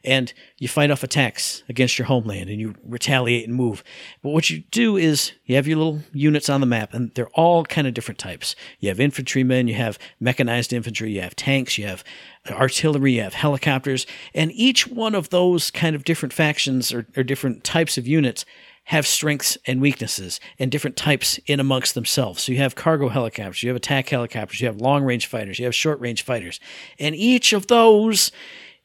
and 0.04 0.34
you 0.58 0.68
fight 0.68 0.92
off 0.92 1.04
attacks 1.04 1.64
against 1.70 1.98
your 1.98 2.08
homeland 2.08 2.50
and 2.50 2.60
you 2.60 2.76
retaliate 2.84 3.48
and 3.48 3.56
move. 3.56 3.84
But 4.22 4.30
what 4.30 4.50
you 4.50 4.64
do 4.72 4.98
is 4.98 5.34
you 5.46 5.56
have 5.56 5.68
your 5.68 5.78
little 5.78 6.00
units 6.14 6.50
on 6.50 6.62
the 6.62 6.68
map 6.68 6.94
and 6.94 7.14
they're 7.14 7.30
all 7.30 7.64
kind 7.66 7.88
of 7.88 7.94
different 7.94 8.20
types. 8.20 8.56
You 8.80 8.90
have 8.90 9.00
infantrymen, 9.00 9.68
you 9.68 9.76
have 9.76 10.00
mechanized 10.20 10.74
infantry, 10.74 11.12
you 11.12 11.22
have 11.22 11.36
tanks, 11.36 11.78
you 11.78 11.86
have 11.88 12.04
artillery, 12.50 13.14
you 13.14 13.22
have 13.22 13.34
helicopters, 13.34 14.08
and 14.34 14.52
each 14.54 14.88
one 14.88 15.16
of 15.16 15.30
those 15.30 15.70
kind 15.72 15.96
of 15.96 16.04
different 16.04 16.34
factions 16.34 16.92
or, 16.92 17.06
or 17.16 17.24
different 17.24 17.64
types 17.64 17.98
of 17.98 18.08
units 18.08 18.46
have 18.86 19.08
strengths 19.08 19.58
and 19.66 19.82
weaknesses 19.82 20.40
and 20.60 20.72
different 20.72 20.98
types 20.98 21.40
in 21.46 21.60
amongst 21.60 21.96
themselves. 21.96 22.44
So 22.44 22.52
you 22.52 22.58
have 22.58 22.76
cargo 22.76 23.10
helicopters, 23.10 23.64
you 23.64 23.70
have 23.70 23.76
attack 23.76 24.10
helicopters, 24.10 24.60
you 24.60 24.68
have 24.68 24.82
long 24.82 25.04
range 25.04 25.28
fighters, 25.28 25.60
you 25.60 25.66
have 25.66 25.76
short 25.76 26.00
range 26.00 26.24
fighters. 26.24 26.60
And 27.00 27.16
each 27.16 27.54
of 27.54 27.68
those 27.68 28.32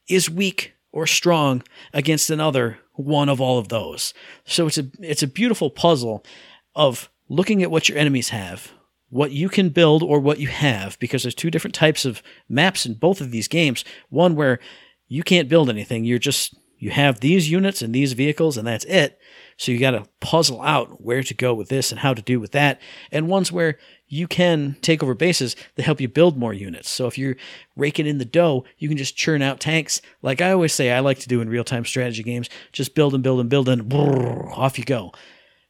is 0.07 0.29
weak 0.29 0.73
or 0.91 1.07
strong 1.07 1.63
against 1.93 2.29
another 2.29 2.79
one 2.93 3.29
of 3.29 3.41
all 3.41 3.59
of 3.59 3.69
those. 3.69 4.13
So 4.45 4.67
it's 4.67 4.77
a 4.77 4.87
it's 4.99 5.23
a 5.23 5.27
beautiful 5.27 5.69
puzzle 5.69 6.23
of 6.75 7.09
looking 7.29 7.61
at 7.61 7.71
what 7.71 7.89
your 7.89 7.97
enemies 7.97 8.29
have, 8.29 8.71
what 9.09 9.31
you 9.31 9.49
can 9.49 9.69
build 9.69 10.03
or 10.03 10.19
what 10.19 10.39
you 10.39 10.47
have 10.47 10.97
because 10.99 11.23
there's 11.23 11.35
two 11.35 11.51
different 11.51 11.75
types 11.75 12.05
of 12.05 12.21
maps 12.47 12.85
in 12.85 12.93
both 12.93 13.21
of 13.21 13.31
these 13.31 13.47
games. 13.47 13.83
One 14.09 14.35
where 14.35 14.59
you 15.07 15.23
can't 15.23 15.49
build 15.49 15.69
anything, 15.69 16.03
you're 16.03 16.19
just 16.19 16.55
you 16.77 16.91
have 16.91 17.19
these 17.19 17.49
units 17.49 17.81
and 17.81 17.93
these 17.93 18.13
vehicles 18.13 18.57
and 18.57 18.67
that's 18.67 18.85
it. 18.85 19.19
So 19.57 19.71
you 19.71 19.79
got 19.79 19.91
to 19.91 20.05
puzzle 20.19 20.61
out 20.61 21.01
where 21.01 21.23
to 21.23 21.33
go 21.33 21.53
with 21.53 21.69
this 21.69 21.91
and 21.91 21.99
how 21.99 22.13
to 22.13 22.21
do 22.21 22.39
with 22.39 22.51
that. 22.51 22.79
And 23.11 23.27
ones 23.27 23.51
where 23.51 23.77
you 24.07 24.27
can 24.27 24.77
take 24.81 25.03
over 25.03 25.15
bases 25.15 25.55
that 25.75 25.83
help 25.83 25.99
you 25.99 26.07
build 26.07 26.37
more 26.37 26.53
units. 26.53 26.89
So 26.89 27.07
if 27.07 27.17
you're 27.17 27.35
raking 27.75 28.07
in 28.07 28.19
the 28.19 28.25
dough, 28.25 28.65
you 28.77 28.87
can 28.87 28.97
just 28.97 29.17
churn 29.17 29.41
out 29.41 29.59
tanks. 29.59 30.01
Like 30.21 30.41
I 30.41 30.51
always 30.51 30.73
say, 30.73 30.91
I 30.91 30.99
like 30.99 31.19
to 31.19 31.27
do 31.27 31.41
in 31.41 31.49
real 31.49 31.63
time 31.63 31.85
strategy 31.85 32.23
games, 32.23 32.49
just 32.71 32.95
build 32.95 33.13
and 33.13 33.23
build 33.23 33.39
and 33.39 33.49
build 33.49 33.67
and 33.67 33.83
brrr, 33.83 34.55
off 34.57 34.77
you 34.77 34.85
go. 34.85 35.11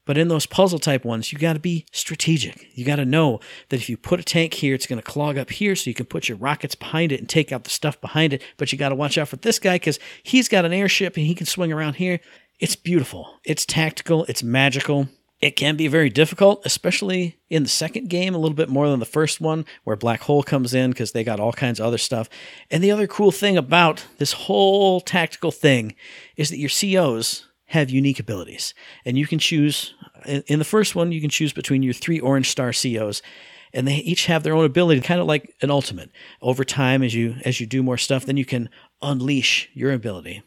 But 0.07 0.17
in 0.17 0.29
those 0.29 0.45
puzzle 0.45 0.79
type 0.79 1.03
ones, 1.03 1.33
you 1.33 1.37
got 1.37 1.53
to 1.53 1.59
be 1.59 1.85
strategic. 1.91 2.65
You 2.77 2.85
got 2.85 2.95
to 2.95 3.05
know 3.05 3.41
that 3.67 3.81
if 3.81 3.89
you 3.89 3.97
put 3.97 4.21
a 4.21 4.23
tank 4.23 4.53
here, 4.53 4.73
it's 4.73 4.87
going 4.87 5.01
to 5.01 5.05
clog 5.05 5.37
up 5.37 5.49
here 5.49 5.75
so 5.75 5.89
you 5.89 5.93
can 5.93 6.05
put 6.05 6.29
your 6.29 6.37
rockets 6.37 6.75
behind 6.75 7.11
it 7.11 7.19
and 7.19 7.27
take 7.27 7.51
out 7.51 7.65
the 7.65 7.69
stuff 7.69 7.99
behind 7.99 8.31
it. 8.31 8.41
But 8.55 8.71
you 8.71 8.77
got 8.77 8.89
to 8.89 8.95
watch 8.95 9.17
out 9.17 9.27
for 9.27 9.35
this 9.35 9.59
guy 9.59 9.75
because 9.75 9.99
he's 10.23 10.47
got 10.47 10.63
an 10.63 10.71
airship 10.71 11.17
and 11.17 11.25
he 11.25 11.35
can 11.35 11.45
swing 11.45 11.73
around 11.73 11.95
here. 11.95 12.21
It's 12.59 12.75
beautiful. 12.75 13.39
It's 13.43 13.65
tactical. 13.65 14.25
It's 14.25 14.41
magical. 14.41 15.09
It 15.39 15.51
can 15.51 15.75
be 15.75 15.87
very 15.87 16.09
difficult, 16.09 16.65
especially 16.65 17.37
in 17.49 17.61
the 17.61 17.69
second 17.69 18.09
game, 18.09 18.33
a 18.33 18.39
little 18.39 18.55
bit 18.55 18.69
more 18.69 18.89
than 18.89 18.99
the 18.99 19.05
first 19.05 19.39
one, 19.39 19.65
where 19.83 19.95
Black 19.95 20.21
Hole 20.21 20.41
comes 20.41 20.73
in 20.73 20.89
because 20.89 21.11
they 21.11 21.23
got 21.23 21.39
all 21.39 21.53
kinds 21.53 21.79
of 21.79 21.85
other 21.85 21.99
stuff. 21.99 22.27
And 22.71 22.83
the 22.83 22.89
other 22.89 23.05
cool 23.05 23.31
thing 23.31 23.55
about 23.57 24.03
this 24.17 24.33
whole 24.33 24.99
tactical 24.99 25.51
thing 25.51 25.93
is 26.35 26.49
that 26.49 26.57
your 26.57 26.71
COs 26.71 27.45
have 27.67 27.91
unique 27.91 28.19
abilities. 28.19 28.73
And 29.05 29.17
you 29.17 29.27
can 29.27 29.37
choose, 29.37 29.93
in 30.25 30.57
the 30.57 30.65
first 30.65 30.95
one, 30.95 31.11
you 31.11 31.21
can 31.21 31.29
choose 31.29 31.53
between 31.53 31.83
your 31.83 31.93
three 31.93 32.19
orange 32.19 32.49
star 32.49 32.71
COs 32.73 33.21
and 33.73 33.87
they 33.87 33.97
each 33.97 34.25
have 34.25 34.43
their 34.43 34.55
own 34.55 34.65
ability 34.65 35.01
kind 35.01 35.19
of 35.19 35.27
like 35.27 35.53
an 35.61 35.69
ultimate 35.69 36.09
over 36.41 36.63
time 36.63 37.03
as 37.03 37.13
you 37.13 37.35
as 37.43 37.59
you 37.59 37.67
do 37.67 37.83
more 37.83 37.97
stuff 37.97 38.25
then 38.25 38.37
you 38.37 38.45
can 38.45 38.69
unleash 39.01 39.69
your 39.73 39.91
ability 39.91 40.41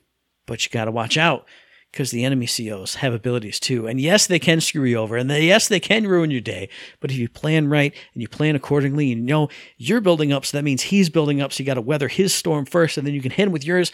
but 0.46 0.64
you 0.64 0.70
got 0.70 0.86
to 0.86 0.90
watch 0.90 1.18
out 1.18 1.46
because 1.90 2.10
the 2.10 2.24
enemy 2.24 2.46
COs 2.46 2.96
have 2.96 3.12
abilities 3.12 3.58
too. 3.58 3.86
And 3.86 4.00
yes, 4.00 4.26
they 4.26 4.38
can 4.38 4.60
screw 4.60 4.84
you 4.84 4.96
over, 4.96 5.16
and 5.16 5.30
they, 5.30 5.46
yes, 5.46 5.68
they 5.68 5.80
can 5.80 6.06
ruin 6.06 6.30
your 6.30 6.40
day. 6.40 6.68
But 7.00 7.10
if 7.10 7.16
you 7.16 7.28
plan 7.28 7.68
right 7.68 7.94
and 8.14 8.22
you 8.22 8.28
plan 8.28 8.56
accordingly, 8.56 9.12
and 9.12 9.22
you 9.22 9.26
know 9.26 9.48
you're 9.76 10.00
building 10.00 10.32
up, 10.32 10.44
so 10.46 10.56
that 10.56 10.64
means 10.64 10.82
he's 10.82 11.10
building 11.10 11.40
up, 11.40 11.52
so 11.52 11.62
you 11.62 11.66
got 11.66 11.74
to 11.74 11.80
weather 11.80 12.08
his 12.08 12.34
storm 12.34 12.64
first, 12.64 12.96
and 12.96 13.06
then 13.06 13.14
you 13.14 13.22
can 13.22 13.32
hit 13.32 13.46
him 13.46 13.52
with 13.52 13.64
yours. 13.64 13.92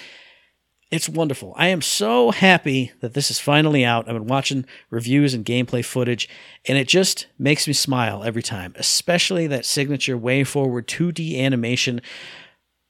It's 0.89 1.09
wonderful. 1.09 1.53
I 1.57 1.69
am 1.69 1.83
so 1.83 2.31
happy 2.31 2.93
that 3.01 3.13
this 3.13 3.29
is 3.29 3.41
finally 3.41 3.85
out. 3.85 4.09
I've 4.09 4.15
been 4.15 4.29
watching 4.29 4.67
reviews 4.89 5.35
and 5.35 5.45
gameplay 5.45 5.85
footage, 5.85 6.29
and 6.69 6.79
it 6.79 6.87
just 6.87 7.27
makes 7.39 7.67
me 7.67 7.73
smile 7.73 8.23
every 8.23 8.43
time, 8.43 8.73
especially 8.77 9.49
that 9.49 9.65
signature 9.65 10.17
WayForward 10.17 10.85
2D 10.85 11.41
animation 11.41 12.01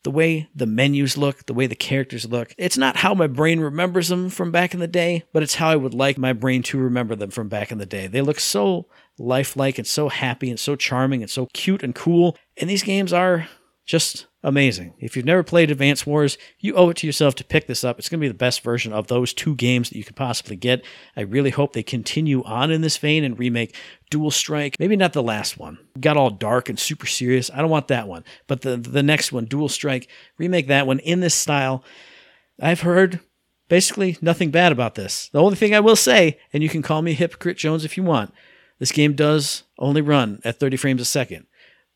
the 0.06 0.10
way 0.12 0.48
the 0.54 0.66
menus 0.66 1.18
look, 1.18 1.46
the 1.46 1.52
way 1.52 1.66
the 1.66 1.74
characters 1.74 2.30
look. 2.30 2.54
It's 2.56 2.78
not 2.78 2.98
how 2.98 3.12
my 3.12 3.26
brain 3.26 3.58
remembers 3.58 4.06
them 4.06 4.30
from 4.30 4.52
back 4.52 4.72
in 4.72 4.78
the 4.78 4.86
day, 4.86 5.24
but 5.32 5.42
it's 5.42 5.56
how 5.56 5.68
I 5.68 5.74
would 5.74 5.94
like 5.94 6.16
my 6.16 6.32
brain 6.32 6.62
to 6.62 6.78
remember 6.78 7.16
them 7.16 7.30
from 7.30 7.48
back 7.48 7.72
in 7.72 7.78
the 7.78 7.86
day. 7.86 8.06
They 8.06 8.22
look 8.22 8.38
so 8.38 8.86
lifelike 9.18 9.78
and 9.78 9.86
so 9.86 10.08
happy 10.08 10.48
and 10.48 10.60
so 10.60 10.76
charming 10.76 11.22
and 11.22 11.30
so 11.30 11.48
cute 11.52 11.82
and 11.82 11.92
cool. 11.92 12.36
And 12.56 12.70
these 12.70 12.84
games 12.84 13.12
are 13.12 13.48
just 13.86 14.26
amazing. 14.42 14.94
If 14.98 15.16
you've 15.16 15.24
never 15.24 15.44
played 15.44 15.70
Advance 15.70 16.04
Wars, 16.04 16.36
you 16.58 16.74
owe 16.74 16.90
it 16.90 16.96
to 16.98 17.06
yourself 17.06 17.36
to 17.36 17.44
pick 17.44 17.68
this 17.68 17.84
up. 17.84 17.98
It's 17.98 18.08
going 18.08 18.18
to 18.20 18.24
be 18.24 18.28
the 18.28 18.34
best 18.34 18.62
version 18.62 18.92
of 18.92 19.06
those 19.06 19.32
two 19.32 19.54
games 19.54 19.88
that 19.88 19.96
you 19.96 20.04
could 20.04 20.16
possibly 20.16 20.56
get. 20.56 20.84
I 21.16 21.20
really 21.20 21.50
hope 21.50 21.72
they 21.72 21.84
continue 21.84 22.42
on 22.42 22.72
in 22.72 22.80
this 22.80 22.96
vein 22.96 23.22
and 23.22 23.38
remake 23.38 23.76
Dual 24.10 24.32
Strike. 24.32 24.74
Maybe 24.80 24.96
not 24.96 25.12
the 25.12 25.22
last 25.22 25.56
one. 25.56 25.78
Got 26.00 26.16
all 26.16 26.30
dark 26.30 26.68
and 26.68 26.78
super 26.78 27.06
serious. 27.06 27.50
I 27.54 27.58
don't 27.58 27.70
want 27.70 27.88
that 27.88 28.08
one. 28.08 28.24
But 28.48 28.62
the 28.62 28.76
the 28.76 29.04
next 29.04 29.32
one, 29.32 29.44
Dual 29.44 29.68
Strike, 29.68 30.08
remake 30.36 30.66
that 30.66 30.86
one 30.86 30.98
in 30.98 31.20
this 31.20 31.34
style. 31.34 31.84
I've 32.60 32.80
heard 32.80 33.20
basically 33.68 34.16
nothing 34.20 34.50
bad 34.50 34.72
about 34.72 34.96
this. 34.96 35.28
The 35.28 35.40
only 35.42 35.56
thing 35.56 35.74
I 35.74 35.80
will 35.80 35.96
say, 35.96 36.38
and 36.52 36.62
you 36.62 36.68
can 36.68 36.82
call 36.82 37.02
me 37.02 37.14
Hypocrite 37.14 37.56
Jones 37.56 37.84
if 37.84 37.96
you 37.96 38.02
want, 38.02 38.32
this 38.78 38.92
game 38.92 39.14
does 39.14 39.62
only 39.78 40.00
run 40.00 40.40
at 40.44 40.58
30 40.58 40.76
frames 40.76 41.00
a 41.00 41.04
second, 41.04 41.46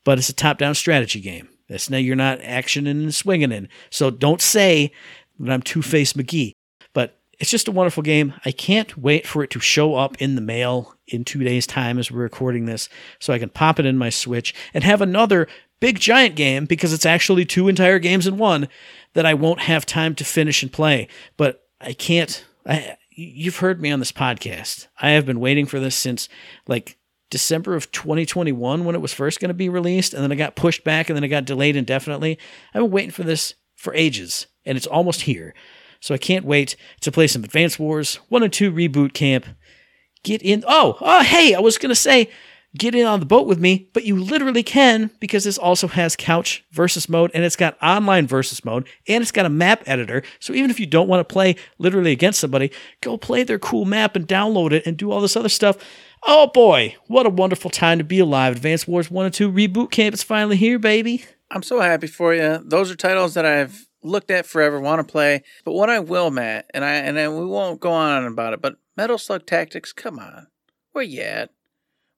but 0.03 0.17
it's 0.17 0.29
a 0.29 0.33
top-down 0.33 0.75
strategy 0.75 1.19
game. 1.19 1.49
That's 1.71 1.89
now 1.89 1.97
you're 1.97 2.17
not 2.17 2.41
actioning 2.41 2.91
and 2.91 3.15
swinging 3.15 3.53
in. 3.53 3.69
So 3.89 4.09
don't 4.11 4.41
say 4.41 4.91
that 5.39 5.51
I'm 5.51 5.61
Two 5.61 5.81
Face 5.81 6.13
McGee. 6.13 6.51
But 6.93 7.17
it's 7.39 7.49
just 7.49 7.69
a 7.69 7.71
wonderful 7.71 8.03
game. 8.03 8.33
I 8.43 8.51
can't 8.51 8.97
wait 8.97 9.25
for 9.25 9.41
it 9.41 9.49
to 9.51 9.61
show 9.61 9.95
up 9.95 10.21
in 10.21 10.35
the 10.35 10.41
mail 10.41 10.95
in 11.07 11.23
two 11.23 11.43
days' 11.45 11.65
time 11.65 11.97
as 11.97 12.11
we're 12.11 12.19
recording 12.19 12.65
this, 12.65 12.89
so 13.19 13.31
I 13.31 13.39
can 13.39 13.49
pop 13.49 13.79
it 13.79 13.85
in 13.85 13.97
my 13.97 14.09
Switch 14.09 14.53
and 14.73 14.83
have 14.83 15.01
another 15.01 15.47
big 15.79 15.97
giant 15.97 16.35
game 16.35 16.65
because 16.65 16.91
it's 16.91 17.05
actually 17.05 17.45
two 17.45 17.69
entire 17.69 17.99
games 17.99 18.27
in 18.27 18.37
one 18.37 18.67
that 19.13 19.25
I 19.25 19.33
won't 19.33 19.61
have 19.61 19.85
time 19.85 20.13
to 20.15 20.25
finish 20.25 20.61
and 20.61 20.71
play. 20.71 21.07
But 21.37 21.63
I 21.79 21.93
can't. 21.93 22.45
I, 22.67 22.97
you've 23.09 23.57
heard 23.57 23.81
me 23.81 23.91
on 23.91 23.99
this 23.99 24.11
podcast. 24.11 24.87
I 24.99 25.11
have 25.11 25.25
been 25.25 25.39
waiting 25.39 25.65
for 25.65 25.79
this 25.79 25.95
since 25.95 26.27
like 26.67 26.97
December 27.31 27.75
of 27.75 27.91
2021 27.91 28.85
when 28.85 28.93
it 28.93 29.01
was 29.01 29.13
first 29.13 29.39
going 29.39 29.49
to 29.49 29.55
be 29.55 29.69
released, 29.69 30.13
and 30.13 30.21
then 30.21 30.31
it 30.31 30.35
got 30.35 30.55
pushed 30.55 30.83
back 30.83 31.09
and 31.09 31.15
then 31.15 31.23
it 31.23 31.29
got 31.29 31.45
delayed 31.45 31.75
indefinitely. 31.75 32.37
I've 32.73 32.83
been 32.83 32.91
waiting 32.91 33.09
for 33.09 33.23
this 33.23 33.55
for 33.75 33.95
ages, 33.95 34.45
and 34.63 34.77
it's 34.77 34.85
almost 34.85 35.21
here. 35.21 35.55
So 35.99 36.13
I 36.13 36.19
can't 36.19 36.45
wait 36.45 36.75
to 37.01 37.11
play 37.11 37.25
some 37.25 37.43
Advance 37.43 37.79
Wars 37.79 38.15
1 38.29 38.43
and 38.43 38.53
2 38.53 38.71
Reboot 38.71 39.13
Camp. 39.13 39.45
Get 40.23 40.43
in. 40.43 40.63
Oh, 40.67 40.97
oh, 41.01 41.23
hey, 41.23 41.55
I 41.55 41.59
was 41.59 41.79
going 41.79 41.89
to 41.89 41.95
say 41.95 42.29
get 42.77 42.95
in 42.95 43.05
on 43.05 43.19
the 43.19 43.25
boat 43.25 43.47
with 43.47 43.59
me, 43.59 43.89
but 43.93 44.05
you 44.05 44.15
literally 44.15 44.63
can 44.63 45.11
because 45.19 45.43
this 45.43 45.57
also 45.57 45.87
has 45.87 46.15
couch 46.15 46.63
versus 46.71 47.09
mode 47.09 47.31
and 47.33 47.43
it's 47.43 47.55
got 47.55 47.77
online 47.81 48.27
versus 48.27 48.63
mode 48.63 48.87
and 49.07 49.21
it's 49.21 49.31
got 49.31 49.45
a 49.45 49.49
map 49.49 49.83
editor. 49.85 50.23
So 50.39 50.53
even 50.53 50.69
if 50.71 50.79
you 50.79 50.85
don't 50.85 51.07
want 51.07 51.27
to 51.27 51.31
play 51.31 51.55
literally 51.79 52.11
against 52.11 52.39
somebody, 52.39 52.71
go 53.01 53.17
play 53.17 53.43
their 53.43 53.59
cool 53.59 53.85
map 53.85 54.15
and 54.15 54.27
download 54.27 54.71
it 54.71 54.85
and 54.85 54.95
do 54.95 55.11
all 55.11 55.21
this 55.21 55.35
other 55.35 55.49
stuff. 55.49 55.77
Oh 56.23 56.47
boy, 56.47 56.95
what 57.07 57.25
a 57.25 57.29
wonderful 57.29 57.71
time 57.71 57.97
to 57.97 58.03
be 58.03 58.19
alive. 58.19 58.55
Advance 58.55 58.87
Wars 58.87 59.09
1 59.09 59.25
and 59.25 59.33
2 59.33 59.51
Reboot 59.51 59.91
Camp 59.91 60.13
is 60.13 60.21
finally 60.21 60.55
here, 60.55 60.77
baby. 60.77 61.25
I'm 61.49 61.63
so 61.63 61.79
happy 61.79 62.07
for 62.07 62.33
you. 62.33 62.59
Those 62.63 62.91
are 62.91 62.95
titles 62.95 63.33
that 63.33 63.45
I've 63.45 63.87
looked 64.03 64.31
at 64.31 64.45
forever, 64.45 64.79
want 64.79 65.05
to 65.05 65.11
play. 65.11 65.43
But 65.65 65.73
what 65.73 65.89
I 65.89 65.99
will, 65.99 66.29
Matt, 66.29 66.69
and 66.73 66.85
I 66.85 66.93
and 66.93 67.17
I, 67.17 67.27
we 67.27 67.45
won't 67.45 67.79
go 67.79 67.91
on 67.91 68.25
about 68.25 68.53
it, 68.53 68.61
but 68.61 68.75
Metal 68.95 69.17
Slug 69.17 69.45
Tactics, 69.45 69.93
come 69.93 70.19
on. 70.19 70.47
Where 70.91 71.03
you 71.03 71.21
at? 71.21 71.49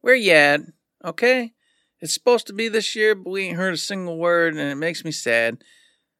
Where 0.02 0.16
you 0.16 0.34
at? 0.34 0.62
Okay? 1.06 1.54
It's 2.02 2.14
supposed 2.14 2.48
to 2.48 2.54
be 2.54 2.68
this 2.68 2.96
year, 2.96 3.16
but 3.16 3.30
we 3.30 3.44
ain't 3.44 3.58
heard 3.58 3.74
a 3.74 3.78
single 3.78 4.18
word, 4.18 4.54
and 4.54 4.70
it 4.70 4.76
makes 4.76 5.06
me 5.06 5.12
sad. 5.12 5.64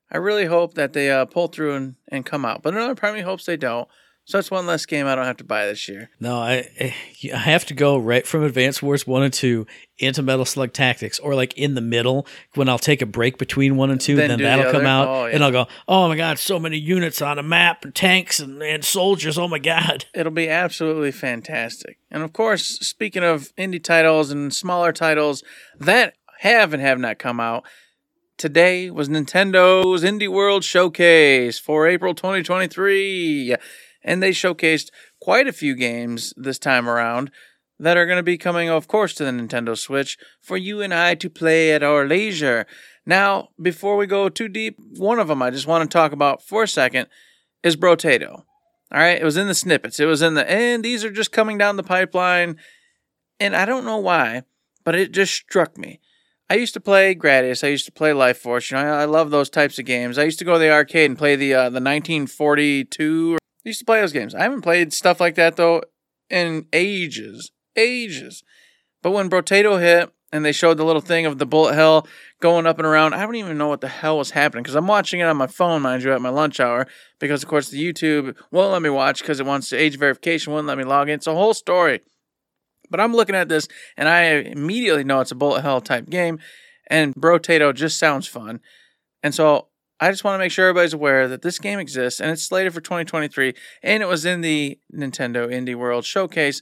I 0.10 0.18
really 0.18 0.46
hope 0.46 0.76
that 0.76 0.94
they 0.94 1.12
uh, 1.12 1.26
pull 1.26 1.48
through 1.48 1.74
and, 1.76 1.96
and 2.08 2.26
come 2.26 2.46
out. 2.46 2.62
But 2.62 2.74
another 2.74 2.96
part 2.96 3.12
of 3.12 3.18
me 3.18 3.24
hopes 3.24 3.46
they 3.46 3.58
don't. 3.58 3.90
So 4.26 4.38
that's 4.38 4.50
one 4.50 4.66
less 4.66 4.86
game 4.86 5.06
I 5.06 5.16
don't 5.16 5.26
have 5.26 5.38
to 5.38 5.44
buy 5.44 5.66
this 5.66 5.90
year. 5.90 6.10
No, 6.20 6.38
I 6.38 6.70
eh, 6.78 6.92
I 7.34 7.38
have 7.38 7.66
to 7.66 7.74
go 7.74 7.98
right 7.98 8.26
from 8.26 8.44
Advance 8.44 8.82
Wars 8.82 9.06
1 9.06 9.24
and 9.24 9.34
2 9.34 9.68
into 9.98 10.22
Metal 10.22 10.46
Slug 10.46 10.72
Tactics 10.72 11.20
or 11.20 11.36
like 11.36 11.58
in 11.58 11.76
the 11.76 11.82
middle 11.82 12.26
when 12.56 12.70
I'll 12.70 12.80
take 12.80 13.02
a 13.02 13.06
break 13.06 13.38
between 13.38 13.76
1 13.76 13.92
and 13.92 14.00
2 14.00 14.16
then, 14.16 14.30
then 14.30 14.40
that'll 14.40 14.66
the 14.66 14.72
come 14.72 14.86
out 14.86 15.08
oh, 15.10 15.26
yeah. 15.26 15.36
and 15.36 15.44
I'll 15.44 15.52
go, 15.52 15.68
"Oh 15.90 16.08
my 16.08 16.16
god, 16.16 16.40
so 16.40 16.58
many 16.58 16.78
units 16.78 17.22
on 17.22 17.38
a 17.38 17.44
map 17.44 17.84
and 17.84 17.94
tanks 17.94 18.40
and, 18.40 18.64
and 18.64 18.86
soldiers. 18.86 19.38
Oh 19.38 19.50
my 19.50 19.60
god." 19.60 20.06
It'll 20.14 20.32
be 20.32 20.50
absolutely 20.50 21.12
fantastic. 21.12 21.98
And 22.10 22.24
of 22.24 22.32
course, 22.32 22.66
speaking 22.80 23.24
of 23.24 23.54
indie 23.58 23.84
titles 23.84 24.32
and 24.32 24.54
smaller 24.54 24.94
titles 24.94 25.44
that 25.78 26.14
have 26.40 26.74
and 26.74 26.82
have 26.82 27.00
not 27.00 27.20
come 27.20 27.42
out, 27.42 27.66
today 28.38 28.90
was 28.90 29.10
Nintendo's 29.10 30.02
Indie 30.02 30.32
World 30.32 30.64
Showcase 30.64 31.60
for 31.60 31.88
April 31.88 32.14
2023 32.14 33.58
and 34.04 34.22
they 34.22 34.32
showcased 34.32 34.90
quite 35.20 35.48
a 35.48 35.54
few 35.54 35.76
games 35.76 36.34
this 36.36 36.60
time 36.60 36.90
around 36.90 37.32
that 37.80 37.98
are 37.98 38.06
going 38.06 38.18
to 38.18 38.24
be 38.24 38.38
coming, 38.38 38.70
of 38.70 38.88
course, 38.88 39.14
to 39.16 39.26
the 39.26 39.32
Nintendo 39.32 39.78
Switch 39.78 40.18
for 40.42 40.58
you 40.58 40.82
and 40.82 40.94
I 40.94 41.16
to 41.16 41.30
play 41.30 41.74
at 41.74 41.84
our 41.84 42.06
leisure. 42.06 42.66
Now, 43.06 43.50
before 43.62 43.98
we 43.98 44.06
go 44.06 44.30
too 44.30 44.48
deep, 44.48 44.78
one 44.98 45.20
of 45.20 45.28
them 45.28 45.42
I 45.42 45.50
just 45.50 45.68
want 45.68 45.90
to 45.90 45.94
talk 45.94 46.12
about 46.12 46.42
for 46.42 46.64
a 46.64 46.68
second 46.68 47.08
is 47.64 47.76
Brotato. 47.76 48.44
All 48.92 49.00
right, 49.00 49.20
it 49.20 49.24
was 49.24 49.38
in 49.38 49.48
the 49.48 49.56
snippets. 49.56 50.00
It 50.00 50.06
was 50.06 50.22
in 50.22 50.36
the 50.36 50.50
and 50.50 50.84
these 50.84 51.04
are 51.04 51.12
just 51.12 51.32
coming 51.32 51.58
down 51.58 51.78
the 51.78 51.84
pipeline, 51.84 52.58
and 53.40 53.56
I 53.56 53.66
don't 53.66 53.86
know 53.86 53.98
why, 53.98 54.44
but 54.84 54.94
it 54.94 55.12
just 55.12 55.34
struck 55.34 55.78
me. 55.78 56.00
I 56.50 56.56
used 56.56 56.76
to 56.76 56.80
play 56.80 57.16
Gradius. 57.16 57.64
I 57.64 57.70
used 57.70 57.86
to 57.86 57.92
play 57.92 58.14
Life 58.14 58.38
Force. 58.38 58.70
You 58.70 58.78
know, 58.78 58.84
I, 58.84 59.02
I 59.02 59.06
love 59.06 59.32
those 59.32 59.50
types 59.50 59.80
of 59.80 59.86
games. 59.86 60.20
I 60.20 60.24
used 60.24 60.38
to 60.40 60.46
go 60.46 60.54
to 60.54 60.60
the 60.60 60.72
arcade 60.72 61.10
and 61.10 61.18
play 61.18 61.36
the 61.36 61.54
uh, 61.56 61.64
the 61.64 61.82
1942 61.82 63.40
I 63.66 63.70
used 63.70 63.80
to 63.80 63.86
play 63.86 64.02
those 64.02 64.12
games. 64.12 64.36
I 64.36 64.42
haven't 64.42 64.62
played 64.62 64.94
stuff 64.94 65.20
like 65.20 65.36
that 65.36 65.56
though 65.56 65.84
in 66.30 66.68
ages, 66.74 67.52
ages. 67.76 68.44
But 69.02 69.12
when 69.12 69.30
Brotato 69.30 69.80
hit 69.80 70.12
and 70.32 70.44
they 70.44 70.52
showed 70.52 70.78
the 70.78 70.86
little 70.86 71.02
thing 71.02 71.26
of 71.26 71.38
the 71.38 71.46
bullet 71.46 71.76
hell 71.76 72.08
going 72.42 72.66
up 72.66 72.78
and 72.78 72.88
around, 72.88 73.14
I 73.14 73.22
don't 73.22 73.36
even 73.36 73.58
know 73.58 73.68
what 73.68 73.82
the 73.82 73.88
hell 73.88 74.18
was 74.18 74.32
happening 74.32 74.64
because 74.64 74.76
I'm 74.76 74.88
watching 74.88 75.20
it 75.20 75.24
on 75.24 75.38
my 75.38 75.48
phone, 75.48 75.82
mind 75.82 76.04
you, 76.04 76.12
at 76.12 76.22
my 76.22 76.30
lunch 76.30 76.60
hour 76.60 76.88
because 77.20 77.44
of 77.44 77.50
course 77.50 77.70
the 77.70 77.82
YouTube 77.82 78.36
won't 78.52 78.72
let 78.72 78.82
me 78.82 78.90
watch 78.90 79.22
because 79.22 79.40
it 79.40 79.46
wants 79.46 79.70
the 79.70 79.78
age 79.78 79.98
verification, 79.98 80.52
won't 80.52 80.68
let 80.68 80.78
me 80.78 80.84
log 80.84 81.10
in. 81.10 81.16
It's 81.16 81.28
a 81.28 81.36
whole 81.36 81.54
story. 81.54 82.02
But 82.90 83.00
I'm 83.00 83.14
looking 83.14 83.36
at 83.36 83.50
this 83.50 83.68
and 83.96 84.10
I 84.10 84.24
immediately 84.24 85.04
know 85.04 85.22
it's 85.22 85.32
a 85.32 85.36
bullet 85.36 85.62
hell 85.62 85.82
type 85.82 86.10
game, 86.10 86.40
and 86.88 87.16
Brotato 87.16 87.74
just 87.74 87.98
sounds 87.98 88.28
fun. 88.28 88.60
And 89.22 89.34
so 89.34 89.68
I 90.00 90.10
just 90.12 90.24
want 90.24 90.36
to 90.36 90.40
make 90.40 90.52
sure 90.52 90.68
everybody's 90.68 90.94
aware 90.94 91.28
that 91.28 91.42
this 91.42 91.60
game 91.60 91.80
exists 91.80 92.20
and 92.20 92.32
it's 92.32 92.44
slated 92.44 92.74
for 92.74 92.82
2023 92.82 93.54
and 93.82 94.04
it 94.04 94.08
was 94.08 94.26
in 94.26 94.42
the 94.42 94.80
Nintendo 94.94 95.48
Indie 95.48 95.76
World 95.76 96.06
Showcase. 96.06 96.62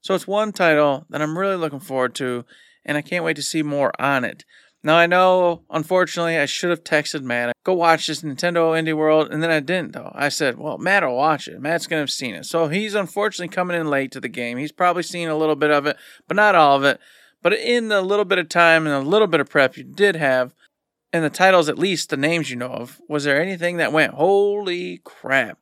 So 0.00 0.14
it's 0.14 0.26
one 0.26 0.52
title 0.52 1.06
that 1.08 1.22
I'm 1.22 1.38
really 1.38 1.56
looking 1.56 1.80
forward 1.80 2.14
to 2.16 2.44
and 2.84 2.98
I 2.98 3.02
can't 3.02 3.24
wait 3.24 3.36
to 3.36 3.42
see 3.42 3.62
more 3.62 3.92
on 4.00 4.24
it. 4.24 4.44
Now 4.84 4.96
I 4.96 5.06
know, 5.06 5.62
unfortunately, 5.70 6.36
I 6.38 6.46
should 6.46 6.70
have 6.70 6.82
texted 6.82 7.22
Matt, 7.22 7.54
go 7.62 7.72
watch 7.72 8.08
this 8.08 8.22
Nintendo 8.22 8.72
Indie 8.76 8.96
World, 8.96 9.30
and 9.30 9.40
then 9.40 9.50
I 9.50 9.60
didn't 9.60 9.92
though. 9.92 10.10
I 10.12 10.28
said, 10.28 10.58
well, 10.58 10.76
Matt 10.76 11.04
will 11.04 11.16
watch 11.16 11.46
it. 11.46 11.60
Matt's 11.60 11.86
gonna 11.86 12.02
have 12.02 12.10
seen 12.10 12.34
it. 12.34 12.46
So 12.46 12.66
he's 12.66 12.94
unfortunately 12.94 13.54
coming 13.54 13.80
in 13.80 13.88
late 13.88 14.10
to 14.12 14.20
the 14.20 14.28
game. 14.28 14.58
He's 14.58 14.72
probably 14.72 15.04
seen 15.04 15.28
a 15.28 15.36
little 15.36 15.54
bit 15.54 15.70
of 15.70 15.86
it, 15.86 15.96
but 16.26 16.36
not 16.36 16.56
all 16.56 16.76
of 16.76 16.84
it. 16.84 16.98
But 17.42 17.52
in 17.54 17.88
the 17.88 18.02
little 18.02 18.24
bit 18.24 18.38
of 18.38 18.48
time 18.48 18.86
and 18.86 18.94
a 18.94 19.08
little 19.08 19.28
bit 19.28 19.40
of 19.40 19.48
prep 19.48 19.76
you 19.76 19.84
did 19.84 20.16
have, 20.16 20.52
and 21.12 21.24
the 21.24 21.30
titles, 21.30 21.68
at 21.68 21.78
least 21.78 22.10
the 22.10 22.16
names 22.16 22.50
you 22.50 22.56
know 22.56 22.68
of, 22.68 23.00
was 23.08 23.24
there 23.24 23.40
anything 23.40 23.76
that 23.76 23.92
went, 23.92 24.14
holy 24.14 25.00
crap, 25.04 25.58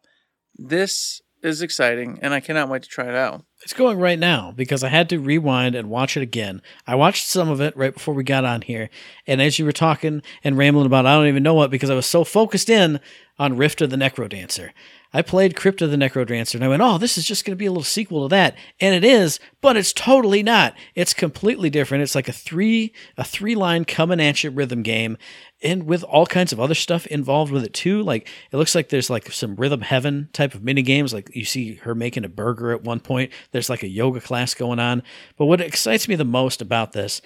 this 0.55 1.20
is 1.42 1.62
exciting, 1.62 2.18
and 2.22 2.34
I 2.34 2.40
cannot 2.40 2.68
wait 2.68 2.82
to 2.82 2.88
try 2.88 3.09
it 3.09 3.14
out. 3.14 3.44
It's 3.62 3.72
going 3.72 3.98
right 3.98 4.18
now 4.18 4.53
because 4.55 4.84
I 4.84 4.88
had 4.88 5.09
to 5.11 5.18
rewind 5.18 5.74
and 5.74 5.90
watch 5.90 6.16
it 6.16 6.22
again. 6.22 6.62
I 6.86 6.94
watched 6.94 7.26
some 7.26 7.48
of 7.48 7.61
it 7.61 7.76
right 7.76 7.94
before 7.94 8.14
we 8.14 8.24
got 8.24 8.44
on 8.44 8.62
here, 8.62 8.90
and 9.26 9.40
as 9.40 9.59
you 9.59 9.64
were 9.64 9.72
talking 9.72 10.22
and 10.44 10.57
rambling 10.57 10.86
about, 10.86 11.07
I 11.07 11.14
don't 11.14 11.28
even 11.28 11.42
know 11.42 11.55
what 11.55 11.70
because 11.70 11.90
I 11.90 11.94
was 11.94 12.07
so 12.07 12.24
focused 12.24 12.70
in 12.70 13.01
on 13.38 13.57
Rift 13.57 13.80
of 13.80 13.90
the 13.90 13.96
Necrodancer. 13.96 14.70
I 15.12 15.22
played 15.22 15.56
Crypt 15.56 15.82
of 15.82 15.90
the 15.90 15.96
Necrodancer 15.96 16.54
and 16.54 16.64
I 16.64 16.68
went, 16.68 16.82
oh, 16.82 16.96
this 16.96 17.18
is 17.18 17.26
just 17.26 17.44
going 17.44 17.52
to 17.52 17.58
be 17.58 17.66
a 17.66 17.70
little 17.70 17.82
sequel 17.82 18.28
to 18.28 18.32
that. 18.32 18.56
And 18.78 18.94
it 18.94 19.04
is, 19.04 19.40
but 19.61 19.76
it's 19.76 19.92
totally 19.92 20.42
not. 20.42 20.74
It's 20.94 21.14
completely 21.14 21.68
different. 21.68 22.02
It's 22.02 22.14
like 22.14 22.28
a 22.28 22.32
three, 22.32 22.92
a 23.16 23.24
three 23.24 23.54
line 23.54 23.84
coming 23.84 24.20
at 24.20 24.44
you 24.44 24.50
rhythm 24.50 24.82
game 24.82 25.18
and 25.62 25.84
with 25.84 26.04
all 26.04 26.26
kinds 26.26 26.52
of 26.52 26.61
other 26.61 26.74
stuff 26.74 27.06
involved 27.08 27.50
with 27.50 27.64
it 27.64 27.74
too. 27.74 28.02
Like 28.02 28.28
it 28.52 28.56
looks 28.56 28.74
like 28.74 28.88
there's 28.88 29.11
like 29.11 29.32
some 29.32 29.56
rhythm 29.56 29.80
heaven 29.80 30.28
type 30.32 30.54
of 30.54 30.62
mini 30.62 30.82
games. 30.82 31.12
Like 31.12 31.34
you 31.34 31.44
see 31.44 31.74
her 31.76 31.94
making 31.94 32.24
a 32.24 32.28
burger 32.28 32.70
at 32.72 32.84
one 32.84 33.00
point. 33.00 33.32
There's 33.50 33.70
like 33.70 33.82
a 33.82 33.88
yoga 33.88 34.20
class 34.20 34.54
going 34.54 34.78
on. 34.78 35.02
But 35.36 35.46
what 35.46 35.61
excites 35.61 36.06
me 36.06 36.14
the 36.14 36.24
most 36.24 36.62
about 36.62 36.92
this 36.92 37.20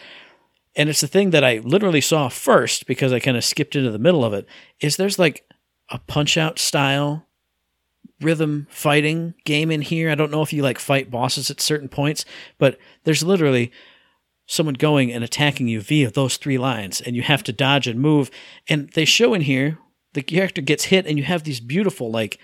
and 0.77 0.89
it's 0.89 1.01
the 1.01 1.07
thing 1.07 1.31
that 1.31 1.45
I 1.45 1.59
literally 1.59 2.01
saw 2.01 2.29
first 2.29 2.87
because 2.87 3.13
I 3.13 3.21
kind 3.21 3.37
of 3.37 3.45
skipped 3.45 3.77
into 3.77 3.91
the 3.91 3.99
middle 3.99 4.25
of 4.25 4.33
it, 4.33 4.47
is 4.81 4.97
there's 4.97 5.19
like 5.19 5.49
a 5.91 5.99
punch 5.99 6.37
out 6.37 6.59
style 6.59 7.27
rhythm 8.25 8.67
fighting 8.71 9.35
game 9.45 9.71
in 9.71 9.83
here. 9.83 10.11
I 10.11 10.15
don't 10.15 10.31
know 10.31 10.43
if 10.43 10.53
you 10.53 10.63
like 10.63 10.79
fight 10.79 11.11
bosses 11.11 11.51
at 11.51 11.61
certain 11.61 11.89
points, 11.89 12.25
but 12.59 12.79
there's 13.05 13.23
literally 13.23 13.71
someone 14.47 14.75
going 14.75 15.13
and 15.13 15.25
attacking 15.25 15.69
you 15.69 15.81
via 15.81 16.11
those 16.11 16.37
three 16.37 16.59
lines, 16.59 17.01
and 17.01 17.17
you 17.17 17.23
have 17.23 17.43
to 17.45 17.53
dodge 17.53 17.87
and 17.87 18.01
move. 18.01 18.31
And 18.69 18.91
they 18.91 19.05
show 19.05 19.35
in 19.35 19.43
here 19.43 19.79
the 20.13 20.23
character 20.23 20.61
gets 20.61 20.85
hit, 20.85 21.07
and 21.07 21.19
you 21.19 21.25
have 21.25 21.45
these 21.45 21.61
beautiful, 21.61 22.11
like 22.11 22.39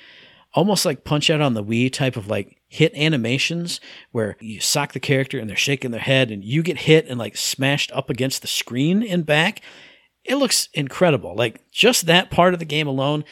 almost 0.55 0.85
like 0.85 1.05
punch 1.05 1.31
out 1.31 1.41
on 1.41 1.55
the 1.55 1.65
Wii 1.65 1.93
type 1.93 2.17
of 2.17 2.27
like 2.27 2.57
hit 2.69 2.95
animations 2.95 3.81
where 4.13 4.37
you 4.41 4.61
sock 4.61 4.93
the 4.93 5.01
character 5.01 5.39
and 5.39 5.49
they're 5.49 5.57
shaking 5.57 5.91
their 5.91 6.01
head, 6.01 6.31
and 6.31 6.45
you 6.45 6.63
get 6.63 6.79
hit 6.79 7.07
and 7.07 7.19
like 7.19 7.37
smashed 7.37 7.93
up 7.93 8.11
against 8.11 8.43
the 8.43 8.49
screen 8.49 9.03
and 9.03 9.27
back. 9.27 9.61
It 10.25 10.37
looks 10.37 10.69
incredible. 10.75 11.35
Like 11.35 11.71
just 11.71 12.07
that 12.07 12.31
part 12.31 12.55
of 12.55 12.61
the 12.61 12.67
game 12.67 12.87
alone, 12.87 13.25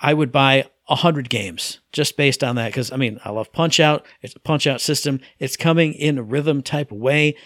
I 0.00 0.14
would 0.14 0.32
buy 0.32 0.64
a 0.88 0.96
hundred 0.96 1.30
games 1.30 1.80
just 1.92 2.16
based 2.16 2.44
on 2.44 2.56
that. 2.56 2.68
Because 2.68 2.92
I 2.92 2.96
mean, 2.96 3.20
I 3.24 3.30
love 3.30 3.52
Punch 3.52 3.80
Out. 3.80 4.06
It's 4.22 4.34
a 4.34 4.40
Punch 4.40 4.66
Out 4.66 4.80
system. 4.80 5.20
It's 5.38 5.56
coming 5.56 5.94
in 5.94 6.18
a 6.18 6.22
rhythm 6.22 6.62
type 6.62 6.92
way. 6.92 7.36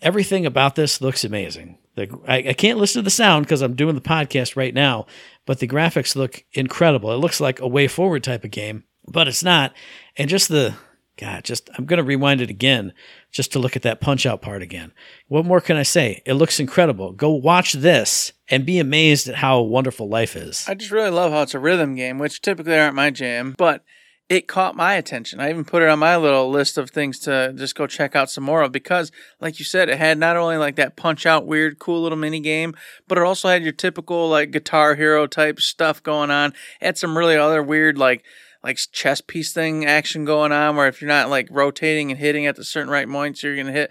Everything 0.00 0.44
about 0.46 0.74
this 0.74 1.00
looks 1.00 1.24
amazing. 1.24 1.78
The, 1.94 2.18
I, 2.26 2.36
I 2.48 2.52
can't 2.54 2.78
listen 2.78 3.00
to 3.00 3.04
the 3.04 3.10
sound 3.10 3.46
because 3.46 3.62
I'm 3.62 3.76
doing 3.76 3.94
the 3.94 4.00
podcast 4.00 4.56
right 4.56 4.74
now, 4.74 5.06
but 5.46 5.60
the 5.60 5.68
graphics 5.68 6.16
look 6.16 6.44
incredible. 6.52 7.12
It 7.12 7.18
looks 7.18 7.40
like 7.40 7.60
a 7.60 7.68
WayForward 7.68 8.22
type 8.22 8.44
of 8.44 8.50
game, 8.50 8.84
but 9.06 9.28
it's 9.28 9.44
not. 9.44 9.72
And 10.16 10.28
just 10.28 10.48
the 10.48 10.74
God, 11.16 11.44
just 11.44 11.70
I'm 11.78 11.84
gonna 11.84 12.02
rewind 12.02 12.40
it 12.40 12.50
again 12.50 12.92
just 13.34 13.50
to 13.52 13.58
look 13.58 13.74
at 13.74 13.82
that 13.82 14.00
punch 14.00 14.24
out 14.24 14.40
part 14.40 14.62
again. 14.62 14.92
What 15.26 15.44
more 15.44 15.60
can 15.60 15.76
I 15.76 15.82
say? 15.82 16.22
It 16.24 16.34
looks 16.34 16.60
incredible. 16.60 17.10
Go 17.10 17.30
watch 17.30 17.72
this 17.72 18.32
and 18.48 18.64
be 18.64 18.78
amazed 18.78 19.28
at 19.28 19.34
how 19.34 19.60
wonderful 19.60 20.08
life 20.08 20.36
is. 20.36 20.64
I 20.68 20.74
just 20.74 20.92
really 20.92 21.10
love 21.10 21.32
how 21.32 21.42
it's 21.42 21.52
a 21.52 21.58
rhythm 21.58 21.96
game, 21.96 22.18
which 22.18 22.40
typically 22.40 22.78
aren't 22.78 22.94
my 22.94 23.10
jam, 23.10 23.56
but 23.58 23.84
it 24.28 24.46
caught 24.46 24.76
my 24.76 24.94
attention. 24.94 25.40
I 25.40 25.50
even 25.50 25.64
put 25.64 25.82
it 25.82 25.88
on 25.88 25.98
my 25.98 26.16
little 26.16 26.48
list 26.48 26.78
of 26.78 26.90
things 26.90 27.18
to 27.20 27.52
just 27.56 27.74
go 27.74 27.88
check 27.88 28.14
out 28.14 28.30
some 28.30 28.44
more 28.44 28.62
of 28.62 28.70
because, 28.70 29.10
like 29.40 29.58
you 29.58 29.64
said, 29.64 29.88
it 29.88 29.98
had 29.98 30.16
not 30.16 30.36
only 30.36 30.56
like 30.56 30.76
that 30.76 30.96
punch 30.96 31.26
out 31.26 31.44
weird, 31.44 31.80
cool 31.80 32.02
little 32.02 32.16
mini 32.16 32.38
game, 32.38 32.74
but 33.08 33.18
it 33.18 33.24
also 33.24 33.48
had 33.48 33.64
your 33.64 33.72
typical 33.72 34.28
like 34.28 34.52
Guitar 34.52 34.94
Hero 34.94 35.26
type 35.26 35.60
stuff 35.60 36.00
going 36.02 36.30
on. 36.30 36.50
It 36.80 36.86
had 36.86 36.98
some 36.98 37.18
really 37.18 37.36
other 37.36 37.62
weird 37.62 37.98
like 37.98 38.24
like 38.64 38.78
chess 38.92 39.20
piece 39.20 39.52
thing 39.52 39.84
action 39.84 40.24
going 40.24 40.50
on 40.50 40.74
where 40.74 40.88
if 40.88 41.02
you're 41.02 41.08
not 41.08 41.28
like 41.28 41.46
rotating 41.50 42.10
and 42.10 42.18
hitting 42.18 42.46
at 42.46 42.56
the 42.56 42.64
certain 42.64 42.90
right 42.90 43.08
points, 43.08 43.42
you're 43.42 43.54
gonna 43.54 43.70
hit. 43.70 43.90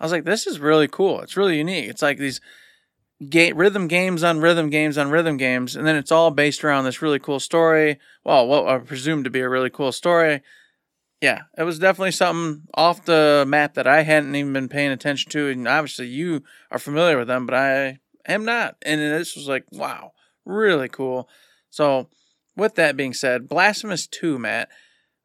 I 0.00 0.04
was 0.04 0.10
like, 0.10 0.24
this 0.24 0.46
is 0.48 0.58
really 0.58 0.88
cool. 0.88 1.20
It's 1.20 1.36
really 1.36 1.58
unique. 1.58 1.88
It's 1.88 2.02
like 2.02 2.18
these 2.18 2.40
game, 3.28 3.56
rhythm 3.56 3.86
games 3.86 4.24
on 4.24 4.40
rhythm 4.40 4.68
games 4.68 4.98
on 4.98 5.10
rhythm 5.10 5.36
games, 5.36 5.76
and 5.76 5.86
then 5.86 5.94
it's 5.94 6.10
all 6.10 6.32
based 6.32 6.64
around 6.64 6.84
this 6.84 7.00
really 7.00 7.20
cool 7.20 7.38
story. 7.38 8.00
Well, 8.24 8.48
what 8.48 8.66
I 8.66 8.78
presume 8.78 9.22
to 9.24 9.30
be 9.30 9.40
a 9.40 9.48
really 9.48 9.70
cool 9.70 9.92
story. 9.92 10.42
Yeah, 11.20 11.42
it 11.56 11.62
was 11.62 11.78
definitely 11.78 12.12
something 12.12 12.62
off 12.74 13.04
the 13.04 13.44
map 13.46 13.74
that 13.74 13.86
I 13.86 14.02
hadn't 14.02 14.34
even 14.34 14.54
been 14.54 14.68
paying 14.68 14.90
attention 14.90 15.30
to, 15.32 15.48
and 15.48 15.68
obviously 15.68 16.08
you 16.08 16.42
are 16.72 16.78
familiar 16.78 17.16
with 17.16 17.28
them, 17.28 17.46
but 17.46 17.54
I 17.54 17.98
am 18.26 18.44
not. 18.44 18.76
And 18.82 19.00
this 19.00 19.36
was 19.36 19.46
like, 19.46 19.66
wow, 19.70 20.14
really 20.44 20.88
cool. 20.88 21.28
So 21.68 22.08
with 22.56 22.74
that 22.74 22.96
being 22.96 23.14
said, 23.14 23.48
Blasphemous 23.48 24.06
2, 24.06 24.38
Matt. 24.38 24.68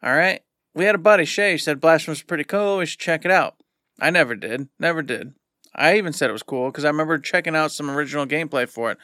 All 0.03 0.15
right. 0.15 0.41
We 0.73 0.85
had 0.85 0.95
a 0.95 0.99
buddy, 0.99 1.25
Shay, 1.25 1.57
said 1.57 1.79
Blasphemous 1.79 2.21
pretty 2.21 2.43
cool. 2.43 2.77
We 2.77 2.85
should 2.85 2.99
check 2.99 3.25
it 3.25 3.31
out. 3.31 3.55
I 3.99 4.09
never 4.09 4.35
did. 4.35 4.67
Never 4.79 5.01
did. 5.01 5.33
I 5.73 5.97
even 5.97 6.13
said 6.13 6.29
it 6.29 6.33
was 6.33 6.43
cool 6.43 6.69
because 6.69 6.85
I 6.85 6.89
remember 6.89 7.17
checking 7.17 7.55
out 7.55 7.71
some 7.71 7.89
original 7.89 8.25
gameplay 8.25 8.67
for 8.67 8.91
it. 8.91 8.97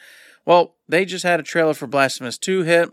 Well, 0.44 0.76
they 0.88 1.04
just 1.04 1.24
had 1.24 1.40
a 1.40 1.44
trailer 1.44 1.74
for 1.74 1.86
Blasphemous 1.86 2.38
2 2.38 2.62
hit, 2.62 2.90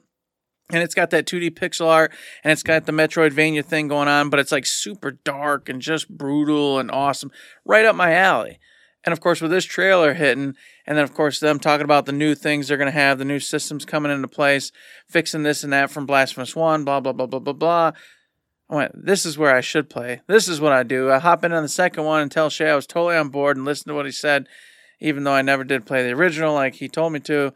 and 0.71 0.83
it's 0.83 0.93
got 0.93 1.09
that 1.09 1.25
2D 1.25 1.51
pixel 1.51 1.87
art, 1.87 2.13
and 2.43 2.51
it's 2.51 2.63
got 2.63 2.85
the 2.85 2.91
Metroidvania 2.91 3.65
thing 3.65 3.87
going 3.87 4.07
on, 4.07 4.29
but 4.29 4.39
it's 4.39 4.51
like 4.51 4.65
super 4.65 5.11
dark 5.11 5.67
and 5.67 5.81
just 5.81 6.09
brutal 6.09 6.77
and 6.79 6.91
awesome. 6.91 7.31
Right 7.65 7.85
up 7.85 7.95
my 7.95 8.13
alley. 8.13 8.59
And 9.05 9.13
of 9.13 9.21
course, 9.21 9.39
with 9.39 9.51
this 9.51 9.65
trailer 9.65 10.13
hitting, 10.13 10.55
and 10.85 10.97
then 10.97 11.03
of 11.03 11.13
course 11.13 11.39
them 11.39 11.59
talking 11.59 11.85
about 11.85 12.05
the 12.05 12.11
new 12.11 12.35
things 12.35 12.67
they're 12.67 12.77
going 12.77 12.91
to 12.91 12.91
have, 12.91 13.17
the 13.17 13.25
new 13.25 13.39
systems 13.39 13.85
coming 13.85 14.11
into 14.11 14.27
place, 14.27 14.71
fixing 15.07 15.43
this 15.43 15.63
and 15.63 15.71
that 15.71 15.89
from 15.89 16.05
Blasphemous 16.05 16.55
One, 16.55 16.83
blah 16.83 16.99
blah 16.99 17.13
blah 17.13 17.25
blah 17.25 17.39
blah 17.39 17.53
blah. 17.53 17.91
I 18.69 18.75
went, 18.75 19.05
this 19.05 19.25
is 19.25 19.37
where 19.37 19.55
I 19.55 19.61
should 19.61 19.89
play. 19.89 20.21
This 20.27 20.47
is 20.47 20.61
what 20.61 20.73
I 20.73 20.83
do. 20.83 21.09
I 21.09 21.17
hop 21.17 21.43
in 21.43 21.53
on 21.53 21.63
the 21.63 21.69
second 21.69 22.03
one 22.03 22.21
and 22.21 22.31
tell 22.31 22.49
Shay 22.49 22.69
I 22.69 22.75
was 22.75 22.85
totally 22.85 23.15
on 23.15 23.29
board 23.29 23.57
and 23.57 23.65
listen 23.65 23.87
to 23.87 23.95
what 23.95 24.05
he 24.05 24.11
said, 24.11 24.47
even 24.99 25.23
though 25.23 25.33
I 25.33 25.41
never 25.41 25.63
did 25.63 25.87
play 25.87 26.03
the 26.03 26.13
original 26.13 26.53
like 26.53 26.75
he 26.75 26.87
told 26.87 27.13
me 27.13 27.19
to. 27.21 27.53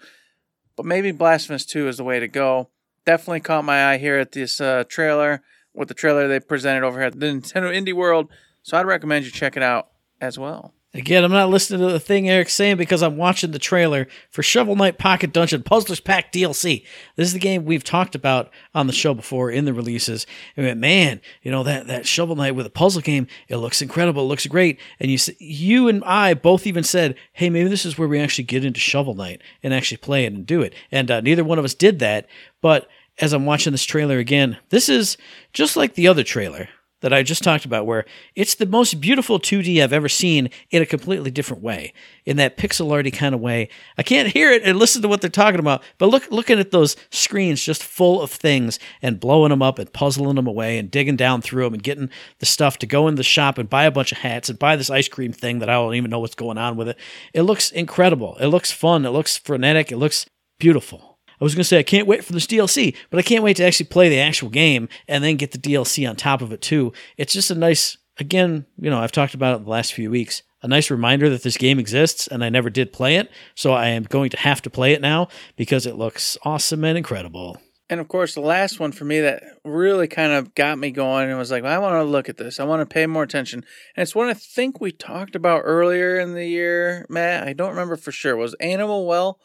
But 0.75 0.87
maybe 0.87 1.11
Blasphemous 1.11 1.65
2 1.65 1.87
is 1.87 1.97
the 1.97 2.03
way 2.03 2.19
to 2.19 2.27
go. 2.27 2.69
Definitely 3.05 3.41
caught 3.41 3.63
my 3.63 3.91
eye 3.91 3.97
here 3.97 4.17
at 4.17 4.31
this 4.31 4.59
uh, 4.59 4.85
trailer 4.87 5.43
with 5.73 5.87
the 5.87 5.93
trailer 5.93 6.27
they 6.27 6.39
presented 6.39 6.83
over 6.83 6.99
here 6.99 7.07
at 7.07 7.19
the 7.19 7.25
Nintendo 7.27 7.71
Indie 7.71 7.93
World. 7.93 8.29
So 8.63 8.77
I'd 8.77 8.87
recommend 8.87 9.25
you 9.25 9.31
check 9.31 9.55
it 9.55 9.61
out 9.61 9.89
as 10.19 10.39
well. 10.39 10.73
Again, 10.95 11.23
I'm 11.23 11.31
not 11.31 11.49
listening 11.49 11.79
to 11.79 11.91
the 11.91 11.99
thing 11.99 12.29
Eric's 12.29 12.53
saying 12.53 12.77
because 12.77 13.01
I'm 13.01 13.17
watching 13.17 13.49
the 13.49 13.57
trailer 13.57 14.07
for 14.29 14.43
Shovel 14.43 14.75
Knight 14.75 14.99
Pocket 14.99 15.33
Dungeon 15.33 15.63
Puzzlers 15.63 15.99
Pack 15.99 16.31
DLC. 16.31 16.85
This 17.15 17.27
is 17.27 17.33
the 17.33 17.39
game 17.39 17.65
we've 17.65 17.83
talked 17.83 18.13
about 18.13 18.51
on 18.75 18.85
the 18.85 18.93
show 18.93 19.15
before 19.15 19.49
in 19.49 19.65
the 19.65 19.73
releases. 19.73 20.27
And 20.55 20.67
went, 20.67 20.79
man, 20.79 21.19
you 21.41 21.49
know 21.49 21.63
that 21.63 21.87
that 21.87 22.05
Shovel 22.05 22.35
Knight 22.35 22.53
with 22.53 22.67
a 22.67 22.71
puzzle 22.71 23.01
game, 23.01 23.25
it 23.47 23.57
looks 23.57 23.81
incredible, 23.81 24.25
it 24.25 24.27
looks 24.27 24.45
great. 24.45 24.79
And 24.99 25.09
you 25.09 25.17
you 25.39 25.87
and 25.87 26.03
I 26.03 26.35
both 26.35 26.67
even 26.67 26.83
said, 26.83 27.15
hey, 27.31 27.49
maybe 27.49 27.69
this 27.69 27.87
is 27.87 27.97
where 27.97 28.07
we 28.07 28.19
actually 28.19 28.43
get 28.43 28.63
into 28.63 28.79
Shovel 28.79 29.15
Knight 29.15 29.41
and 29.63 29.73
actually 29.73 29.97
play 29.97 30.25
it 30.25 30.33
and 30.33 30.45
do 30.45 30.61
it. 30.61 30.75
And 30.91 31.09
uh, 31.09 31.21
neither 31.21 31.43
one 31.43 31.57
of 31.57 31.65
us 31.65 31.73
did 31.73 31.97
that, 31.99 32.27
but 32.61 32.87
as 33.19 33.33
I'm 33.33 33.47
watching 33.47 33.71
this 33.71 33.85
trailer 33.85 34.19
again, 34.19 34.57
this 34.69 34.89
is 34.89 35.17
just 35.53 35.75
like 35.75 35.95
the 35.95 36.07
other 36.07 36.23
trailer 36.23 36.69
that 37.03 37.13
I 37.13 37.21
just 37.21 37.43
talked 37.43 37.65
about, 37.65 37.85
where 37.85 38.05
it's 38.33 38.55
the 38.55 38.65
most 38.65 39.01
beautiful 39.01 39.39
2D 39.39 39.83
I've 39.83 39.91
ever 39.91 40.07
seen 40.07 40.49
in 40.71 40.81
a 40.81 40.85
completely 40.85 41.29
different 41.29 41.61
way, 41.61 41.93
in 42.25 42.37
that 42.37 42.55
pixel 42.55 42.91
arty 42.91 43.11
kind 43.11 43.35
of 43.35 43.41
way. 43.41 43.67
I 43.97 44.03
can't 44.03 44.29
hear 44.29 44.51
it 44.51 44.63
and 44.63 44.79
listen 44.79 45.01
to 45.01 45.09
what 45.09 45.19
they're 45.19 45.29
talking 45.29 45.59
about, 45.59 45.83
but 45.97 46.07
look, 46.07 46.31
looking 46.31 46.59
at 46.59 46.71
those 46.71 46.95
screens 47.11 47.61
just 47.61 47.83
full 47.83 48.21
of 48.21 48.31
things 48.31 48.79
and 49.01 49.19
blowing 49.19 49.49
them 49.49 49.61
up 49.61 49.79
and 49.79 49.91
puzzling 49.91 50.37
them 50.37 50.47
away 50.47 50.77
and 50.77 50.89
digging 50.89 51.17
down 51.17 51.41
through 51.41 51.65
them 51.65 51.73
and 51.73 51.83
getting 51.83 52.09
the 52.39 52.45
stuff 52.45 52.79
to 52.79 52.87
go 52.87 53.09
in 53.09 53.15
the 53.15 53.23
shop 53.23 53.57
and 53.57 53.69
buy 53.69 53.83
a 53.83 53.91
bunch 53.91 54.13
of 54.13 54.19
hats 54.19 54.47
and 54.47 54.57
buy 54.57 54.77
this 54.77 54.89
ice 54.89 55.09
cream 55.09 55.33
thing 55.33 55.59
that 55.59 55.69
I 55.69 55.73
don't 55.73 55.95
even 55.95 56.09
know 56.09 56.19
what's 56.19 56.35
going 56.35 56.57
on 56.57 56.77
with 56.77 56.87
it. 56.87 56.97
It 57.33 57.41
looks 57.41 57.69
incredible. 57.69 58.37
It 58.39 58.47
looks 58.47 58.71
fun. 58.71 59.05
It 59.05 59.09
looks 59.09 59.37
frenetic. 59.37 59.91
It 59.91 59.97
looks 59.97 60.25
beautiful. 60.57 61.12
I 61.43 61.45
was 61.45 61.55
going 61.55 61.63
to 61.63 61.67
say 61.67 61.77
I 61.77 61.83
can't 61.83 62.07
wait 62.07 62.23
for 62.23 62.31
this 62.31 62.47
DLC, 62.47 62.95
but 63.09 63.19
I 63.19 63.21
can't 63.21 63.43
wait 63.43 63.57
to 63.57 63.65
actually 63.65 63.87
play 63.87 64.07
the 64.07 64.21
actual 64.21 64.47
game 64.47 64.87
and 65.09 65.21
then 65.21 65.35
get 65.35 65.51
the 65.51 65.57
DLC 65.57 66.09
on 66.09 66.15
top 66.15 66.41
of 66.41 66.53
it 66.53 66.61
too. 66.61 66.93
It's 67.17 67.33
just 67.33 67.51
a 67.51 67.55
nice, 67.55 67.97
again, 68.17 68.65
you 68.79 68.89
know, 68.89 68.99
I've 68.99 69.11
talked 69.11 69.33
about 69.33 69.59
it 69.59 69.65
the 69.65 69.69
last 69.69 69.93
few 69.93 70.09
weeks. 70.09 70.41
A 70.61 70.69
nice 70.69 70.89
reminder 70.89 71.29
that 71.29 71.43
this 71.43 71.57
game 71.57 71.79
exists 71.79 72.27
and 72.27 72.45
I 72.45 72.49
never 72.49 72.69
did 72.69 72.93
play 72.93 73.17
it, 73.17 73.29
so 73.55 73.73
I 73.73 73.89
am 73.89 74.03
going 74.03 74.29
to 74.29 74.37
have 74.37 74.61
to 74.61 74.69
play 74.69 74.93
it 74.93 75.01
now 75.01 75.27
because 75.57 75.85
it 75.85 75.97
looks 75.97 76.37
awesome 76.45 76.85
and 76.85 76.97
incredible. 76.97 77.57
And 77.89 77.99
of 77.99 78.07
course, 78.07 78.35
the 78.35 78.39
last 78.39 78.79
one 78.79 78.93
for 78.93 79.03
me 79.03 79.19
that 79.19 79.43
really 79.65 80.07
kind 80.07 80.31
of 80.31 80.55
got 80.55 80.79
me 80.79 80.91
going 80.91 81.27
and 81.27 81.37
was 81.37 81.51
like, 81.51 81.63
well, 81.63 81.75
I 81.75 81.77
want 81.77 81.95
to 81.95 82.09
look 82.09 82.29
at 82.29 82.37
this. 82.37 82.57
I 82.57 82.63
want 82.63 82.79
to 82.79 82.93
pay 82.93 83.05
more 83.05 83.23
attention. 83.23 83.65
And 83.97 84.03
it's 84.03 84.15
one 84.15 84.29
I 84.29 84.33
think 84.33 84.79
we 84.79 84.93
talked 84.93 85.35
about 85.35 85.63
earlier 85.65 86.17
in 86.17 86.35
the 86.35 86.47
year, 86.47 87.05
Matt. 87.09 87.45
I 87.45 87.51
don't 87.51 87.71
remember 87.71 87.97
for 87.97 88.13
sure. 88.13 88.31
It 88.31 88.39
was 88.39 88.53
Animal 88.61 89.05
Well? 89.05 89.41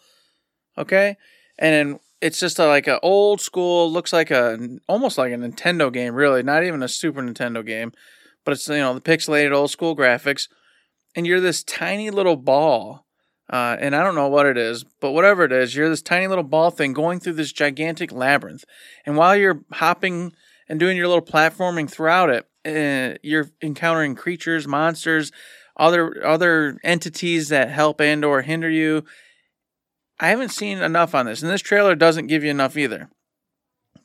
Okay 0.78 1.16
and 1.58 1.98
it's 2.20 2.40
just 2.40 2.58
a, 2.58 2.66
like 2.66 2.86
an 2.86 2.98
old 3.02 3.40
school, 3.40 3.90
looks 3.90 4.12
like 4.12 4.30
a 4.30 4.58
almost 4.88 5.18
like 5.18 5.32
a 5.32 5.36
Nintendo 5.36 5.92
game, 5.92 6.14
really, 6.14 6.42
not 6.42 6.64
even 6.64 6.82
a 6.82 6.88
Super 6.88 7.22
Nintendo 7.22 7.64
game, 7.64 7.92
but 8.44 8.52
it's 8.52 8.68
you 8.68 8.76
know 8.76 8.94
the 8.94 9.00
pixelated 9.00 9.52
old 9.54 9.70
school 9.70 9.96
graphics, 9.96 10.48
and 11.14 11.26
you're 11.26 11.40
this 11.40 11.62
tiny 11.62 12.10
little 12.10 12.36
ball, 12.36 13.06
uh, 13.50 13.76
and 13.80 13.94
I 13.94 14.02
don't 14.02 14.14
know 14.14 14.28
what 14.28 14.46
it 14.46 14.56
is, 14.56 14.84
but 15.00 15.12
whatever 15.12 15.44
it 15.44 15.52
is, 15.52 15.74
you're 15.74 15.88
this 15.88 16.02
tiny 16.02 16.26
little 16.26 16.44
ball 16.44 16.70
thing 16.70 16.92
going 16.92 17.20
through 17.20 17.34
this 17.34 17.52
gigantic 17.52 18.12
labyrinth, 18.12 18.64
and 19.06 19.16
while 19.16 19.36
you're 19.36 19.62
hopping 19.72 20.32
and 20.68 20.78
doing 20.78 20.96
your 20.96 21.08
little 21.08 21.24
platforming 21.24 21.90
throughout 21.90 22.30
it. 22.30 22.46
Uh, 22.66 23.16
you're 23.22 23.50
encountering 23.62 24.14
creatures, 24.14 24.66
monsters, 24.66 25.32
other 25.76 26.24
other 26.26 26.78
entities 26.82 27.48
that 27.48 27.70
help 27.70 28.00
and 28.00 28.24
or 28.24 28.42
hinder 28.42 28.68
you. 28.68 29.04
I 30.20 30.28
haven't 30.28 30.50
seen 30.50 30.78
enough 30.78 31.14
on 31.14 31.26
this, 31.26 31.42
and 31.42 31.50
this 31.50 31.62
trailer 31.62 31.94
doesn't 31.94 32.26
give 32.26 32.42
you 32.42 32.50
enough 32.50 32.76
either. 32.76 33.08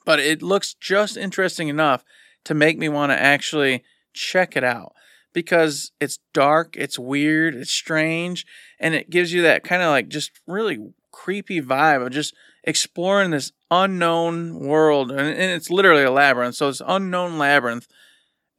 But 0.05 0.19
it 0.19 0.41
looks 0.41 0.73
just 0.73 1.17
interesting 1.17 1.69
enough 1.69 2.03
to 2.45 2.53
make 2.53 2.77
me 2.77 2.89
want 2.89 3.11
to 3.11 3.21
actually 3.21 3.83
check 4.13 4.55
it 4.55 4.63
out 4.63 4.93
because 5.33 5.91
it's 5.99 6.19
dark, 6.33 6.75
it's 6.77 6.99
weird, 6.99 7.55
it's 7.55 7.71
strange, 7.71 8.45
and 8.79 8.93
it 8.93 9.09
gives 9.09 9.33
you 9.33 9.41
that 9.41 9.63
kind 9.63 9.81
of 9.81 9.89
like 9.89 10.07
just 10.07 10.31
really 10.45 10.77
creepy 11.11 11.61
vibe 11.61 12.05
of 12.05 12.11
just 12.11 12.35
exploring 12.63 13.31
this 13.31 13.51
unknown 13.71 14.59
world. 14.59 15.11
And, 15.11 15.27
it's 15.29 15.69
literally 15.69 16.03
a 16.03 16.11
labyrinth. 16.11 16.55
So 16.55 16.69
it's 16.69 16.81
unknown 16.85 17.37
labyrinth 17.37 17.87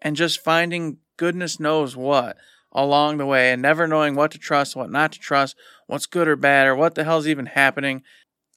and 0.02 0.16
just 0.16 0.42
finding 0.42 0.98
goodness 1.16 1.60
knows 1.60 1.96
what 1.96 2.36
along 2.74 3.18
the 3.18 3.26
way 3.26 3.52
and 3.52 3.62
never 3.62 3.86
knowing 3.86 4.14
what 4.14 4.30
to 4.32 4.38
trust, 4.38 4.74
what 4.74 4.90
not 4.90 5.12
to 5.12 5.18
trust, 5.18 5.56
what's 5.86 6.06
good 6.06 6.28
or 6.28 6.36
bad, 6.36 6.66
or 6.66 6.74
what 6.74 6.94
the 6.94 7.04
hell's 7.04 7.28
even 7.28 7.46
happening. 7.46 8.02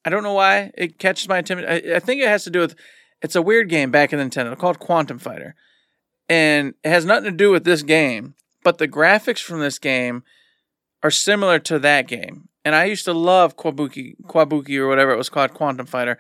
I 0.04 0.10
don't 0.10 0.24
know 0.24 0.34
why 0.34 0.72
it 0.76 1.00
catches 1.00 1.28
my 1.28 1.38
attention. 1.40 1.68
I, 1.68 1.96
I 1.96 2.00
think 2.00 2.22
it 2.22 2.28
has 2.28 2.44
to 2.46 2.50
do 2.50 2.60
with 2.60 2.76
it's 3.22 3.36
a 3.36 3.42
weird 3.42 3.70
game 3.70 3.92
back 3.92 4.14
in 4.14 4.20
Nintendo 4.20 4.58
called 4.58 4.80
Quantum 4.80 5.20
Fighter. 5.20 5.56
And 6.30 6.74
it 6.84 6.90
has 6.90 7.06
nothing 7.06 7.32
to 7.32 7.32
do 7.32 7.52
with 7.52 7.64
this 7.64 7.84
game, 7.84 8.36
but 8.64 8.78
the 8.78 8.88
graphics 8.88 9.42
from 9.42 9.60
this 9.60 9.80
game 9.80 10.24
are 11.04 11.12
similar 11.12 11.60
to 11.60 11.80
that 11.80 12.08
game. 12.08 12.50
And 12.66 12.76
I 12.76 12.86
used 12.86 13.06
to 13.06 13.14
love 13.14 13.56
Kwabuki, 13.56 14.16
Kwabuki 14.24 14.78
or 14.78 14.88
whatever 14.88 15.12
it 15.12 15.18
was 15.18 15.30
called, 15.30 15.54
Quantum 15.54 15.86
Fighter. 15.86 16.18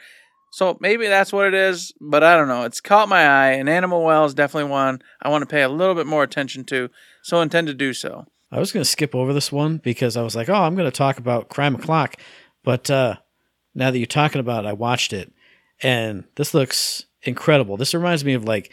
So 0.49 0.77
maybe 0.79 1.07
that's 1.07 1.33
what 1.33 1.47
it 1.47 1.53
is, 1.53 1.91
but 1.99 2.23
I 2.23 2.35
don't 2.35 2.47
know. 2.47 2.63
It's 2.63 2.81
caught 2.81 3.09
my 3.09 3.27
eye, 3.27 3.51
and 3.51 3.69
Animal 3.69 4.03
Well 4.03 4.25
is 4.25 4.33
definitely 4.33 4.71
one 4.71 5.01
I 5.21 5.29
want 5.29 5.41
to 5.43 5.47
pay 5.47 5.61
a 5.61 5.69
little 5.69 5.93
bit 5.93 6.07
more 6.07 6.23
attention 6.23 6.63
to, 6.65 6.89
so 7.21 7.39
I 7.39 7.43
intend 7.43 7.67
to 7.67 7.73
do 7.73 7.93
so. 7.93 8.25
I 8.51 8.59
was 8.59 8.71
going 8.71 8.83
to 8.83 8.89
skip 8.89 9.13
over 9.13 9.33
this 9.33 9.51
one 9.51 9.77
because 9.77 10.15
I 10.15 10.23
was 10.23 10.35
like, 10.35 10.49
oh, 10.49 10.53
I'm 10.53 10.75
going 10.75 10.89
to 10.89 10.97
talk 10.97 11.17
about 11.17 11.49
Crime 11.49 11.75
O'Clock. 11.75 12.15
But 12.63 12.89
uh, 12.89 13.17
now 13.75 13.91
that 13.91 13.97
you're 13.97 14.07
talking 14.07 14.39
about 14.39 14.65
it, 14.65 14.67
I 14.69 14.73
watched 14.73 15.11
it, 15.13 15.31
and 15.83 16.23
this 16.35 16.53
looks 16.53 17.05
incredible. 17.23 17.77
This 17.77 17.93
reminds 17.93 18.23
me 18.23 18.33
of 18.33 18.45
like, 18.45 18.71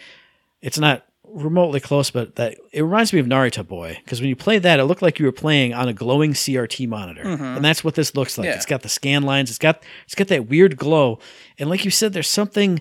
it's 0.62 0.78
not 0.78 1.04
remotely 1.26 1.80
close, 1.80 2.10
but 2.10 2.36
that 2.36 2.56
it 2.72 2.82
reminds 2.82 3.12
me 3.12 3.18
of 3.20 3.26
Narita 3.26 3.66
Boy 3.66 3.98
because 4.04 4.20
when 4.20 4.28
you 4.28 4.36
played 4.36 4.62
that, 4.62 4.78
it 4.80 4.84
looked 4.84 5.02
like 5.02 5.18
you 5.18 5.24
were 5.26 5.32
playing 5.32 5.74
on 5.74 5.88
a 5.88 5.92
glowing 5.92 6.32
CRT 6.34 6.86
monitor, 6.88 7.24
Mhm. 7.24 7.56
and 7.56 7.64
that's 7.64 7.82
what 7.82 7.94
this 7.94 8.14
looks 8.14 8.38
like. 8.38 8.46
Yeah. 8.46 8.54
It's 8.54 8.66
got 8.66 8.82
the 8.82 8.88
scan 8.88 9.22
lines, 9.22 9.50
it's 9.50 9.58
got 9.58 9.82
it's 10.04 10.14
got 10.14 10.28
that 10.28 10.48
weird 10.48 10.76
glow, 10.76 11.18
and 11.58 11.68
like 11.70 11.84
you 11.84 11.90
said, 11.90 12.12
there's 12.12 12.28
something 12.28 12.80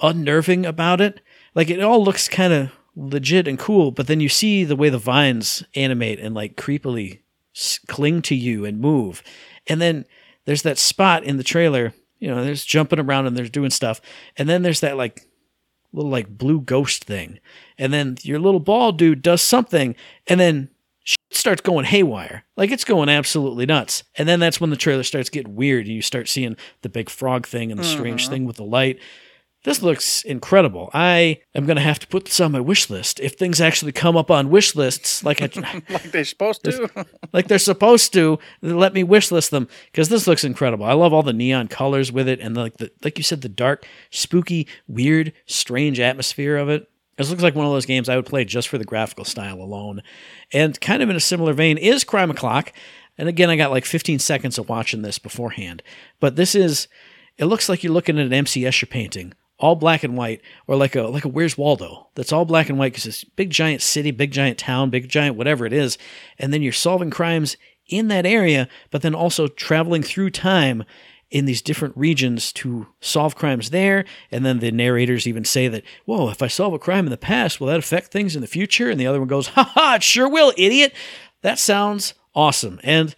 unnerving 0.00 0.66
about 0.66 1.00
it. 1.00 1.20
Like 1.54 1.70
it 1.70 1.80
all 1.82 2.02
looks 2.04 2.28
kind 2.28 2.52
of 2.52 2.70
legit 2.94 3.48
and 3.48 3.58
cool, 3.58 3.90
but 3.90 4.06
then 4.06 4.20
you 4.20 4.28
see 4.28 4.64
the 4.64 4.76
way 4.76 4.88
the 4.88 4.98
vines 4.98 5.62
animate 5.74 6.18
and 6.20 6.34
like 6.34 6.56
creepily 6.56 7.20
cling 7.86 8.20
to 8.22 8.34
you 8.34 8.64
and 8.64 8.78
move, 8.80 9.22
and 9.66 9.80
then 9.80 10.04
there's 10.44 10.62
that 10.62 10.78
spot 10.78 11.24
in 11.24 11.36
the 11.38 11.44
trailer. 11.44 11.94
You 12.18 12.28
know, 12.28 12.42
there's 12.44 12.64
jumping 12.64 12.98
around 12.98 13.26
and 13.26 13.36
there's 13.36 13.50
doing 13.50 13.70
stuff, 13.70 14.00
and 14.36 14.48
then 14.48 14.62
there's 14.62 14.80
that 14.80 14.96
like 14.96 15.25
little 15.96 16.10
like 16.10 16.28
blue 16.28 16.60
ghost 16.60 17.04
thing. 17.04 17.40
And 17.78 17.92
then 17.92 18.16
your 18.22 18.38
little 18.38 18.60
ball 18.60 18.92
dude 18.92 19.22
does 19.22 19.42
something 19.42 19.96
and 20.28 20.38
then 20.38 20.68
shit 21.04 21.18
starts 21.30 21.60
going 21.62 21.84
haywire. 21.86 22.44
Like 22.56 22.70
it's 22.70 22.84
going 22.84 23.08
absolutely 23.08 23.66
nuts. 23.66 24.04
And 24.16 24.28
then 24.28 24.38
that's 24.38 24.60
when 24.60 24.70
the 24.70 24.76
trailer 24.76 25.02
starts 25.02 25.30
getting 25.30 25.56
weird 25.56 25.86
and 25.86 25.94
you 25.94 26.02
start 26.02 26.28
seeing 26.28 26.56
the 26.82 26.88
big 26.88 27.08
frog 27.10 27.46
thing 27.46 27.70
and 27.70 27.80
the 27.80 27.84
strange 27.84 28.26
Mhm. 28.26 28.30
thing 28.30 28.44
with 28.44 28.56
the 28.56 28.64
light. 28.64 28.98
This 29.66 29.82
looks 29.82 30.22
incredible. 30.22 30.90
I 30.94 31.40
am 31.52 31.66
going 31.66 31.74
to 31.74 31.82
have 31.82 31.98
to 31.98 32.06
put 32.06 32.26
this 32.26 32.38
on 32.38 32.52
my 32.52 32.60
wish 32.60 32.88
list. 32.88 33.18
If 33.18 33.32
things 33.32 33.60
actually 33.60 33.90
come 33.90 34.16
up 34.16 34.30
on 34.30 34.48
wish 34.48 34.76
lists 34.76 35.24
like 35.24 35.42
I 35.42 35.50
like 35.90 36.12
they're 36.12 36.24
supposed 36.24 36.62
to. 36.62 36.88
like 37.32 37.48
they're 37.48 37.58
supposed 37.58 38.12
to 38.12 38.38
let 38.62 38.94
me 38.94 39.02
wish 39.02 39.32
list 39.32 39.50
them 39.50 39.66
because 39.90 40.08
this 40.08 40.28
looks 40.28 40.44
incredible. 40.44 40.86
I 40.86 40.92
love 40.92 41.12
all 41.12 41.24
the 41.24 41.32
neon 41.32 41.66
colors 41.66 42.12
with 42.12 42.28
it 42.28 42.38
and 42.38 42.56
like 42.56 42.76
the 42.76 42.92
like 43.02 43.18
you 43.18 43.24
said 43.24 43.42
the 43.42 43.48
dark, 43.48 43.84
spooky, 44.08 44.68
weird, 44.86 45.32
strange 45.46 45.98
atmosphere 45.98 46.56
of 46.56 46.68
it. 46.68 46.88
This 47.16 47.30
looks 47.30 47.42
like 47.42 47.56
one 47.56 47.66
of 47.66 47.72
those 47.72 47.86
games 47.86 48.08
I 48.08 48.14
would 48.14 48.26
play 48.26 48.44
just 48.44 48.68
for 48.68 48.78
the 48.78 48.84
graphical 48.84 49.24
style 49.24 49.60
alone. 49.60 50.00
And 50.52 50.80
kind 50.80 51.02
of 51.02 51.10
in 51.10 51.16
a 51.16 51.20
similar 51.20 51.54
vein 51.54 51.76
is 51.76 52.04
Crime 52.04 52.30
O'Clock. 52.30 52.72
And 53.18 53.28
again, 53.28 53.50
I 53.50 53.56
got 53.56 53.72
like 53.72 53.84
15 53.84 54.20
seconds 54.20 54.58
of 54.58 54.68
watching 54.68 55.02
this 55.02 55.18
beforehand. 55.18 55.82
But 56.20 56.36
this 56.36 56.54
is 56.54 56.86
it 57.36 57.46
looks 57.46 57.68
like 57.68 57.82
you're 57.82 57.92
looking 57.92 58.16
at 58.16 58.26
an 58.26 58.32
MC 58.32 58.62
Escher 58.62 58.88
painting, 58.88 59.34
all 59.58 59.74
black 59.74 60.04
and 60.04 60.16
white, 60.16 60.42
or 60.66 60.76
like 60.76 60.94
a 60.94 61.02
like 61.02 61.24
a 61.24 61.28
Where's 61.28 61.56
Waldo. 61.56 62.08
That's 62.14 62.32
all 62.32 62.44
black 62.44 62.68
and 62.68 62.78
white 62.78 62.92
because 62.92 63.06
it's 63.06 63.24
big 63.24 63.50
giant 63.50 63.82
city, 63.82 64.10
big 64.10 64.30
giant 64.30 64.58
town, 64.58 64.90
big 64.90 65.08
giant 65.08 65.36
whatever 65.36 65.66
it 65.66 65.72
is, 65.72 65.98
and 66.38 66.52
then 66.52 66.62
you're 66.62 66.72
solving 66.72 67.10
crimes 67.10 67.56
in 67.88 68.08
that 68.08 68.26
area, 68.26 68.68
but 68.90 69.02
then 69.02 69.14
also 69.14 69.46
traveling 69.46 70.02
through 70.02 70.30
time 70.30 70.84
in 71.30 71.44
these 71.44 71.62
different 71.62 71.96
regions 71.96 72.52
to 72.52 72.86
solve 73.00 73.34
crimes 73.34 73.70
there. 73.70 74.04
And 74.30 74.44
then 74.44 74.60
the 74.60 74.70
narrators 74.70 75.26
even 75.26 75.44
say 75.44 75.68
that, 75.68 75.82
whoa, 76.04 76.28
if 76.28 76.42
I 76.42 76.46
solve 76.46 76.72
a 76.72 76.78
crime 76.78 77.06
in 77.06 77.10
the 77.10 77.16
past, 77.16 77.60
will 77.60 77.66
that 77.68 77.78
affect 77.78 78.12
things 78.12 78.36
in 78.36 78.42
the 78.42 78.46
future? 78.46 78.90
And 78.90 79.00
the 79.00 79.06
other 79.06 79.18
one 79.18 79.28
goes, 79.28 79.48
ha 79.48 79.64
ha, 79.64 79.94
it 79.96 80.02
sure 80.02 80.28
will, 80.28 80.52
idiot. 80.56 80.92
That 81.42 81.58
sounds 81.58 82.14
awesome. 82.34 82.80
And 82.82 83.14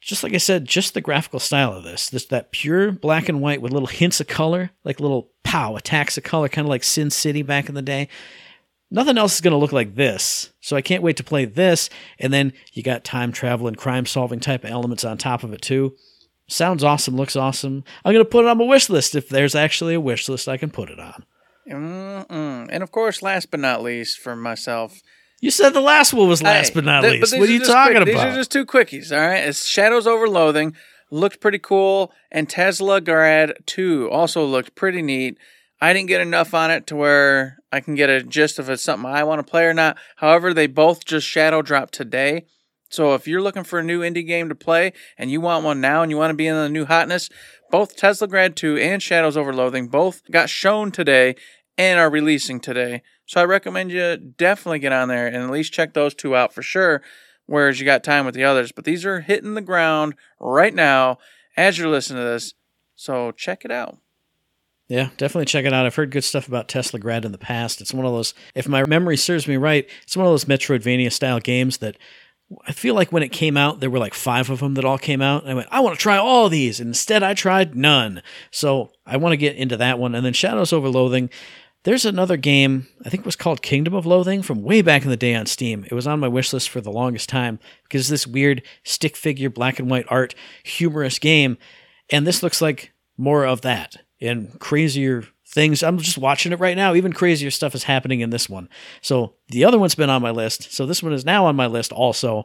just 0.00 0.22
like 0.22 0.34
I 0.34 0.38
said, 0.38 0.64
just 0.64 0.94
the 0.94 1.00
graphical 1.00 1.40
style 1.40 1.72
of 1.72 1.84
this, 1.84 2.08
this 2.08 2.24
that 2.26 2.52
pure 2.52 2.90
black 2.90 3.28
and 3.28 3.40
white 3.40 3.60
with 3.60 3.72
little 3.72 3.86
hints 3.86 4.20
of 4.20 4.26
color, 4.26 4.70
like 4.82 4.98
little 4.98 5.30
pow 5.42 5.76
attacks 5.76 6.16
of 6.16 6.24
color, 6.24 6.48
kind 6.48 6.66
of 6.66 6.70
like 6.70 6.84
Sin 6.84 7.10
City 7.10 7.42
back 7.42 7.68
in 7.68 7.74
the 7.74 7.82
day. 7.82 8.08
Nothing 8.90 9.18
else 9.18 9.34
is 9.34 9.40
going 9.40 9.52
to 9.52 9.58
look 9.58 9.72
like 9.72 9.94
this. 9.94 10.52
So 10.60 10.74
I 10.74 10.82
can't 10.82 11.02
wait 11.02 11.16
to 11.18 11.24
play 11.24 11.44
this. 11.44 11.90
And 12.18 12.32
then 12.32 12.52
you 12.72 12.82
got 12.82 13.04
time 13.04 13.30
travel 13.30 13.68
and 13.68 13.76
crime 13.76 14.06
solving 14.06 14.40
type 14.40 14.64
elements 14.64 15.04
on 15.04 15.16
top 15.16 15.44
of 15.44 15.52
it 15.52 15.62
too. 15.62 15.94
Sounds 16.48 16.82
awesome, 16.82 17.14
looks 17.14 17.36
awesome. 17.36 17.84
I'm 18.04 18.12
going 18.12 18.24
to 18.24 18.28
put 18.28 18.44
it 18.44 18.48
on 18.48 18.58
my 18.58 18.64
wish 18.64 18.90
list 18.90 19.14
if 19.14 19.28
there's 19.28 19.54
actually 19.54 19.94
a 19.94 20.00
wish 20.00 20.28
list 20.28 20.48
I 20.48 20.56
can 20.56 20.70
put 20.70 20.90
it 20.90 20.98
on. 20.98 21.24
Mm-mm. 21.68 22.68
And 22.68 22.82
of 22.82 22.90
course, 22.90 23.22
last 23.22 23.52
but 23.52 23.60
not 23.60 23.82
least, 23.82 24.18
for 24.18 24.34
myself, 24.34 25.00
You 25.40 25.50
said 25.50 25.70
the 25.70 25.80
last 25.80 26.12
one 26.12 26.28
was 26.28 26.42
last 26.42 26.68
Hey, 26.68 26.74
but 26.74 26.84
not 26.84 27.00
th- 27.02 27.20
least. 27.20 27.32
these 27.32 27.40
what 27.40 27.48
are 27.48 27.52
you 27.52 27.64
talking 27.64 27.94
quick- 27.96 28.06
These 28.06 28.14
about? 28.14 28.28
are 28.28 28.34
just 28.34 28.52
two 28.52 28.66
quickies, 28.66 29.10
all 29.12 29.26
right? 29.26 29.44
It's 29.44 29.66
Shadows 29.66 30.06
Over 30.06 30.28
Loathing 30.28 30.74
looked 31.10 31.40
pretty 31.40 31.58
cool, 31.58 32.12
and 32.30 32.48
Teslagrad 32.48 33.66
2 33.66 34.08
also 34.10 34.44
looked 34.44 34.74
pretty 34.74 35.02
neat. 35.02 35.38
I 35.80 35.92
didn't 35.94 36.08
get 36.08 36.20
enough 36.20 36.52
on 36.52 36.70
it 36.70 36.86
to 36.88 36.96
where 36.96 37.58
I 37.72 37.80
can 37.80 37.94
get 37.94 38.10
a 38.10 38.22
gist 38.22 38.58
of 38.58 38.68
it's 38.68 38.82
something 38.82 39.08
I 39.10 39.24
want 39.24 39.44
to 39.44 39.50
play 39.50 39.64
or 39.64 39.72
not. 39.74 39.96
However, 40.16 40.52
they 40.52 40.66
both 40.66 41.04
just 41.06 41.26
shadow 41.26 41.62
dropped 41.62 41.94
today. 41.94 42.44
So 42.90 43.14
if 43.14 43.26
you're 43.26 43.40
looking 43.40 43.64
for 43.64 43.78
a 43.78 43.84
new 43.84 44.00
indie 44.00 44.26
game 44.26 44.48
to 44.50 44.54
play 44.54 44.92
and 45.16 45.30
you 45.30 45.40
want 45.40 45.64
one 45.64 45.80
now 45.80 46.02
and 46.02 46.10
you 46.10 46.18
want 46.18 46.30
to 46.30 46.36
be 46.36 46.46
in 46.48 46.56
the 46.56 46.68
new 46.68 46.84
hotness, 46.84 47.30
both 47.70 47.96
Teslagrad 47.96 48.56
2 48.56 48.76
and 48.76 49.02
Shadows 49.02 49.36
Over 49.36 49.54
Loathing 49.54 49.88
both 49.88 50.22
got 50.30 50.50
shown 50.50 50.90
today 50.90 51.34
and 51.78 51.98
are 51.98 52.10
releasing 52.10 52.60
today. 52.60 53.02
So 53.30 53.40
I 53.40 53.44
recommend 53.44 53.92
you 53.92 54.16
definitely 54.16 54.80
get 54.80 54.92
on 54.92 55.06
there 55.06 55.28
and 55.28 55.36
at 55.36 55.50
least 55.50 55.72
check 55.72 55.94
those 55.94 56.16
two 56.16 56.34
out 56.34 56.52
for 56.52 56.62
sure, 56.62 57.00
whereas 57.46 57.78
you 57.78 57.86
got 57.86 58.02
time 58.02 58.26
with 58.26 58.34
the 58.34 58.42
others. 58.42 58.72
But 58.72 58.84
these 58.84 59.06
are 59.06 59.20
hitting 59.20 59.54
the 59.54 59.60
ground 59.60 60.16
right 60.40 60.74
now 60.74 61.18
as 61.56 61.78
you're 61.78 61.86
listening 61.86 62.24
to 62.24 62.28
this. 62.28 62.54
So 62.96 63.30
check 63.30 63.64
it 63.64 63.70
out. 63.70 63.98
Yeah, 64.88 65.10
definitely 65.16 65.44
check 65.44 65.64
it 65.64 65.72
out. 65.72 65.86
I've 65.86 65.94
heard 65.94 66.10
good 66.10 66.24
stuff 66.24 66.48
about 66.48 66.66
Teslagrad 66.66 67.24
in 67.24 67.30
the 67.30 67.38
past. 67.38 67.80
It's 67.80 67.94
one 67.94 68.04
of 68.04 68.10
those, 68.10 68.34
if 68.56 68.66
my 68.66 68.84
memory 68.84 69.16
serves 69.16 69.46
me 69.46 69.56
right, 69.56 69.88
it's 70.02 70.16
one 70.16 70.26
of 70.26 70.32
those 70.32 70.46
Metroidvania 70.46 71.12
style 71.12 71.38
games 71.38 71.78
that 71.78 71.98
I 72.66 72.72
feel 72.72 72.96
like 72.96 73.12
when 73.12 73.22
it 73.22 73.28
came 73.28 73.56
out, 73.56 73.78
there 73.78 73.90
were 73.90 74.00
like 74.00 74.14
five 74.14 74.50
of 74.50 74.58
them 74.58 74.74
that 74.74 74.84
all 74.84 74.98
came 74.98 75.22
out. 75.22 75.42
And 75.42 75.52
I 75.52 75.54
went, 75.54 75.68
I 75.70 75.78
want 75.78 75.96
to 75.96 76.02
try 76.02 76.16
all 76.16 76.48
these. 76.48 76.80
And 76.80 76.88
instead, 76.88 77.22
I 77.22 77.34
tried 77.34 77.76
none. 77.76 78.24
So 78.50 78.90
I 79.06 79.18
want 79.18 79.34
to 79.34 79.36
get 79.36 79.54
into 79.54 79.76
that 79.76 80.00
one. 80.00 80.16
And 80.16 80.26
then 80.26 80.32
Shadows 80.32 80.72
Over 80.72 80.88
Loathing. 80.88 81.30
There's 81.84 82.04
another 82.04 82.36
game, 82.36 82.88
I 83.06 83.08
think 83.08 83.22
it 83.22 83.26
was 83.26 83.36
called 83.36 83.62
Kingdom 83.62 83.94
of 83.94 84.04
Loathing 84.04 84.42
from 84.42 84.62
way 84.62 84.82
back 84.82 85.02
in 85.02 85.08
the 85.08 85.16
day 85.16 85.34
on 85.34 85.46
Steam. 85.46 85.86
It 85.90 85.94
was 85.94 86.06
on 86.06 86.20
my 86.20 86.28
wish 86.28 86.52
list 86.52 86.68
for 86.68 86.82
the 86.82 86.92
longest 86.92 87.30
time 87.30 87.58
because 87.84 88.08
this 88.08 88.26
weird 88.26 88.62
stick 88.84 89.16
figure, 89.16 89.48
black 89.48 89.78
and 89.78 89.90
white 89.90 90.04
art, 90.08 90.34
humorous 90.62 91.18
game. 91.18 91.56
And 92.12 92.26
this 92.26 92.42
looks 92.42 92.60
like 92.60 92.92
more 93.16 93.46
of 93.46 93.62
that 93.62 93.96
and 94.20 94.58
crazier 94.60 95.24
things. 95.46 95.82
I'm 95.82 95.96
just 95.96 96.18
watching 96.18 96.52
it 96.52 96.60
right 96.60 96.76
now. 96.76 96.94
Even 96.94 97.14
crazier 97.14 97.50
stuff 97.50 97.74
is 97.74 97.84
happening 97.84 98.20
in 98.20 98.28
this 98.28 98.46
one. 98.46 98.68
So 99.00 99.36
the 99.48 99.64
other 99.64 99.78
one's 99.78 99.94
been 99.94 100.10
on 100.10 100.20
my 100.20 100.30
list. 100.32 100.72
So 100.72 100.84
this 100.84 101.02
one 101.02 101.14
is 101.14 101.24
now 101.24 101.46
on 101.46 101.56
my 101.56 101.66
list 101.66 101.92
also. 101.92 102.44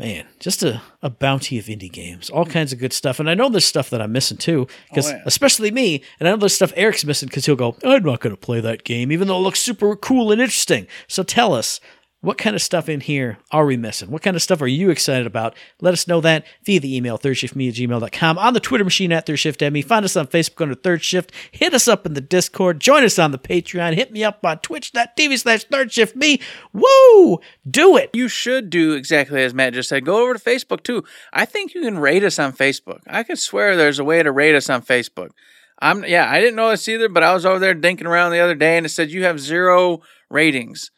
Man, 0.00 0.24
just 0.38 0.62
a, 0.62 0.80
a 1.02 1.10
bounty 1.10 1.58
of 1.58 1.66
indie 1.66 1.92
games, 1.92 2.30
all 2.30 2.46
kinds 2.46 2.72
of 2.72 2.78
good 2.78 2.94
stuff. 2.94 3.20
And 3.20 3.28
I 3.28 3.34
know 3.34 3.50
there's 3.50 3.66
stuff 3.66 3.90
that 3.90 4.00
I'm 4.00 4.12
missing 4.12 4.38
too, 4.38 4.66
because 4.88 5.08
Oh, 5.10 5.14
yeah. 5.14 5.22
especially 5.26 5.70
me, 5.70 6.02
and 6.18 6.26
I 6.26 6.30
know 6.32 6.38
there's 6.38 6.54
stuff 6.54 6.72
Eric's 6.74 7.04
missing 7.04 7.26
because 7.28 7.44
he'll 7.44 7.54
go, 7.54 7.76
I'm 7.84 8.02
not 8.02 8.20
going 8.20 8.34
to 8.34 8.40
play 8.40 8.60
that 8.60 8.84
game, 8.84 9.12
even 9.12 9.28
though 9.28 9.36
it 9.36 9.42
looks 9.42 9.60
super 9.60 9.94
cool 9.96 10.32
and 10.32 10.40
interesting. 10.40 10.86
So 11.06 11.22
tell 11.22 11.52
us, 11.52 11.82
What 12.22 12.36
kind 12.36 12.54
of 12.54 12.60
stuff 12.60 12.90
in 12.90 13.00
here 13.00 13.38
are 13.50 13.64
we 13.64 13.78
missing? 13.78 14.10
What 14.10 14.20
kind 14.20 14.36
of 14.36 14.42
stuff 14.42 14.60
are 14.60 14.66
you 14.66 14.90
excited 14.90 15.26
about? 15.26 15.56
Let 15.80 15.94
us 15.94 16.06
know 16.06 16.20
that 16.20 16.44
via 16.64 16.78
the 16.78 16.94
email, 16.94 17.18
thirdshiftme 17.18 17.68
at 17.68 17.74
gmail.com, 17.74 18.36
on 18.36 18.52
the 18.52 18.60
Twitter 18.60 18.84
machine 18.84 19.10
at 19.10 19.24
thirdshiftme. 19.24 19.82
Find 19.86 20.04
us 20.04 20.16
on 20.16 20.26
Facebook 20.26 20.60
under 20.60 20.74
Third 20.74 21.02
Shift. 21.02 21.32
Hit 21.50 21.72
us 21.72 21.88
up 21.88 22.04
in 22.04 22.12
the 22.12 22.20
Discord. 22.20 22.78
Join 22.78 23.04
us 23.04 23.18
on 23.18 23.30
the 23.30 23.38
Patreon. 23.38 23.94
Hit 23.94 24.12
me 24.12 24.22
up 24.22 24.44
on 24.44 24.58
twitch.tv 24.58 25.38
slash 25.38 25.66
thirdshifme. 25.68 26.42
Woo! 26.74 27.40
Do 27.68 27.96
it! 27.96 28.10
You 28.12 28.28
should 28.28 28.68
do 28.68 28.92
exactly 28.92 29.42
as 29.42 29.54
Matt 29.54 29.72
just 29.72 29.88
said. 29.88 30.04
Go 30.04 30.22
over 30.22 30.34
to 30.34 30.38
Facebook 30.38 30.82
too. 30.82 31.02
I 31.32 31.46
think 31.46 31.72
you 31.72 31.80
can 31.80 31.98
rate 31.98 32.22
us 32.22 32.38
on 32.38 32.52
Facebook. 32.52 33.00
I 33.06 33.22
could 33.22 33.38
swear 33.38 33.76
there's 33.76 33.98
a 33.98 34.04
way 34.04 34.22
to 34.22 34.30
rate 34.30 34.54
us 34.54 34.68
on 34.68 34.82
Facebook. 34.82 35.30
I'm 35.78 36.04
yeah, 36.04 36.30
I 36.30 36.38
didn't 36.40 36.56
know 36.56 36.68
this 36.68 36.86
either, 36.86 37.08
but 37.08 37.22
I 37.22 37.32
was 37.32 37.46
over 37.46 37.58
there 37.58 37.74
dinking 37.74 38.04
around 38.04 38.32
the 38.32 38.40
other 38.40 38.54
day 38.54 38.76
and 38.76 38.84
it 38.84 38.90
said 38.90 39.10
you 39.10 39.24
have 39.24 39.40
zero 39.40 40.02
ratings. 40.28 40.90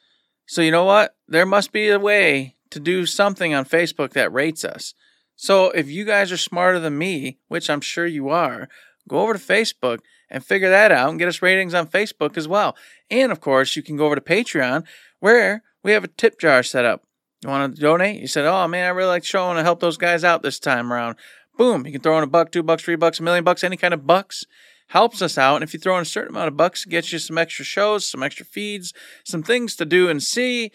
So 0.46 0.62
you 0.62 0.70
know 0.70 0.84
what? 0.84 1.16
There 1.28 1.46
must 1.46 1.72
be 1.72 1.88
a 1.88 1.98
way 1.98 2.56
to 2.70 2.80
do 2.80 3.06
something 3.06 3.54
on 3.54 3.64
Facebook 3.64 4.12
that 4.12 4.32
rates 4.32 4.64
us. 4.64 4.94
So 5.36 5.70
if 5.70 5.88
you 5.88 6.04
guys 6.04 6.30
are 6.32 6.36
smarter 6.36 6.78
than 6.78 6.98
me, 6.98 7.38
which 7.48 7.68
I'm 7.70 7.80
sure 7.80 8.06
you 8.06 8.28
are, 8.28 8.68
go 9.08 9.20
over 9.20 9.34
to 9.34 9.38
Facebook 9.38 10.00
and 10.30 10.44
figure 10.44 10.70
that 10.70 10.92
out 10.92 11.10
and 11.10 11.18
get 11.18 11.28
us 11.28 11.42
ratings 11.42 11.74
on 11.74 11.86
Facebook 11.86 12.36
as 12.36 12.48
well. 12.48 12.76
And 13.10 13.32
of 13.32 13.40
course, 13.40 13.76
you 13.76 13.82
can 13.82 13.96
go 13.96 14.06
over 14.06 14.14
to 14.14 14.20
Patreon 14.20 14.84
where 15.20 15.62
we 15.82 15.92
have 15.92 16.04
a 16.04 16.08
tip 16.08 16.38
jar 16.38 16.62
set 16.62 16.84
up. 16.84 17.02
You 17.42 17.50
want 17.50 17.74
to 17.74 17.80
donate? 17.80 18.20
You 18.20 18.28
said, 18.28 18.46
"Oh 18.46 18.68
man, 18.68 18.86
I 18.86 18.90
really 18.90 19.08
like 19.08 19.22
the 19.22 19.28
show 19.28 19.50
and 19.50 19.58
to 19.58 19.64
help 19.64 19.80
those 19.80 19.96
guys 19.96 20.22
out 20.22 20.42
this 20.42 20.60
time 20.60 20.92
around." 20.92 21.16
Boom! 21.58 21.84
You 21.84 21.92
can 21.92 22.00
throw 22.00 22.16
in 22.16 22.24
a 22.24 22.28
buck, 22.28 22.52
two 22.52 22.62
bucks, 22.62 22.84
three 22.84 22.96
bucks, 22.96 23.18
a 23.18 23.22
million 23.22 23.44
bucks, 23.44 23.64
any 23.64 23.76
kind 23.76 23.92
of 23.92 24.06
bucks 24.06 24.44
helps 24.92 25.22
us 25.22 25.38
out. 25.38 25.54
And 25.54 25.64
if 25.64 25.72
you 25.72 25.80
throw 25.80 25.96
in 25.96 26.02
a 26.02 26.04
certain 26.04 26.36
amount 26.36 26.48
of 26.48 26.56
bucks, 26.56 26.84
it 26.84 26.90
gets 26.90 27.14
you 27.14 27.18
some 27.18 27.38
extra 27.38 27.64
shows, 27.64 28.06
some 28.06 28.22
extra 28.22 28.44
feeds, 28.44 28.92
some 29.24 29.42
things 29.42 29.74
to 29.76 29.86
do 29.86 30.10
and 30.10 30.22
see. 30.22 30.70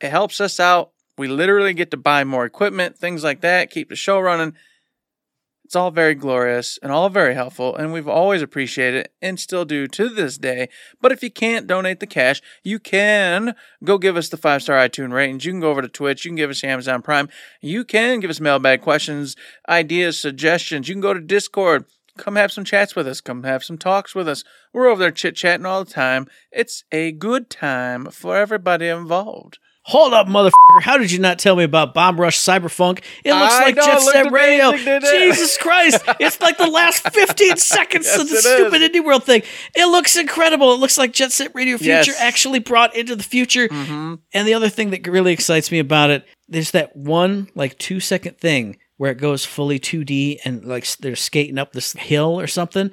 It 0.00 0.08
helps 0.08 0.40
us 0.40 0.58
out. 0.58 0.92
We 1.18 1.28
literally 1.28 1.74
get 1.74 1.90
to 1.90 1.98
buy 1.98 2.24
more 2.24 2.46
equipment, 2.46 2.96
things 2.96 3.22
like 3.22 3.42
that, 3.42 3.70
keep 3.70 3.90
the 3.90 3.96
show 3.96 4.20
running. 4.20 4.54
It's 5.66 5.76
all 5.76 5.90
very 5.90 6.14
glorious 6.14 6.78
and 6.82 6.90
all 6.90 7.10
very 7.10 7.34
helpful, 7.34 7.76
and 7.76 7.92
we've 7.92 8.08
always 8.08 8.40
appreciated 8.40 9.00
it 9.00 9.12
and 9.20 9.38
still 9.38 9.66
do 9.66 9.86
to 9.86 10.08
this 10.08 10.38
day. 10.38 10.70
But 11.02 11.12
if 11.12 11.22
you 11.22 11.30
can't 11.30 11.66
donate 11.66 12.00
the 12.00 12.06
cash, 12.06 12.40
you 12.64 12.78
can 12.78 13.54
go 13.84 13.98
give 13.98 14.16
us 14.16 14.30
the 14.30 14.38
five 14.38 14.62
star 14.62 14.78
iTunes 14.78 15.12
ratings. 15.12 15.44
You 15.44 15.52
can 15.52 15.60
go 15.60 15.70
over 15.70 15.82
to 15.82 15.88
Twitch. 15.88 16.24
You 16.24 16.30
can 16.30 16.36
give 16.36 16.48
us 16.48 16.64
Amazon 16.64 17.02
Prime. 17.02 17.28
You 17.60 17.84
can 17.84 18.20
give 18.20 18.30
us 18.30 18.40
mailbag 18.40 18.80
questions, 18.80 19.36
ideas, 19.68 20.18
suggestions. 20.18 20.88
You 20.88 20.94
can 20.94 21.02
go 21.02 21.12
to 21.12 21.20
Discord 21.20 21.84
Come 22.18 22.36
have 22.36 22.52
some 22.52 22.64
chats 22.64 22.94
with 22.94 23.06
us. 23.08 23.20
Come 23.20 23.44
have 23.44 23.64
some 23.64 23.78
talks 23.78 24.14
with 24.14 24.28
us. 24.28 24.44
We're 24.74 24.88
over 24.88 25.00
there 25.00 25.10
chit 25.10 25.36
chatting 25.36 25.64
all 25.66 25.84
the 25.84 25.90
time. 25.90 26.26
It's 26.52 26.84
a 26.92 27.12
good 27.12 27.48
time 27.48 28.06
for 28.06 28.36
everybody 28.36 28.88
involved. 28.88 29.58
Hold 29.84 30.12
up, 30.12 30.26
motherfucker. 30.26 30.82
How 30.82 30.98
did 30.98 31.10
you 31.10 31.18
not 31.18 31.38
tell 31.38 31.56
me 31.56 31.64
about 31.64 31.94
Bomb 31.94 32.20
Rush 32.20 32.38
Cyberfunk? 32.38 33.02
It 33.24 33.32
looks 33.32 33.54
I 33.54 33.62
like 33.62 33.76
know, 33.76 33.84
Jet 33.86 34.00
Set 34.02 34.30
Radio. 34.30 34.68
amazing, 34.68 34.84
didn't 34.84 35.04
it? 35.04 35.10
Jesus 35.30 35.56
Christ. 35.56 36.02
It's 36.20 36.38
like 36.42 36.58
the 36.58 36.66
last 36.66 37.08
15 37.08 37.56
seconds 37.56 38.04
Yes, 38.04 38.20
of 38.20 38.28
the 38.28 38.36
stupid 38.36 38.82
is. 38.82 38.90
Indie 38.90 39.02
World 39.02 39.24
thing. 39.24 39.40
It 39.74 39.86
looks 39.86 40.14
incredible. 40.18 40.74
It 40.74 40.80
looks 40.80 40.98
like 40.98 41.14
Jet 41.14 41.32
Set 41.32 41.52
Radio 41.54 41.78
Future 41.78 42.10
Yes. 42.12 42.20
actually 42.20 42.58
brought 42.58 42.94
into 42.94 43.16
the 43.16 43.22
future. 43.22 43.66
Mm-hmm. 43.66 44.16
And 44.34 44.46
the 44.46 44.52
other 44.52 44.68
thing 44.68 44.90
that 44.90 45.06
really 45.06 45.32
excites 45.32 45.70
me 45.72 45.78
about 45.78 46.10
it, 46.10 46.26
there's 46.48 46.72
that 46.72 46.94
one 46.94 47.48
like 47.54 47.78
two 47.78 47.98
second 47.98 48.36
thing 48.36 48.76
where 48.98 49.10
it 49.10 49.18
goes 49.18 49.44
fully 49.44 49.78
2D 49.80 50.40
and 50.44 50.64
like 50.64 50.86
they're 50.98 51.16
skating 51.16 51.56
up 51.56 51.72
this 51.72 51.94
hill 51.94 52.38
or 52.38 52.46
something. 52.46 52.90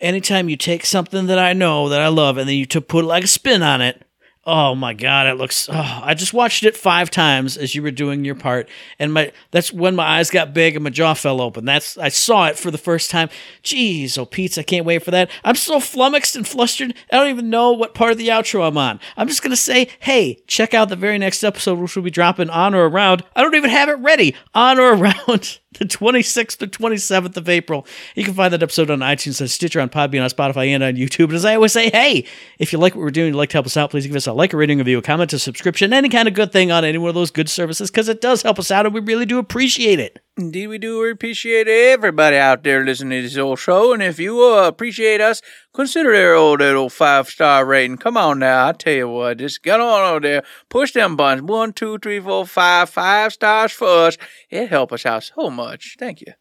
Anytime 0.00 0.48
you 0.48 0.56
take 0.56 0.84
something 0.84 1.26
that 1.26 1.38
I 1.38 1.52
know 1.52 1.88
that 1.90 2.00
I 2.00 2.08
love 2.08 2.38
and 2.38 2.48
then 2.48 2.56
you 2.56 2.66
to 2.66 2.80
put 2.80 3.04
like 3.04 3.22
a 3.22 3.28
spin 3.28 3.62
on 3.62 3.80
it, 3.80 4.02
oh 4.44 4.74
my 4.74 4.94
god, 4.94 5.26
it 5.26 5.34
looks. 5.34 5.68
Oh, 5.70 6.00
I 6.02 6.14
just 6.14 6.32
watched 6.32 6.64
it 6.64 6.76
five 6.76 7.10
times 7.10 7.56
as 7.56 7.74
you 7.74 7.82
were 7.82 7.90
doing 7.90 8.24
your 8.24 8.34
part, 8.34 8.68
and 8.98 9.12
my 9.12 9.32
that's 9.50 9.72
when 9.72 9.94
my 9.94 10.04
eyes 10.04 10.30
got 10.30 10.54
big 10.54 10.76
and 10.76 10.84
my 10.84 10.90
jaw 10.90 11.14
fell 11.14 11.40
open. 11.40 11.64
That's 11.64 11.96
I 11.98 12.08
saw 12.08 12.46
it 12.46 12.58
for 12.58 12.70
the 12.70 12.78
first 12.78 13.10
time. 13.10 13.28
Jeez, 13.62 14.18
oh 14.18 14.26
Pete, 14.26 14.58
I 14.58 14.62
can't 14.62 14.86
wait 14.86 15.02
for 15.02 15.10
that. 15.10 15.30
I'm 15.44 15.54
so 15.54 15.80
flummoxed 15.80 16.36
and 16.36 16.46
flustered. 16.46 16.94
I 17.12 17.16
don't 17.16 17.30
even 17.30 17.50
know 17.50 17.72
what 17.72 17.94
part 17.94 18.12
of 18.12 18.18
the 18.18 18.28
outro 18.28 18.66
I'm 18.66 18.78
on. 18.78 19.00
I'm 19.16 19.28
just 19.28 19.42
gonna 19.42 19.56
say, 19.56 19.88
hey, 20.00 20.38
check 20.46 20.74
out 20.74 20.88
the 20.88 20.96
very 20.96 21.18
next 21.18 21.44
episode, 21.44 21.78
which 21.78 21.96
will 21.96 22.02
be 22.02 22.10
dropping 22.10 22.50
on 22.50 22.74
or 22.74 22.88
around. 22.88 23.24
I 23.36 23.42
don't 23.42 23.54
even 23.54 23.70
have 23.70 23.88
it 23.88 23.98
ready 23.98 24.34
on 24.54 24.78
or 24.78 24.94
around. 24.94 25.58
The 25.78 25.84
26th 25.84 26.60
or 26.62 26.66
27th 26.66 27.36
of 27.36 27.48
April. 27.48 27.86
You 28.16 28.24
can 28.24 28.34
find 28.34 28.52
that 28.52 28.60
episode 28.62 28.90
on 28.90 28.98
iTunes, 28.98 29.40
on 29.40 29.46
Stitcher, 29.46 29.80
on 29.80 29.88
Podbean, 29.88 30.20
on 30.20 30.28
Spotify, 30.28 30.66
and 30.66 30.82
on 30.82 30.94
YouTube. 30.94 31.26
And 31.26 31.34
as 31.34 31.44
I 31.44 31.54
always 31.54 31.72
say, 31.72 31.90
hey, 31.90 32.24
if 32.58 32.72
you 32.72 32.78
like 32.80 32.96
what 32.96 33.02
we're 33.02 33.12
doing, 33.12 33.28
you'd 33.28 33.36
like 33.36 33.50
to 33.50 33.56
help 33.56 33.66
us 33.66 33.76
out, 33.76 33.90
please 33.90 34.04
give 34.04 34.16
us 34.16 34.26
a 34.26 34.32
like, 34.32 34.52
a 34.52 34.56
rating, 34.56 34.80
a 34.80 34.82
review, 34.82 34.98
a 34.98 35.02
comment, 35.02 35.32
a 35.32 35.38
subscription, 35.38 35.92
any 35.92 36.08
kind 36.08 36.26
of 36.26 36.34
good 36.34 36.50
thing 36.52 36.72
on 36.72 36.84
any 36.84 36.98
one 36.98 37.08
of 37.08 37.14
those 37.14 37.30
good 37.30 37.48
services, 37.48 37.88
because 37.88 38.08
it 38.08 38.20
does 38.20 38.42
help 38.42 38.58
us 38.58 38.72
out, 38.72 38.84
and 38.84 38.92
we 38.92 39.00
really 39.00 39.26
do 39.26 39.38
appreciate 39.38 40.00
it. 40.00 40.18
Indeed, 40.36 40.68
we 40.68 40.78
do 40.78 41.04
appreciate 41.04 41.68
everybody 41.68 42.36
out 42.36 42.64
there 42.64 42.82
listening 42.82 43.22
to 43.22 43.28
this 43.28 43.36
old 43.36 43.58
show. 43.58 43.92
And 43.92 44.02
if 44.02 44.18
you 44.18 44.42
uh, 44.42 44.66
appreciate 44.66 45.20
us, 45.20 45.42
consider 45.74 46.12
that 46.12 46.34
old, 46.34 46.60
that 46.60 46.74
old 46.74 46.94
five 46.94 47.28
star 47.28 47.64
rating. 47.66 47.98
Come 47.98 48.16
on 48.16 48.38
now, 48.38 48.68
I 48.68 48.72
tell 48.72 48.94
you 48.94 49.08
what, 49.08 49.38
just 49.38 49.62
get 49.62 49.80
on 49.80 50.10
over 50.10 50.20
there, 50.20 50.42
push 50.68 50.92
them 50.92 51.14
buttons. 51.14 51.46
One, 51.46 51.74
two, 51.74 51.98
three, 51.98 52.20
four, 52.20 52.46
five, 52.46 52.88
five 52.88 53.34
stars 53.34 53.72
for 53.72 54.06
us. 54.06 54.16
It 54.48 54.68
help 54.70 54.92
us 54.92 55.04
out 55.04 55.24
so 55.24 55.50
much. 55.50 55.59
Thank 55.98 56.20
you. 56.20 56.32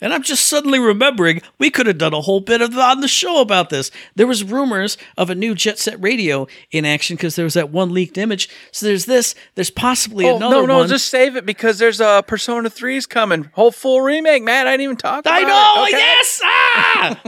And 0.00 0.12
I'm 0.12 0.22
just 0.24 0.46
suddenly 0.46 0.80
remembering 0.80 1.40
we 1.58 1.70
could 1.70 1.86
have 1.86 1.98
done 1.98 2.12
a 2.12 2.20
whole 2.20 2.40
bit 2.40 2.60
of 2.60 2.76
on 2.76 3.00
the 3.00 3.08
show 3.08 3.40
about 3.40 3.70
this. 3.70 3.90
There 4.16 4.26
was 4.26 4.42
rumors 4.42 4.98
of 5.16 5.30
a 5.30 5.34
new 5.36 5.54
Jet 5.54 5.78
Set 5.78 6.02
Radio 6.02 6.46
in 6.72 6.84
action 6.84 7.16
because 7.16 7.36
there 7.36 7.44
was 7.44 7.54
that 7.54 7.70
one 7.70 7.94
leaked 7.94 8.18
image. 8.18 8.48
So 8.72 8.86
there's 8.86 9.04
this. 9.06 9.34
There's 9.54 9.70
possibly 9.70 10.26
Oh, 10.26 10.36
another 10.36 10.56
no, 10.56 10.66
no, 10.66 10.78
one. 10.78 10.88
just 10.88 11.08
save 11.08 11.36
it 11.36 11.46
because 11.46 11.78
there's 11.78 12.00
a 12.00 12.06
uh, 12.06 12.22
Persona 12.22 12.68
3's 12.68 13.06
coming. 13.06 13.44
Whole 13.54 13.70
full 13.70 14.00
remake, 14.00 14.42
man. 14.42 14.66
I 14.66 14.72
didn't 14.72 14.82
even 14.84 14.96
talk 14.96 15.20
about 15.20 15.32
I 15.32 15.44
know. 15.44 15.84
okay? 15.84 15.96
Yes. 15.96 16.40
Ah. 16.44 17.22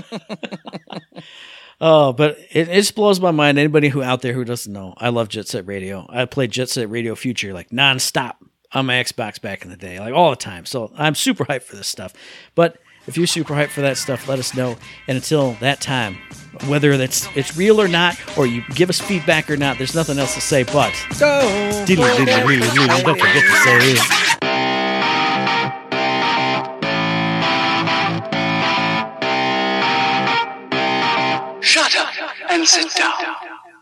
oh, 1.80 2.12
but 2.12 2.36
it, 2.50 2.68
it 2.68 2.74
just 2.74 2.94
blows 2.96 3.20
my 3.20 3.30
mind. 3.30 3.58
Anybody 3.58 3.88
who 3.88 4.02
out 4.02 4.22
there 4.22 4.32
who 4.32 4.44
doesn't 4.44 4.72
know, 4.72 4.92
I 4.98 5.10
love 5.10 5.28
Jet 5.28 5.46
Set 5.48 5.66
Radio. 5.66 6.04
I 6.08 6.24
played 6.24 6.50
Jet 6.50 6.68
Set 6.68 6.90
Radio 6.90 7.14
Future 7.14 7.52
like 7.54 7.70
nonstop 7.70 8.34
on 8.76 8.84
my 8.84 8.94
Xbox 8.94 9.40
back 9.40 9.64
in 9.64 9.70
the 9.70 9.76
day, 9.76 9.98
like 9.98 10.12
all 10.12 10.28
the 10.28 10.36
time. 10.36 10.66
So 10.66 10.92
I'm 10.96 11.14
super 11.14 11.46
hyped 11.46 11.62
for 11.62 11.76
this 11.76 11.88
stuff. 11.88 12.12
But 12.54 12.76
if 13.06 13.16
you're 13.16 13.26
super 13.26 13.54
hyped 13.54 13.70
for 13.70 13.80
that 13.80 13.96
stuff, 13.96 14.28
let 14.28 14.38
us 14.38 14.54
know. 14.54 14.76
And 15.08 15.16
until 15.16 15.52
that 15.60 15.80
time, 15.80 16.18
whether 16.66 16.98
that's 16.98 17.26
it's 17.34 17.56
real 17.56 17.80
or 17.80 17.88
not, 17.88 18.18
or 18.36 18.46
you 18.46 18.62
give 18.74 18.90
us 18.90 19.00
feedback 19.00 19.50
or 19.50 19.56
not, 19.56 19.78
there's 19.78 19.94
nothing 19.94 20.18
else 20.18 20.34
to 20.34 20.42
say 20.42 20.62
but. 20.62 20.92
Don't 21.18 21.86
forget 21.86 22.18
to 23.44 23.56
say 23.64 23.78
it. 23.92 24.00
Shut 31.62 31.96
up 31.96 32.12
and 32.50 32.68
sit 32.68 32.94
down. 32.94 33.45